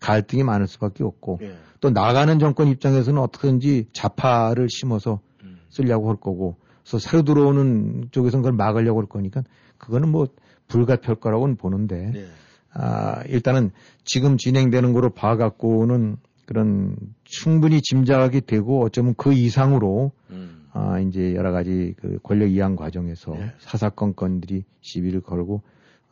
갈등이 0.00 0.42
많을 0.42 0.66
수밖에 0.66 1.04
없고 1.04 1.38
예. 1.42 1.54
또 1.80 1.90
나가는 1.90 2.36
정권 2.40 2.66
입장에서는 2.66 3.20
어떻게든지 3.22 3.86
좌파를 3.92 4.66
심어서 4.68 5.20
음. 5.44 5.60
쓰려고 5.70 6.08
할 6.10 6.16
거고 6.16 6.56
그래서 6.82 6.98
새로 6.98 7.22
들어오는 7.22 8.08
쪽에서는 8.10 8.42
그걸 8.42 8.56
막으려고 8.56 9.00
할 9.00 9.06
거니까 9.08 9.44
그거는 9.78 10.08
뭐 10.08 10.26
불가피할 10.66 11.16
거라고는 11.20 11.54
보는데 11.56 12.10
네. 12.12 12.26
아, 12.74 13.22
일단은 13.28 13.70
지금 14.04 14.38
진행되는 14.38 14.92
거로 14.92 15.10
봐갖고는 15.10 16.16
그런 16.46 16.96
충분히 17.24 17.80
짐작이 17.80 18.42
되고 18.42 18.82
어쩌면 18.82 19.14
그 19.16 19.32
이상으로 19.32 20.12
음. 20.30 20.66
아, 20.72 20.98
이제 21.00 21.34
여러 21.34 21.52
가지 21.52 21.94
그 21.98 22.18
권력 22.22 22.48
이양 22.48 22.76
과정에서 22.76 23.32
네. 23.32 23.52
사사건 23.58 24.14
건들이 24.14 24.64
시비를 24.80 25.20
걸고 25.20 25.62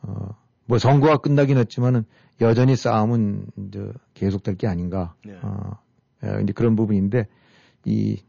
어, 0.03 0.35
뭐 0.65 0.77
선거가 0.77 1.17
끝나긴 1.17 1.57
했지만은 1.57 2.05
여전히 2.41 2.75
싸움은 2.75 3.47
이제 3.57 3.91
계속될 4.13 4.55
게 4.55 4.67
아닌가. 4.67 5.15
네. 5.25 5.37
어, 5.41 5.77
예, 6.23 6.41
이제 6.43 6.53
그런 6.53 6.75
부분인데 6.75 7.27
이 7.85 8.21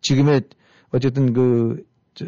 지금의 0.00 0.42
어쨌든 0.90 1.32
그 1.32 1.84
저, 2.14 2.26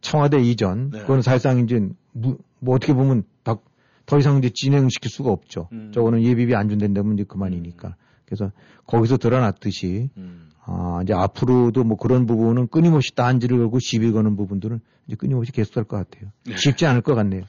청와대 0.00 0.40
이전 0.40 0.90
네. 0.90 1.00
그건 1.00 1.22
사실상 1.22 1.58
이제 1.58 1.80
무, 2.12 2.38
뭐 2.60 2.76
어떻게 2.76 2.92
보면 2.92 3.24
더, 3.44 3.60
더 4.04 4.18
이상 4.18 4.38
이제 4.38 4.50
진행시킬 4.54 5.10
수가 5.10 5.30
없죠. 5.30 5.68
음. 5.72 5.90
저거는 5.92 6.22
예비비 6.22 6.54
안 6.54 6.68
준다면 6.68 7.14
이제 7.14 7.24
그만이니까. 7.24 7.96
그래서 8.26 8.50
거기서 8.86 9.16
드러났듯이 9.16 10.10
음. 10.16 10.50
아, 10.64 11.00
이제 11.02 11.14
앞으로도 11.14 11.84
뭐 11.84 11.96
그런 11.96 12.26
부분은 12.26 12.68
끊임없이 12.68 13.14
딴지를 13.14 13.58
걸고 13.58 13.78
시비 13.78 14.10
거는 14.12 14.36
부분들은 14.36 14.80
이제 15.06 15.16
끊임없이 15.16 15.52
계속할 15.52 15.84
것 15.84 15.96
같아요. 15.96 16.32
네. 16.44 16.56
쉽지 16.56 16.86
않을 16.86 17.02
것 17.02 17.14
같네요. 17.14 17.42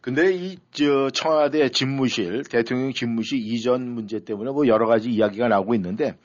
근데 0.00 0.32
이 0.34 0.56
저 0.76 1.08
청와대 1.10 1.70
집무실 1.70 2.42
대통령 2.44 2.92
집무실 2.92 3.38
이전 3.38 3.88
문제 3.88 4.22
때문에 4.22 4.50
뭐 4.50 4.66
여러 4.66 4.86
가지 4.86 5.10
이야기가 5.10 5.48
나오고 5.48 5.74
있는데 5.76 6.18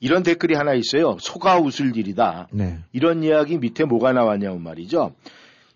이런 0.00 0.22
댓글이 0.22 0.54
하나 0.54 0.72
있어요. 0.72 1.18
소가 1.20 1.60
웃을 1.60 1.94
일이다. 1.94 2.48
네. 2.52 2.78
이런 2.92 3.22
이야기 3.22 3.58
밑에 3.58 3.84
뭐가 3.84 4.14
나왔냐면 4.14 4.62
말이죠. 4.62 5.12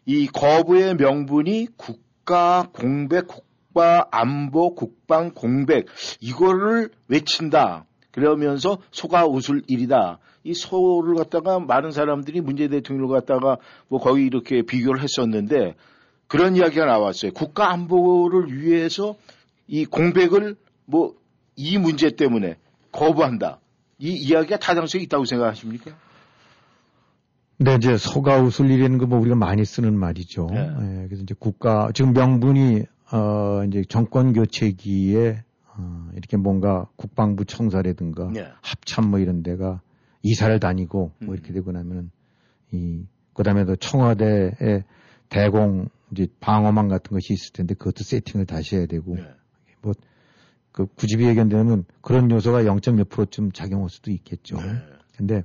이 0.06 0.28
거부의 0.28 0.94
명분이 0.96 1.68
국가 1.76 2.70
공백, 2.72 3.28
국 3.28 3.44
가 3.74 4.06
안보, 4.10 4.74
국방 4.74 5.32
공백 5.32 5.86
이거를 6.20 6.90
외친다. 7.08 7.86
그러면서 8.10 8.78
소가 8.90 9.26
웃을 9.26 9.62
일이다. 9.66 10.18
이 10.44 10.54
소를 10.54 11.14
갖다가 11.14 11.60
많은 11.60 11.92
사람들이 11.92 12.40
문재 12.40 12.68
대통령을 12.68 13.08
갖다가 13.14 13.56
뭐 13.88 14.00
거의 14.00 14.26
이렇게 14.26 14.62
비교를 14.62 15.02
했었는데 15.02 15.74
그런 16.28 16.56
이야기가 16.56 16.84
나왔어요. 16.84 17.32
국가 17.32 17.72
안보를 17.72 18.52
위해서 18.52 19.16
이 19.66 19.84
공백을 19.84 20.56
뭐 20.86 21.22
이 21.56 21.78
문제 21.78 22.10
때문에 22.10 22.56
거부한다. 22.90 23.60
이 23.98 24.12
이야기가 24.12 24.58
타당성이 24.58 25.04
있다고 25.04 25.24
생각하십니까? 25.24 25.92
근데 27.58 27.74
이제 27.76 27.96
소가 27.96 28.38
웃을 28.40 28.70
일이라는 28.70 28.98
거 28.98 29.06
뭐 29.06 29.20
우리가 29.20 29.36
많이 29.36 29.64
쓰는 29.64 29.96
말이죠. 29.96 30.48
네. 30.50 30.58
예, 30.58 31.06
그래서 31.06 31.22
이제 31.22 31.34
국가 31.38 31.90
지금 31.94 32.12
명분이 32.12 32.84
어 33.12 33.64
이제 33.64 33.84
정권 33.88 34.32
교체기에 34.32 35.42
어 35.76 36.10
이렇게 36.14 36.36
뭔가 36.36 36.88
국방부 36.96 37.44
청사라든가 37.44 38.30
네. 38.32 38.46
합참 38.62 39.10
뭐 39.10 39.18
이런 39.18 39.42
데가 39.42 39.80
이사를 40.22 40.58
다니고 40.60 41.12
뭐 41.20 41.28
음. 41.28 41.34
이렇게 41.34 41.52
되고 41.52 41.72
나면은 41.72 42.10
이 42.70 43.04
그다음에 43.34 43.64
또 43.64 43.76
청와대에 43.76 44.84
대공 45.28 45.88
이제 46.10 46.26
방어망 46.40 46.88
같은 46.88 47.12
것이 47.14 47.32
있을 47.32 47.52
텐데 47.52 47.74
그것도 47.74 48.04
세팅을 48.04 48.46
다시 48.46 48.76
해야 48.76 48.86
되고 48.86 49.14
네. 49.16 49.22
그 50.72 50.86
구집이 50.86 51.24
예견되면 51.24 51.84
그런 52.00 52.30
요소가 52.30 52.62
0.몇 52.62 53.08
프로쯤 53.10 53.52
작용할 53.52 53.90
수도 53.90 54.10
있겠죠. 54.10 54.56
네. 54.56 54.82
근데 55.16 55.44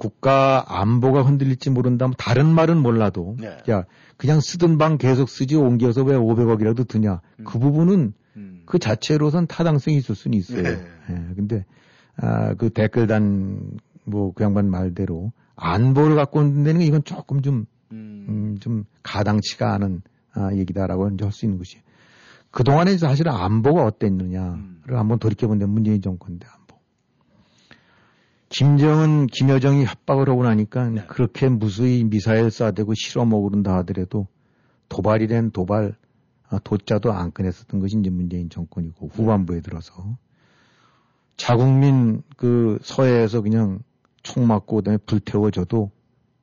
국가 0.00 0.64
안보가 0.66 1.22
흔들릴지 1.22 1.70
모른다면 1.70 2.14
다른 2.18 2.46
말은 2.46 2.78
몰라도 2.78 3.36
네. 3.38 3.58
야 3.70 3.84
그냥 4.16 4.40
쓰던 4.40 4.78
방 4.78 4.98
계속 4.98 5.28
쓰지 5.28 5.54
옮겨서 5.56 6.02
왜 6.02 6.16
500억이라도 6.16 6.88
드냐 6.88 7.20
그 7.44 7.58
부분은 7.60 8.12
음. 8.36 8.62
그 8.66 8.78
자체로선 8.80 9.46
타당성이 9.46 9.96
있을 9.98 10.14
수는 10.16 10.38
있어요. 10.38 10.62
네. 10.62 10.70
예, 11.10 11.34
근데 11.36 11.64
아, 12.16 12.54
그 12.54 12.70
댓글단 12.70 13.78
뭐 14.04 14.32
그 14.32 14.42
양반 14.42 14.68
말대로 14.70 15.32
안보를 15.56 16.16
갖고 16.16 16.40
온다는 16.40 16.80
게 16.80 16.86
이건 16.86 17.04
조금 17.04 17.42
좀 17.42 17.66
음. 17.92 18.26
음, 18.28 18.56
좀 18.60 18.84
가당치가 19.02 19.72
않은 19.74 20.02
아, 20.32 20.50
얘기다라고 20.54 21.08
이제 21.10 21.24
할 21.24 21.32
수 21.32 21.44
있는 21.44 21.58
것이. 21.58 21.78
그동안에 22.50 22.96
사실 22.98 23.28
안보가 23.28 23.84
어땠느냐를 23.84 24.54
음. 24.54 24.82
한번 24.88 25.18
돌이켜본다면 25.18 25.72
문재인 25.72 26.02
정권대 26.02 26.46
안보. 26.52 26.59
김정은, 28.50 29.28
김여정이 29.28 29.84
협박을 29.84 30.28
하고 30.28 30.42
나니까 30.42 30.90
네. 30.90 31.04
그렇게 31.06 31.48
무수히 31.48 32.04
미사일 32.04 32.48
쏴대고 32.48 32.94
실어먹 32.96 33.44
그런다 33.44 33.76
하더라도 33.78 34.26
도발이란 34.88 35.52
도발, 35.52 35.94
아, 36.48 36.58
도자도 36.58 37.12
안 37.12 37.32
꺼냈었던 37.32 37.80
것이 37.80 37.96
이제 37.98 38.10
문재인 38.10 38.50
정권이고 38.50 39.10
후반부에 39.12 39.60
들어서 39.60 40.18
자국민 41.36 42.22
그 42.36 42.78
서해에서 42.82 43.40
그냥 43.40 43.78
총 44.24 44.48
맞고 44.48 44.76
그다음에 44.76 44.98
불태워져도 45.06 45.92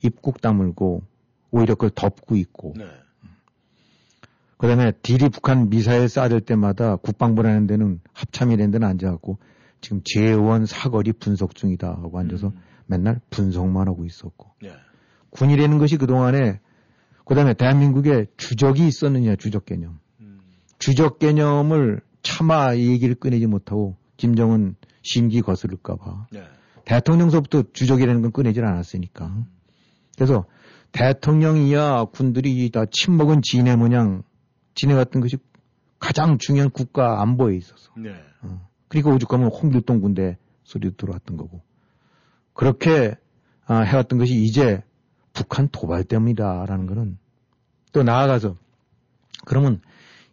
입국 0.01 0.39
다물고 0.39 1.03
오히려 1.51 1.75
그걸 1.75 1.91
덮고 1.93 2.37
있고 2.37 2.73
네. 2.77 2.85
그다음에 4.57 4.93
딜이 5.03 5.29
북한 5.29 5.69
미사일 5.69 6.05
쏴댈 6.05 6.45
때마다 6.45 6.95
국방부라는 6.95 7.67
데는 7.67 7.99
합참이라는 8.13 8.71
데는 8.71 8.87
앉아갖고 8.87 9.37
지금 9.81 10.01
재원 10.03 10.65
사거리 10.65 11.13
분석 11.13 11.55
중이다 11.55 11.87
하고 11.87 12.19
앉아서 12.19 12.47
음. 12.47 12.59
맨날 12.85 13.19
분석만 13.29 13.87
하고 13.87 14.05
있었고 14.05 14.51
네. 14.61 14.71
군이라는 15.31 15.77
것이 15.77 15.97
그동안에 15.97 16.59
그다음에 17.25 17.53
대한민국에 17.53 18.27
주적이 18.37 18.87
있었느냐 18.87 19.35
주적 19.35 19.65
개념 19.65 19.99
음. 20.21 20.39
주적 20.79 21.19
개념을 21.19 22.01
차마 22.23 22.73
이 22.73 22.87
얘기를 22.89 23.15
꺼내지 23.15 23.45
못하고 23.47 23.97
김정은 24.17 24.75
심기 25.03 25.41
거스를까봐 25.41 26.27
네. 26.31 26.43
대통령서부터 26.87 27.63
주적이라는 27.73 28.21
건 28.21 28.31
꺼내질 28.31 28.63
않았으니까. 28.63 29.45
그래서 30.15 30.45
대통령이야 30.93 32.05
군들이 32.05 32.69
다 32.71 32.85
침묵은 32.89 33.41
지네 33.43 33.75
모양 33.75 34.23
지내갔던 34.73 35.21
것이 35.21 35.37
가장 35.99 36.37
중요한 36.37 36.69
국가 36.69 37.21
안보에 37.21 37.57
있어서. 37.57 37.91
네. 37.97 38.15
어. 38.41 38.69
그러니까 38.87 39.11
오죽하면 39.13 39.49
홍길동 39.49 40.01
군대 40.01 40.37
소리도 40.63 40.95
들어왔던 40.97 41.37
거고. 41.37 41.61
그렇게 42.53 43.15
아, 43.65 43.79
해왔던 43.79 44.17
것이 44.19 44.33
이제 44.43 44.83
북한 45.33 45.67
도발 45.71 46.03
때문이다라는 46.03 46.87
거는 46.87 47.17
또 47.91 48.03
나아가서 48.03 48.55
그러면 49.45 49.81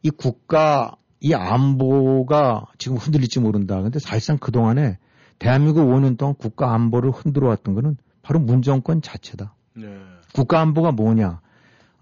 이 0.02 0.10
국가 0.10 0.96
이 1.20 1.34
안보가 1.34 2.66
지금 2.78 2.96
흔들릴지 2.96 3.40
모른다. 3.40 3.80
근데 3.82 3.98
사실상 3.98 4.38
그동안에 4.38 4.98
대한민국 5.38 5.86
5년 5.86 6.16
동안 6.16 6.34
국가 6.34 6.74
안보를 6.74 7.10
흔들어 7.10 7.48
왔던 7.48 7.74
거는 7.74 7.96
바로 8.22 8.40
문정권 8.40 9.02
자체다. 9.02 9.54
네. 9.74 9.86
국가 10.32 10.60
안보가 10.60 10.92
뭐냐? 10.92 11.40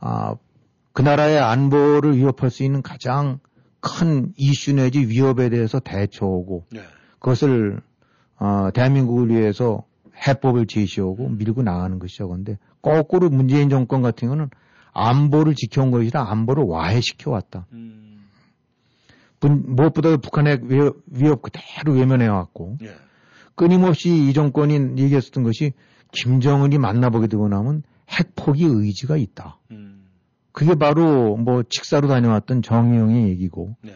아, 0.01 0.35
그 0.93 1.03
나라의 1.03 1.39
안보를 1.39 2.17
위협할 2.17 2.51
수 2.51 2.63
있는 2.65 2.83
가장 2.83 3.39
큰 3.83 4.33
이슈 4.37 4.72
내지 4.72 5.01
위협에 5.01 5.51
대해서 5.51 5.80
대처하고 5.80 6.64
네. 6.70 6.80
그것을 7.18 7.83
어, 8.39 8.70
대한민국을 8.72 9.28
위해서 9.28 9.85
해법을 10.26 10.66
제시하고 10.66 11.28
밀고 11.30 11.62
나가는 11.62 11.99
것이죠. 11.99 12.28
근데 12.28 12.59
거꾸로 12.80 13.28
문재인 13.28 13.68
정권 13.68 14.01
같은 14.01 14.28
경우는 14.28 14.51
안보를 14.93 15.55
지켜온 15.55 15.91
것이라 15.91 16.30
안보를 16.30 16.64
와해시켜 16.64 17.30
왔다. 17.30 17.66
음. 17.72 18.28
무엇보다 19.45 20.16
북한의 20.18 20.61
위협, 21.09 21.43
그대로 21.43 21.93
외면해 21.93 22.28
왔고 22.28 22.76
네. 22.80 22.91
끊임없이 23.57 24.28
이 24.28 24.33
정권이 24.33 25.03
얘기했었던 25.03 25.43
것이 25.43 25.72
김정은이 26.12 26.78
만나보게 26.78 27.26
되고 27.26 27.49
나면 27.49 27.83
핵포기 28.09 28.64
의지가 28.64 29.16
있다. 29.16 29.59
음. 29.72 29.91
그게 30.53 30.75
바로 30.75 31.37
뭐 31.37 31.63
직사로 31.69 32.09
다녀왔던 32.09 32.63
정의용의 32.63 33.29
얘기고, 33.31 33.77
네. 33.83 33.95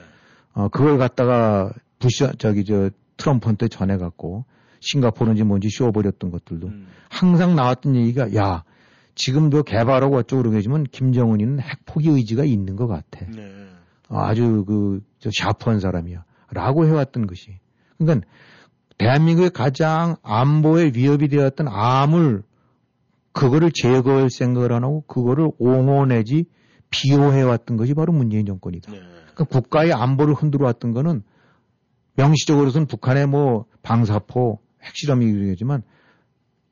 어, 0.53 0.69
그걸 0.69 0.99
갖다가 0.99 1.73
부시, 1.99 2.27
저기 2.39 2.65
저 2.65 2.91
트럼프한테 3.17 3.69
전해갖고 3.69 4.45
싱가포르인지 4.81 5.45
뭔지 5.45 5.69
씌워버렸던 5.69 6.31
것들도 6.31 6.67
음. 6.69 6.87
항상 7.09 7.55
나왔던 7.57 7.97
얘기가 7.97 8.35
야, 8.35 8.65
지금도 9.15 9.63
개발하고 9.63 10.17
어쩌고 10.17 10.51
그러지만 10.51 10.85
김정은이는 10.85 11.61
핵포기 11.61 12.09
의지가 12.11 12.45
있는 12.45 12.77
것 12.77 12.87
같아. 12.87 13.27
네. 13.27 13.67
어, 14.09 14.21
아주 14.21 14.65
그, 14.67 15.01
저 15.19 15.31
샤프한 15.33 15.81
사람이야. 15.81 16.25
라고 16.51 16.87
해왔던 16.87 17.27
것이. 17.27 17.59
그러니까 17.99 18.27
대한민국의 18.99 19.51
가장 19.51 20.17
안보의 20.23 20.93
위협이 20.95 21.29
되었던 21.29 21.67
암을 21.69 22.43
그거를 23.37 23.71
제거할 23.71 24.31
생각을 24.31 24.73
안 24.73 24.83
하고 24.83 25.03
그거를 25.03 25.51
옹호 25.59 26.07
내지 26.07 26.47
비호해 26.89 27.43
왔던 27.43 27.77
것이 27.77 27.93
바로 27.93 28.13
문재인 28.13 28.47
정권이다. 28.47 28.91
네. 28.91 28.99
그러니까 28.99 29.45
국가의 29.45 29.93
안보를 29.93 30.33
흔들어 30.33 30.65
왔던 30.65 30.93
거는 30.93 31.23
명시적으로서는 32.15 32.87
북한의 32.87 33.27
뭐 33.27 33.67
방사포, 33.83 34.61
핵실험이겠지만 34.83 35.83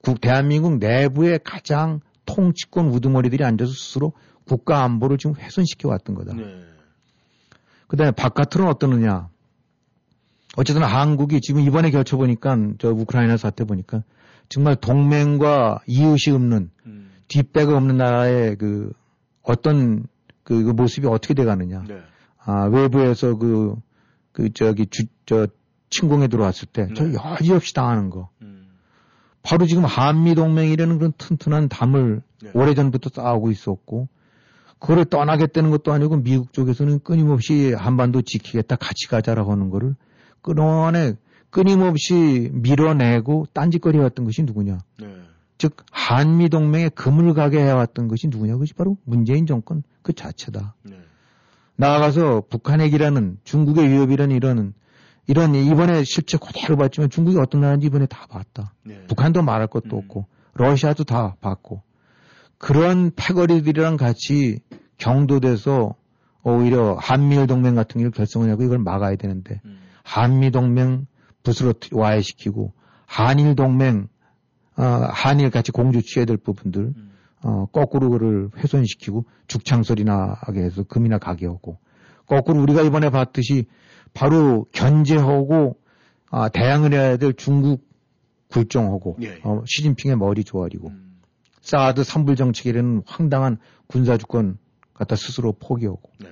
국, 0.03 0.23
대한민국 0.23 0.79
내부의 0.79 1.41
가장 1.45 2.01
통치권 2.25 2.89
우두머리들이 2.89 3.45
앉아서 3.45 3.71
스스로 3.71 4.15
국가 4.47 4.83
안보를 4.85 5.19
지금 5.19 5.37
훼손시켜 5.37 5.91
왔던 5.91 6.15
거다. 6.15 6.33
네. 6.33 6.45
그 7.89 7.99
다음에 7.99 8.11
바깥으로는 8.13 8.73
어떠느냐. 8.73 9.29
어쨌든 10.57 10.83
한국이 10.83 11.43
지금 11.43 11.61
이번에 11.61 11.91
결쳐보니까 11.91 12.57
저 12.79 12.91
우크라이나 12.91 13.37
사태 13.37 13.65
보니까 13.65 14.03
정말 14.49 14.77
동맹과 14.77 15.81
이웃이 15.87 16.35
없는 16.35 16.71
음. 16.87 17.11
뒷배가 17.29 17.77
없는 17.77 17.97
나라의 17.97 18.57
그 18.57 18.93
어떤 19.43 20.07
그, 20.43 20.63
그 20.63 20.71
모습이 20.71 21.07
어떻게 21.07 21.35
돼 21.35 21.45
가느냐. 21.45 21.85
네. 21.89 22.01
아, 22.39 22.65
외부에서 22.67 23.37
그, 23.37 23.75
그 24.33 24.53
저기 24.53 24.87
주, 24.87 25.07
저 25.27 25.47
침공에 25.91 26.29
들어왔을 26.29 26.69
때저 26.69 27.05
네. 27.05 27.15
여지없이 27.15 27.75
당하는 27.75 28.11
거. 28.11 28.29
음. 28.43 28.69
바로 29.43 29.67
지금 29.67 29.85
한미 29.85 30.35
동맹이라는 30.35 30.99
그런 30.99 31.13
튼튼한 31.17 31.69
담을 31.69 32.23
네. 32.43 32.51
오래 32.55 32.75
전부터 32.75 33.11
쌓고 33.15 33.51
있었고, 33.51 34.09
그거를 34.79 35.07
떠나겠다는 35.07 35.71
것도 35.71 35.93
아니고 35.93 36.23
미국 36.23 36.53
쪽에서는 36.53 37.01
끊임없이 37.01 37.73
한반도 37.73 38.21
지키겠다, 38.23 38.77
같이 38.77 39.09
가자라고 39.09 39.53
하는 39.53 39.71
거를 39.71 39.95
끊어내 40.43 41.15
끊임없이 41.55 42.51
밀어내고 42.53 43.47
딴짓거리 43.53 43.97
해왔던 43.99 44.25
것이 44.25 44.43
누구냐? 44.43 44.79
네. 44.99 45.07
즉 45.57 45.77
한미 45.93 46.49
동맹에 46.49 46.89
금을 46.89 47.33
가게 47.33 47.61
해왔던 47.61 48.09
것이 48.09 48.27
누구냐? 48.27 48.55
그것이 48.55 48.75
바로 48.75 48.97
문재인 49.05 49.47
정권 49.47 49.85
그 50.03 50.13
자체다. 50.13 50.75
네. 50.83 50.97
나아가서 51.77 52.43
북한 52.51 52.81
핵이라는 52.81 53.39
중국의 53.45 53.89
위협이라는 53.89 54.35
이런 54.35 54.75
이런 55.29 55.55
이번에 55.55 56.03
실제 56.03 56.39
그대로 56.39 56.77
봤지만 56.77 57.09
중국이 57.09 57.39
어떤 57.39 57.61
나라인지 57.61 57.87
이번에 57.87 58.07
다 58.07 58.27
봤다. 58.29 58.75
네. 58.83 59.07
북한도 59.07 59.43
말할 59.43 59.69
것도 59.69 59.97
음. 59.97 59.99
없고 59.99 60.27
러시아도 60.55 61.05
다 61.05 61.37
봤고 61.41 61.83
그런 62.59 63.13
패거리들이랑 63.15 63.97
같이 63.97 64.59
경도돼서 64.99 65.95
오히려 66.43 66.97
한미일 66.99 67.47
동맹 67.47 67.77
같은 67.77 68.03
걸 68.03 68.11
결성을 68.11 68.51
하고 68.51 68.65
이걸 68.65 68.79
막아야 68.79 69.15
되는데 69.15 69.61
음. 69.65 69.79
한미 70.03 70.51
동맹 70.51 71.07
부스로 71.45 71.75
와해시키고 71.93 72.73
한일 73.07 73.55
동맹 73.55 74.09
어, 74.77 74.83
한일 74.83 75.51
같이 75.51 75.71
공주 75.71 76.03
취해야 76.03 76.27
될 76.27 76.37
부분들 76.37 76.81
음. 76.83 77.11
어, 77.45 77.67
거꾸로 77.67 78.11
그를 78.11 78.51
훼손시키고 78.57 79.25
죽창소리 79.47 80.03
나게 80.05 80.63
해서 80.63 80.83
금이나 80.83 81.19
가게 81.19 81.47
하고 81.47 81.79
거꾸로 82.27 82.61
우리가 82.63 82.83
이번에 82.83 83.11
봤듯이 83.11 83.67
바로 84.15 84.67
견제하고 84.73 85.79
아, 86.31 86.49
대항을 86.49 86.93
해야 86.93 87.17
될 87.17 87.35
중국 87.35 87.87
굴종하고 88.49 89.19
예. 89.23 89.41
어, 89.45 89.63
시진핑의 89.67 90.17
머리 90.17 90.43
조아리고 90.43 90.89
음. 90.89 91.21
사드 91.61 92.03
삼불 92.03 92.37
정책이라는 92.37 93.03
황당한 93.07 93.59
군사 93.87 94.17
주권 94.17 94.59
갖다 94.93 95.17
스스로 95.17 95.53
포기하고 95.53 96.11
네. 96.21 96.29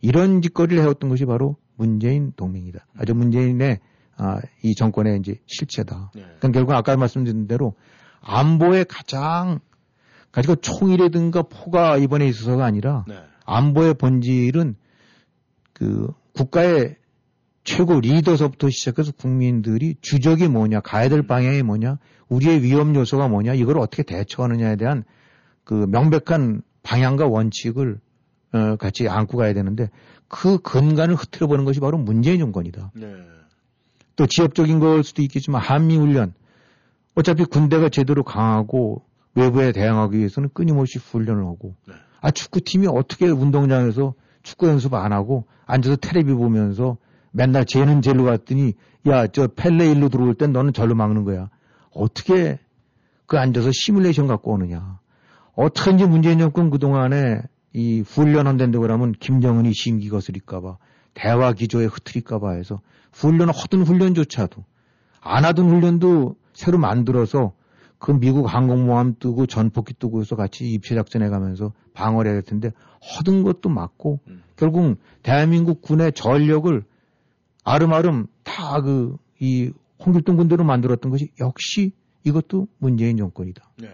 이런 0.00 0.42
짓거리를 0.42 0.82
해왔던 0.82 1.10
것이 1.10 1.24
바로 1.24 1.56
문재인 1.76 2.32
동맹이다. 2.36 2.86
아주 2.96 3.14
문재인의 3.14 3.80
아, 4.16 4.40
이 4.62 4.74
정권의 4.74 5.18
이제 5.18 5.40
실체다. 5.46 6.10
네. 6.14 6.22
그러니까 6.22 6.50
결국 6.50 6.72
아까 6.72 6.96
말씀드린 6.96 7.46
대로 7.46 7.74
안보의 8.20 8.86
가장 8.86 9.60
가지고 10.32 10.56
총이라든가 10.56 11.42
포가 11.42 11.96
이번에 11.98 12.26
있어서가 12.26 12.64
아니라 12.64 13.04
네. 13.08 13.16
안보의 13.44 13.94
본질은 13.94 14.76
그 15.72 16.08
국가의 16.34 16.96
최고 17.64 18.00
리더서부터 18.00 18.70
시작해서 18.70 19.12
국민들이 19.12 19.96
주적이 20.00 20.48
뭐냐, 20.48 20.80
가야 20.80 21.08
될 21.08 21.26
방향이 21.26 21.62
뭐냐, 21.62 21.98
우리의 22.28 22.62
위험 22.62 22.94
요소가 22.94 23.28
뭐냐, 23.28 23.54
이걸 23.54 23.78
어떻게 23.78 24.02
대처하느냐에 24.02 24.76
대한 24.76 25.04
그 25.64 25.86
명백한 25.88 26.62
방향과 26.82 27.26
원칙을 27.26 27.98
어, 28.52 28.76
같이 28.76 29.08
안고 29.08 29.36
가야 29.36 29.52
되는데 29.52 29.90
그 30.28 30.58
근간을 30.58 31.16
흐트려 31.16 31.48
보는 31.48 31.64
것이 31.64 31.80
바로 31.80 31.98
문재인 31.98 32.38
정권이다. 32.38 32.92
네. 32.94 33.06
또 34.16 34.26
지역적인 34.26 34.80
걸 34.80 35.04
수도 35.04 35.22
있겠지만 35.22 35.60
한미 35.60 35.96
훈련. 35.96 36.34
어차피 37.14 37.44
군대가 37.44 37.88
제대로 37.88 38.22
강하고 38.22 39.02
외부에 39.34 39.72
대항하기 39.72 40.18
위해서는 40.18 40.50
끊임없이 40.52 40.98
훈련을 40.98 41.44
하고. 41.44 41.74
네. 41.86 41.94
아 42.20 42.30
축구팀이 42.30 42.86
어떻게 42.88 43.28
운동장에서 43.28 44.14
축구 44.42 44.68
연습 44.68 44.94
안 44.94 45.12
하고 45.12 45.44
앉아서 45.66 45.96
테레비 45.96 46.32
보면서 46.32 46.96
맨날 47.30 47.66
쟤는 47.66 48.00
쟤로 48.00 48.24
갔더니 48.24 48.72
야 49.06 49.26
저 49.28 49.46
펠레 49.48 49.90
일로 49.90 50.08
들어올 50.08 50.34
땐 50.34 50.52
너는 50.52 50.72
절로 50.72 50.94
막는 50.94 51.24
거야. 51.24 51.50
어떻게 51.92 52.58
그 53.26 53.38
앉아서 53.38 53.70
시뮬레이션 53.72 54.26
갖고 54.26 54.52
오느냐. 54.52 54.98
어떻게든지 55.54 56.06
문재인 56.06 56.38
정권 56.38 56.70
그동안에 56.70 57.42
이 57.72 58.00
훈련한다고 58.00 58.80
그러면 58.80 59.12
김정은이 59.12 59.72
심기 59.74 60.08
거스릴까봐 60.08 60.78
대화 61.14 61.52
기조에 61.52 61.86
흐트릴까봐 61.86 62.52
해서 62.52 62.80
훈련 63.16 63.50
하던 63.50 63.82
훈련조차도 63.82 64.64
안 65.20 65.44
하던 65.44 65.68
훈련도 65.68 66.36
새로 66.52 66.78
만들어서 66.78 67.52
그 67.98 68.12
미국 68.12 68.46
항공모함 68.46 69.16
뜨고 69.18 69.46
전폭기 69.46 69.94
뜨고 69.94 70.20
해서 70.20 70.36
같이 70.36 70.70
입체작전 70.70 71.22
해 71.22 71.28
가면서 71.28 71.72
방어를 71.94 72.30
해야 72.30 72.40
될 72.40 72.42
텐데 72.42 72.70
허든 73.00 73.42
것도 73.42 73.68
맞고 73.68 74.20
음. 74.28 74.42
결국 74.56 74.98
대한민국 75.22 75.80
군의 75.82 76.12
전력을 76.12 76.82
아름아름 77.64 78.26
다 78.44 78.80
그 78.80 79.16
이 79.40 79.70
홍길동 80.04 80.36
군대로 80.36 80.64
만들었던 80.64 81.10
것이 81.10 81.30
역시 81.40 81.92
이것도 82.24 82.68
문재인 82.78 83.16
정권이다. 83.16 83.70
네. 83.78 83.90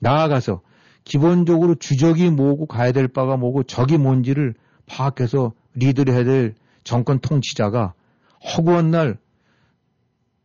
나아가서 0.00 0.62
기본적으로 1.04 1.74
주적이 1.76 2.30
뭐고 2.30 2.66
가야 2.66 2.92
될 2.92 3.08
바가 3.08 3.36
뭐고 3.36 3.62
적이 3.62 3.98
뭔지를 3.98 4.54
파악해서 4.86 5.52
리드를 5.74 6.14
해야 6.14 6.24
될 6.24 6.54
정권 6.84 7.20
통치자가 7.20 7.94
허구한 8.46 8.90
날 8.90 9.18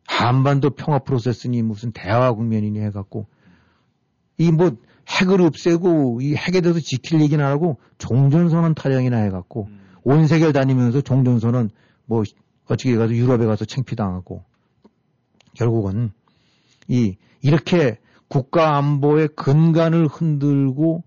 한반도 0.07 0.71
평화 0.71 0.99
프로세스니 0.99 1.61
무슨 1.61 1.91
대화 1.91 2.33
국면이니 2.33 2.79
해갖고 2.79 3.27
이 4.37 4.51
뭐 4.51 4.75
핵을 5.09 5.41
없애고 5.41 6.21
이 6.21 6.35
핵에 6.35 6.61
대해서 6.61 6.79
지킬 6.79 7.21
얘기는 7.21 7.43
안 7.43 7.51
하고 7.51 7.79
종전선언 7.97 8.75
타령이나 8.75 9.17
해갖고 9.17 9.67
음. 9.69 9.81
온 10.03 10.27
세계를 10.27 10.53
다니면서 10.53 11.01
종전선언 11.01 11.69
뭐 12.05 12.23
어떻게 12.65 12.95
가서 12.95 13.13
유럽에 13.13 13.45
가서 13.45 13.65
창피당하고 13.65 14.43
결국은 15.53 16.11
이 16.87 17.17
이렇게 17.41 17.99
국가 18.27 18.77
안보의 18.77 19.29
근간을 19.35 20.07
흔들고 20.07 21.03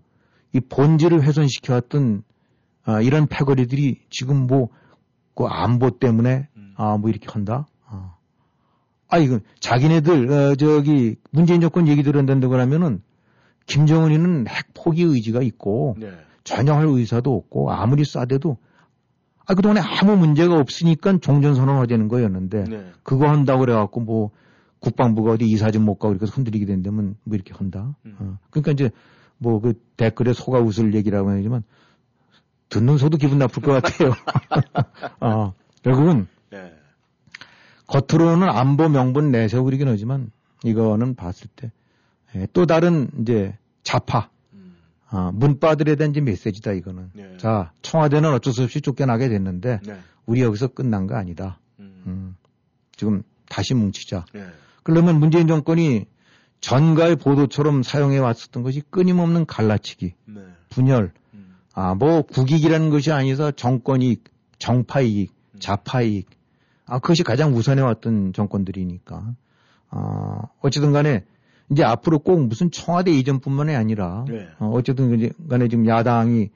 이 0.53 0.59
본질을 0.59 1.23
훼손시켜왔던 1.23 2.23
아, 2.83 3.01
이런 3.01 3.27
패거리들이 3.27 4.01
지금 4.09 4.47
뭐 4.47 4.69
그 5.35 5.45
안보 5.45 5.99
때문에 5.99 6.47
음. 6.54 6.54
아 6.75 6.97
뭐 6.97 7.09
이렇게 7.09 7.27
한다. 7.29 7.67
아, 7.87 8.15
아 9.07 9.17
이거 9.17 9.39
자기네들 9.59 10.31
어, 10.31 10.55
저기 10.55 11.15
문재인 11.31 11.61
정권 11.61 11.87
얘기 11.87 12.03
들은다고 12.03 12.49
그러면은 12.49 13.01
김정은이는 13.67 14.47
핵 14.47 14.73
포기 14.73 15.03
의지가 15.03 15.41
있고 15.41 15.95
네. 15.99 16.11
전혀 16.43 16.73
할 16.73 16.85
의사도 16.85 17.35
없고 17.35 17.71
아무리 17.71 18.05
싸대도 18.05 18.57
아 19.47 19.53
그동안에 19.53 19.79
아무 19.81 20.17
문제가 20.17 20.59
없으니까 20.59 21.19
종전선언 21.19 21.77
하자는 21.77 22.07
거였는데 22.07 22.63
네. 22.65 22.91
그거 23.03 23.27
한다고 23.27 23.61
그래갖고 23.61 24.01
뭐 24.01 24.31
국방부가 24.79 25.31
어디 25.31 25.45
이사진 25.45 25.83
못 25.83 25.95
가고 25.95 26.13
이렇게 26.13 26.29
흔들리게 26.31 26.65
된다면 26.65 27.15
뭐 27.23 27.35
이렇게 27.35 27.53
한다. 27.53 27.95
음. 28.05 28.15
어. 28.19 28.37
그러니까 28.49 28.71
이제 28.71 28.89
뭐 29.37 29.59
그 29.59 29.73
댓글에 29.97 30.33
소가 30.33 30.59
웃을 30.59 30.93
얘기라고 30.93 31.29
하지만 31.29 31.63
듣는 32.69 32.97
소도 32.97 33.17
기분 33.17 33.37
나쁠 33.39 33.61
것 33.63 33.71
같아요. 33.81 34.11
어, 35.21 35.53
결국은 35.83 36.19
네. 36.21 36.25
겉으로는 37.87 38.49
안보 38.49 38.89
명분 38.89 39.31
내세우고 39.31 39.65
그러긴 39.65 39.87
하지만 39.87 40.31
이거는 40.63 41.15
봤을 41.15 41.47
때 41.55 41.71
또 42.51 42.65
다른 42.65 43.09
이제 43.21 43.57
자파 43.83 44.29
음. 44.53 44.75
아, 45.09 45.31
문바들에 45.33 45.95
대한 45.95 46.13
메시지다 46.13 46.73
이거는. 46.73 47.11
네. 47.13 47.37
자 47.37 47.71
청와대는 47.81 48.33
어쩔 48.33 48.53
수 48.53 48.63
없이 48.63 48.81
쫓겨나게 48.81 49.29
됐는데 49.29 49.79
네. 49.85 49.99
우리 50.25 50.41
여기서 50.41 50.67
끝난 50.67 51.07
거 51.07 51.15
아니다. 51.15 51.59
음. 51.79 52.03
음, 52.07 52.35
지금 52.95 53.23
다시 53.47 53.73
뭉치자. 53.73 54.25
네. 54.33 54.45
그러면 54.83 55.19
문재인 55.19 55.47
정권이 55.47 56.05
전가의 56.61 57.15
보도처럼 57.17 57.83
사용해 57.83 58.17
왔었던 58.17 58.63
것이 58.63 58.81
끊임없는 58.89 59.45
갈라치기, 59.45 60.13
네. 60.25 60.41
분열, 60.69 61.11
음. 61.33 61.55
아, 61.73 61.93
뭐 61.93 62.23
국익이라는 62.23 62.89
것이 62.89 63.11
아니라 63.11 63.51
정권이익, 63.51 64.23
정파이익, 64.57 65.31
음. 65.31 65.59
자파이익. 65.59 66.29
아, 66.85 66.99
그것이 66.99 67.23
가장 67.23 67.53
우선해 67.53 67.81
왔던 67.81 68.33
정권들이니까. 68.33 69.35
아, 69.89 70.41
어쨌든 70.61 70.91
간에 70.91 71.23
이제 71.69 71.83
앞으로 71.83 72.19
꼭 72.19 72.45
무슨 72.45 72.69
청와대 72.71 73.11
이전뿐만이 73.11 73.75
아니라 73.75 74.25
네. 74.27 74.47
어, 74.59 74.69
어쨌든 74.73 75.31
간에 75.49 75.67
지금 75.67 75.87
야당이 75.87 76.49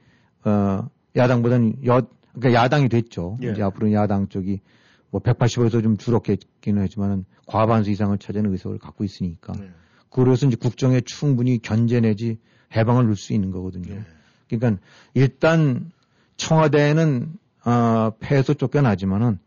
어, 0.46 0.88
야당보다는 1.16 1.86
여 1.86 2.02
그러니까 2.34 2.62
야당이 2.62 2.90
됐죠. 2.90 3.38
예. 3.44 3.52
이제 3.52 3.64
앞으로 3.64 3.92
야당 3.92 4.28
쪽이 4.28 4.62
뭐 5.10 5.22
180에서 5.22 5.82
좀 5.82 5.98
줄었겠기는 5.98 6.82
하지만은 6.82 7.26
과반수 7.48 7.90
이상을 7.90 8.16
차지하는 8.20 8.52
의석을 8.52 8.78
갖고 8.78 9.04
있으니까. 9.04 9.54
네. 9.54 9.70
그래서 10.12 10.46
이제 10.46 10.56
국정에 10.56 11.02
충분히 11.02 11.60
견제 11.60 12.00
내지 12.00 12.38
해방을 12.76 13.06
넣을 13.06 13.16
수 13.16 13.34
있는 13.34 13.52
거거든요. 13.52 13.96
네. 13.96 14.02
그러니까 14.48 14.82
일단 15.16 15.92
청와대는 16.38 17.34
어, 17.66 18.12
폐에서 18.20 18.54
쫓겨나지만은 18.54 19.40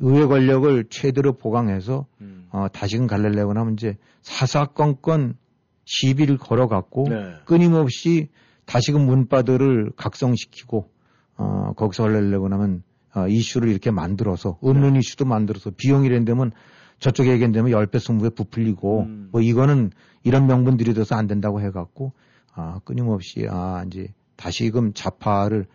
의회 0.00 0.26
권력을 0.26 0.84
최대로 0.90 1.34
보강해서 1.34 2.06
음. 2.20 2.48
어, 2.50 2.66
다시금 2.72 3.06
갈래려고 3.06 3.52
하면 3.52 3.74
이제 3.74 3.96
사사건건 4.22 5.36
시비를 5.84 6.38
걸어갖고 6.38 7.08
네. 7.08 7.34
끊임없이 7.44 8.28
다시금 8.64 9.04
문바들을 9.06 9.92
각성시키고 9.96 10.88
어, 11.36 11.72
거기서 11.76 12.04
하려고 12.04 12.48
하면 12.48 12.82
어, 13.14 13.26
이슈를 13.28 13.68
이렇게 13.68 13.90
만들어서 13.90 14.58
없는 14.60 14.94
네. 14.94 14.98
이슈도 15.00 15.24
만들어서 15.24 15.70
비용이 15.76 16.08
낸다면 16.08 16.52
저쪽에 16.98 17.32
얘기한다면 17.32 17.72
10배 17.72 17.96
20배 17.96 18.34
부풀리고 18.34 19.00
음. 19.02 19.28
뭐 19.32 19.40
이거는 19.40 19.90
이런 20.22 20.46
명분들이 20.46 20.94
돼서 20.94 21.16
안 21.16 21.26
된다고 21.26 21.60
해갖고 21.60 22.12
아, 22.54 22.80
끊임없이 22.84 23.46
아, 23.50 23.84
이제 23.86 24.12
다시금 24.36 24.92
좌파를 24.94 25.66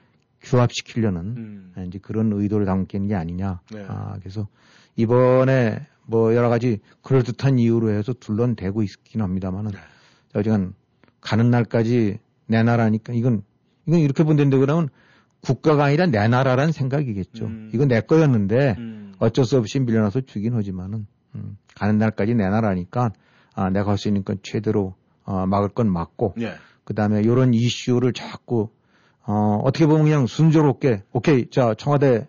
규합시키려는 0.45 1.19
음. 1.37 1.73
이제 1.87 1.99
그런 1.99 2.31
의도를 2.31 2.65
담기는 2.65 3.07
게 3.07 3.15
아니냐. 3.15 3.59
네. 3.71 3.85
아, 3.87 4.15
그래서 4.19 4.47
이번에 4.95 5.85
뭐 6.05 6.35
여러 6.35 6.49
가지 6.49 6.79
그럴듯한 7.01 7.59
이유로 7.59 7.89
해서 7.89 8.13
둘러대고 8.13 8.83
있긴 8.83 9.21
합니다만은 9.21 9.71
어지간 10.33 10.73
가는 11.19 11.49
날까지 11.49 12.19
내 12.47 12.63
나라니까 12.63 13.13
이건 13.13 13.41
이건 13.87 13.99
이렇게 13.99 14.23
본다는데 14.23 14.57
그러면 14.57 14.89
국가가 15.41 15.85
아니라 15.85 16.05
내 16.05 16.27
나라라는 16.27 16.71
생각이겠죠. 16.71 17.45
음. 17.45 17.71
이건 17.73 17.87
내 17.87 18.01
거였는데 18.01 18.75
음. 18.77 19.13
어쩔 19.19 19.45
수 19.45 19.57
없이 19.57 19.79
밀려나서 19.79 20.21
주긴 20.21 20.53
하지만은 20.55 21.07
음, 21.35 21.57
가는 21.75 21.97
날까지 21.97 22.35
내 22.35 22.47
나라니까 22.47 23.11
아, 23.55 23.69
내가 23.69 23.91
할 23.91 23.97
수 23.97 24.07
있는 24.07 24.23
건 24.23 24.37
최대로 24.43 24.95
어, 25.23 25.45
막을 25.47 25.69
건 25.69 25.91
막고 25.91 26.35
예. 26.41 26.53
그다음에 26.83 27.21
이런 27.21 27.53
이슈를 27.53 28.13
자꾸 28.13 28.69
어, 29.27 29.59
어떻게 29.63 29.85
보면 29.85 30.03
그냥 30.03 30.27
순조롭게 30.27 31.03
오케이 31.11 31.49
자 31.49 31.73
청와대 31.75 32.27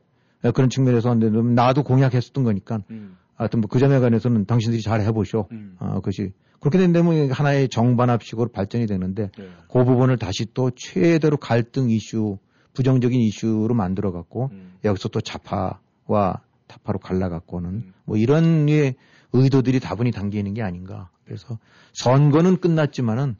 그런 0.54 0.70
측면에서 0.70 1.10
한데 1.10 1.28
나도 1.30 1.82
공약했었던 1.82 2.44
거니까 2.44 2.82
음. 2.90 3.16
하여튼 3.34 3.60
뭐 3.60 3.68
그 3.68 3.78
점에 3.78 3.98
관해서는 3.98 4.46
당신들이 4.46 4.82
잘 4.82 5.00
해보쇼. 5.02 5.48
음. 5.52 5.76
어, 5.78 5.96
그것이 5.96 6.32
그렇게 6.60 6.78
된다면 6.78 7.30
하나의 7.30 7.68
정반합식으로 7.68 8.48
발전이 8.48 8.86
되는데 8.86 9.30
예. 9.38 9.48
그 9.70 9.84
부분을 9.84 10.16
다시 10.16 10.46
또 10.54 10.70
최대로 10.74 11.36
갈등 11.36 11.90
이슈, 11.90 12.38
부정적인 12.72 13.20
이슈로 13.20 13.74
만들어 13.74 14.10
갖고 14.10 14.48
음. 14.52 14.74
여기서 14.84 15.10
또 15.10 15.20
좌파와 15.20 16.40
타파로 16.66 16.98
갈라 16.98 17.28
갖고는 17.28 17.70
음. 17.70 17.92
뭐 18.04 18.16
이런 18.16 18.66
류의 18.66 18.94
의도들이 19.32 19.80
다분히 19.80 20.10
담겨 20.10 20.38
있는 20.38 20.54
게 20.54 20.62
아닌가. 20.62 21.10
그래서 21.24 21.58
선거는 21.92 22.56
끝났지만은 22.56 23.36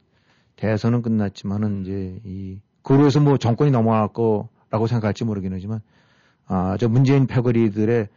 대선은 0.55 1.01
끝났지만은 1.01 1.81
이제 1.81 2.19
이 2.23 2.59
그래서 2.95 3.19
뭐 3.19 3.37
정권이 3.37 3.71
넘어갈 3.71 4.07
거라고 4.09 4.87
생각할지 4.87 5.23
모르긴 5.25 5.53
하지만 5.53 5.81
아, 6.45 6.77
저 6.79 6.87
문재인 6.87 7.27
패거리들의 7.27 8.07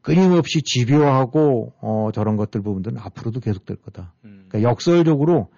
끊임없이 0.00 0.62
집요하고 0.62 1.72
어, 1.80 2.10
저런 2.12 2.36
것들 2.36 2.62
부분들은 2.62 2.98
앞으로도 2.98 3.40
계속될 3.40 3.76
거다. 3.78 4.12
음. 4.24 4.46
그러니까 4.48 4.68
역설적으로 4.70 5.48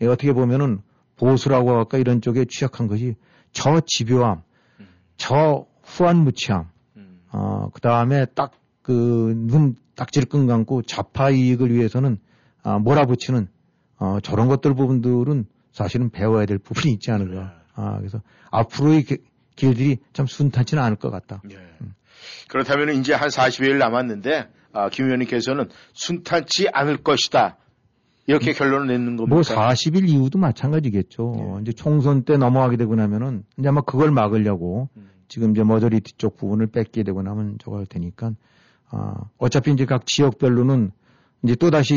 예, 0.00 0.06
어떻게 0.06 0.32
보면은 0.32 0.80
보수라고 1.16 1.70
할까 1.76 1.98
이런 1.98 2.20
쪽에 2.20 2.44
취약한 2.44 2.86
것이 2.86 3.14
저 3.52 3.80
집요함, 3.86 4.42
음. 4.80 4.88
저 5.16 5.66
후한무치함, 5.82 6.68
음. 6.96 7.20
어, 7.32 7.70
그 7.72 7.80
다음에 7.80 8.26
딱 8.26 8.52
그 8.84 9.34
눈 9.34 9.76
딱지를 9.96 10.28
끈 10.28 10.46
감고 10.46 10.82
좌파 10.82 11.30
이익을 11.30 11.72
위해서는 11.72 12.18
아, 12.62 12.78
몰아붙이는 12.78 13.48
어, 13.98 14.18
저런 14.20 14.48
것들 14.48 14.74
부분들은 14.74 15.46
사실은 15.72 16.10
배워야 16.10 16.44
될 16.46 16.58
부분이 16.58 16.92
있지 16.92 17.10
않을까. 17.10 17.63
아, 17.74 17.98
그래서 17.98 18.20
앞으로의 18.50 19.02
기- 19.04 19.18
길들이 19.56 19.98
참 20.12 20.26
순탄치는 20.26 20.82
않을 20.82 20.96
것 20.96 21.10
같다. 21.10 21.42
예. 21.50 21.56
그렇다면 22.48 22.94
이제 22.96 23.14
한 23.14 23.28
40여일 23.28 23.76
남았는데 23.78 24.48
아, 24.72 24.88
김 24.90 25.04
의원님께서는 25.06 25.68
순탄치 25.92 26.68
않을 26.72 26.98
것이다. 26.98 27.56
이렇게 28.26 28.52
결론을 28.52 28.86
내는 28.86 29.16
겁니까? 29.16 29.34
뭐 29.34 29.42
40일 29.42 30.08
이후도 30.08 30.38
마찬가지겠죠. 30.38 31.36
예. 31.58 31.62
이제 31.62 31.72
총선 31.72 32.24
때 32.24 32.36
넘어가게 32.36 32.76
되고 32.76 32.94
나면은 32.94 33.44
이제 33.58 33.68
아마 33.68 33.82
그걸 33.82 34.10
막으려고 34.10 34.88
음. 34.96 35.10
지금 35.28 35.50
이제 35.52 35.62
머저리티 35.62 36.14
쪽 36.16 36.36
부분을 36.36 36.68
뺏게 36.68 37.02
되고 37.02 37.22
나면 37.22 37.58
저거 37.60 37.78
할 37.78 37.86
테니까 37.86 38.32
아, 38.90 39.14
어차피 39.38 39.72
이제 39.72 39.84
각 39.84 40.06
지역별로는 40.06 40.90
이제 41.42 41.54
또 41.56 41.70
다시 41.70 41.96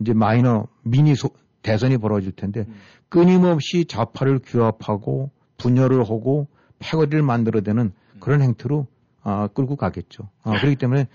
이제 0.00 0.12
마이너 0.14 0.68
미니 0.82 1.14
소- 1.16 1.34
대선이 1.66 1.98
벌어질 1.98 2.32
텐데 2.32 2.64
음. 2.68 2.74
끊임없이 3.08 3.84
좌파를 3.86 4.38
규합하고 4.44 5.30
분열을 5.58 6.00
하고 6.00 6.46
패거리를 6.78 7.20
만들어대는 7.22 7.82
음. 7.82 8.20
그런 8.20 8.40
행태로 8.40 8.86
아, 9.22 9.48
끌고 9.48 9.76
가겠죠. 9.76 10.28
아, 10.44 10.52
그렇기 10.60 10.76
때문에 10.76 11.08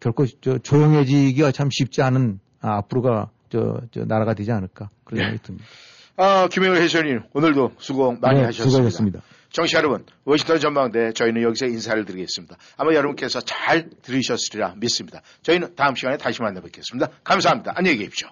결코 0.00 0.26
저 0.42 0.58
조용해지기가 0.58 1.52
참 1.52 1.70
쉽지 1.70 2.02
않은 2.02 2.40
아, 2.60 2.76
앞으로가 2.78 3.30
저, 3.48 3.80
저 3.90 4.04
나라가 4.04 4.34
되지 4.34 4.52
않을까 4.52 4.90
그런 5.04 5.20
예. 5.20 5.24
생각이 5.24 5.42
듭니다. 5.42 5.66
아, 6.16 6.48
김영일 6.48 6.82
해설님 6.82 7.22
오늘도 7.32 7.72
수고 7.78 8.12
많이 8.12 8.40
네, 8.40 8.44
하셨습니다. 8.46 8.70
수고하셨습니다. 8.70 9.20
정치 9.50 9.76
여러분, 9.76 10.04
워싱턴 10.24 10.58
전망대 10.58 11.12
저희는 11.14 11.42
여기서 11.42 11.66
인사를 11.66 12.04
드리겠습니다. 12.04 12.56
아마 12.76 12.92
여러분께서 12.92 13.40
잘 13.40 13.88
들으셨으리라 14.02 14.74
믿습니다. 14.76 15.22
저희는 15.42 15.74
다음 15.74 15.94
시간에 15.94 16.18
다시 16.18 16.42
만나 16.42 16.60
뵙겠습니다. 16.60 17.08
감사합니다. 17.24 17.72
안녕히 17.74 17.96
계십시오. 17.96 18.28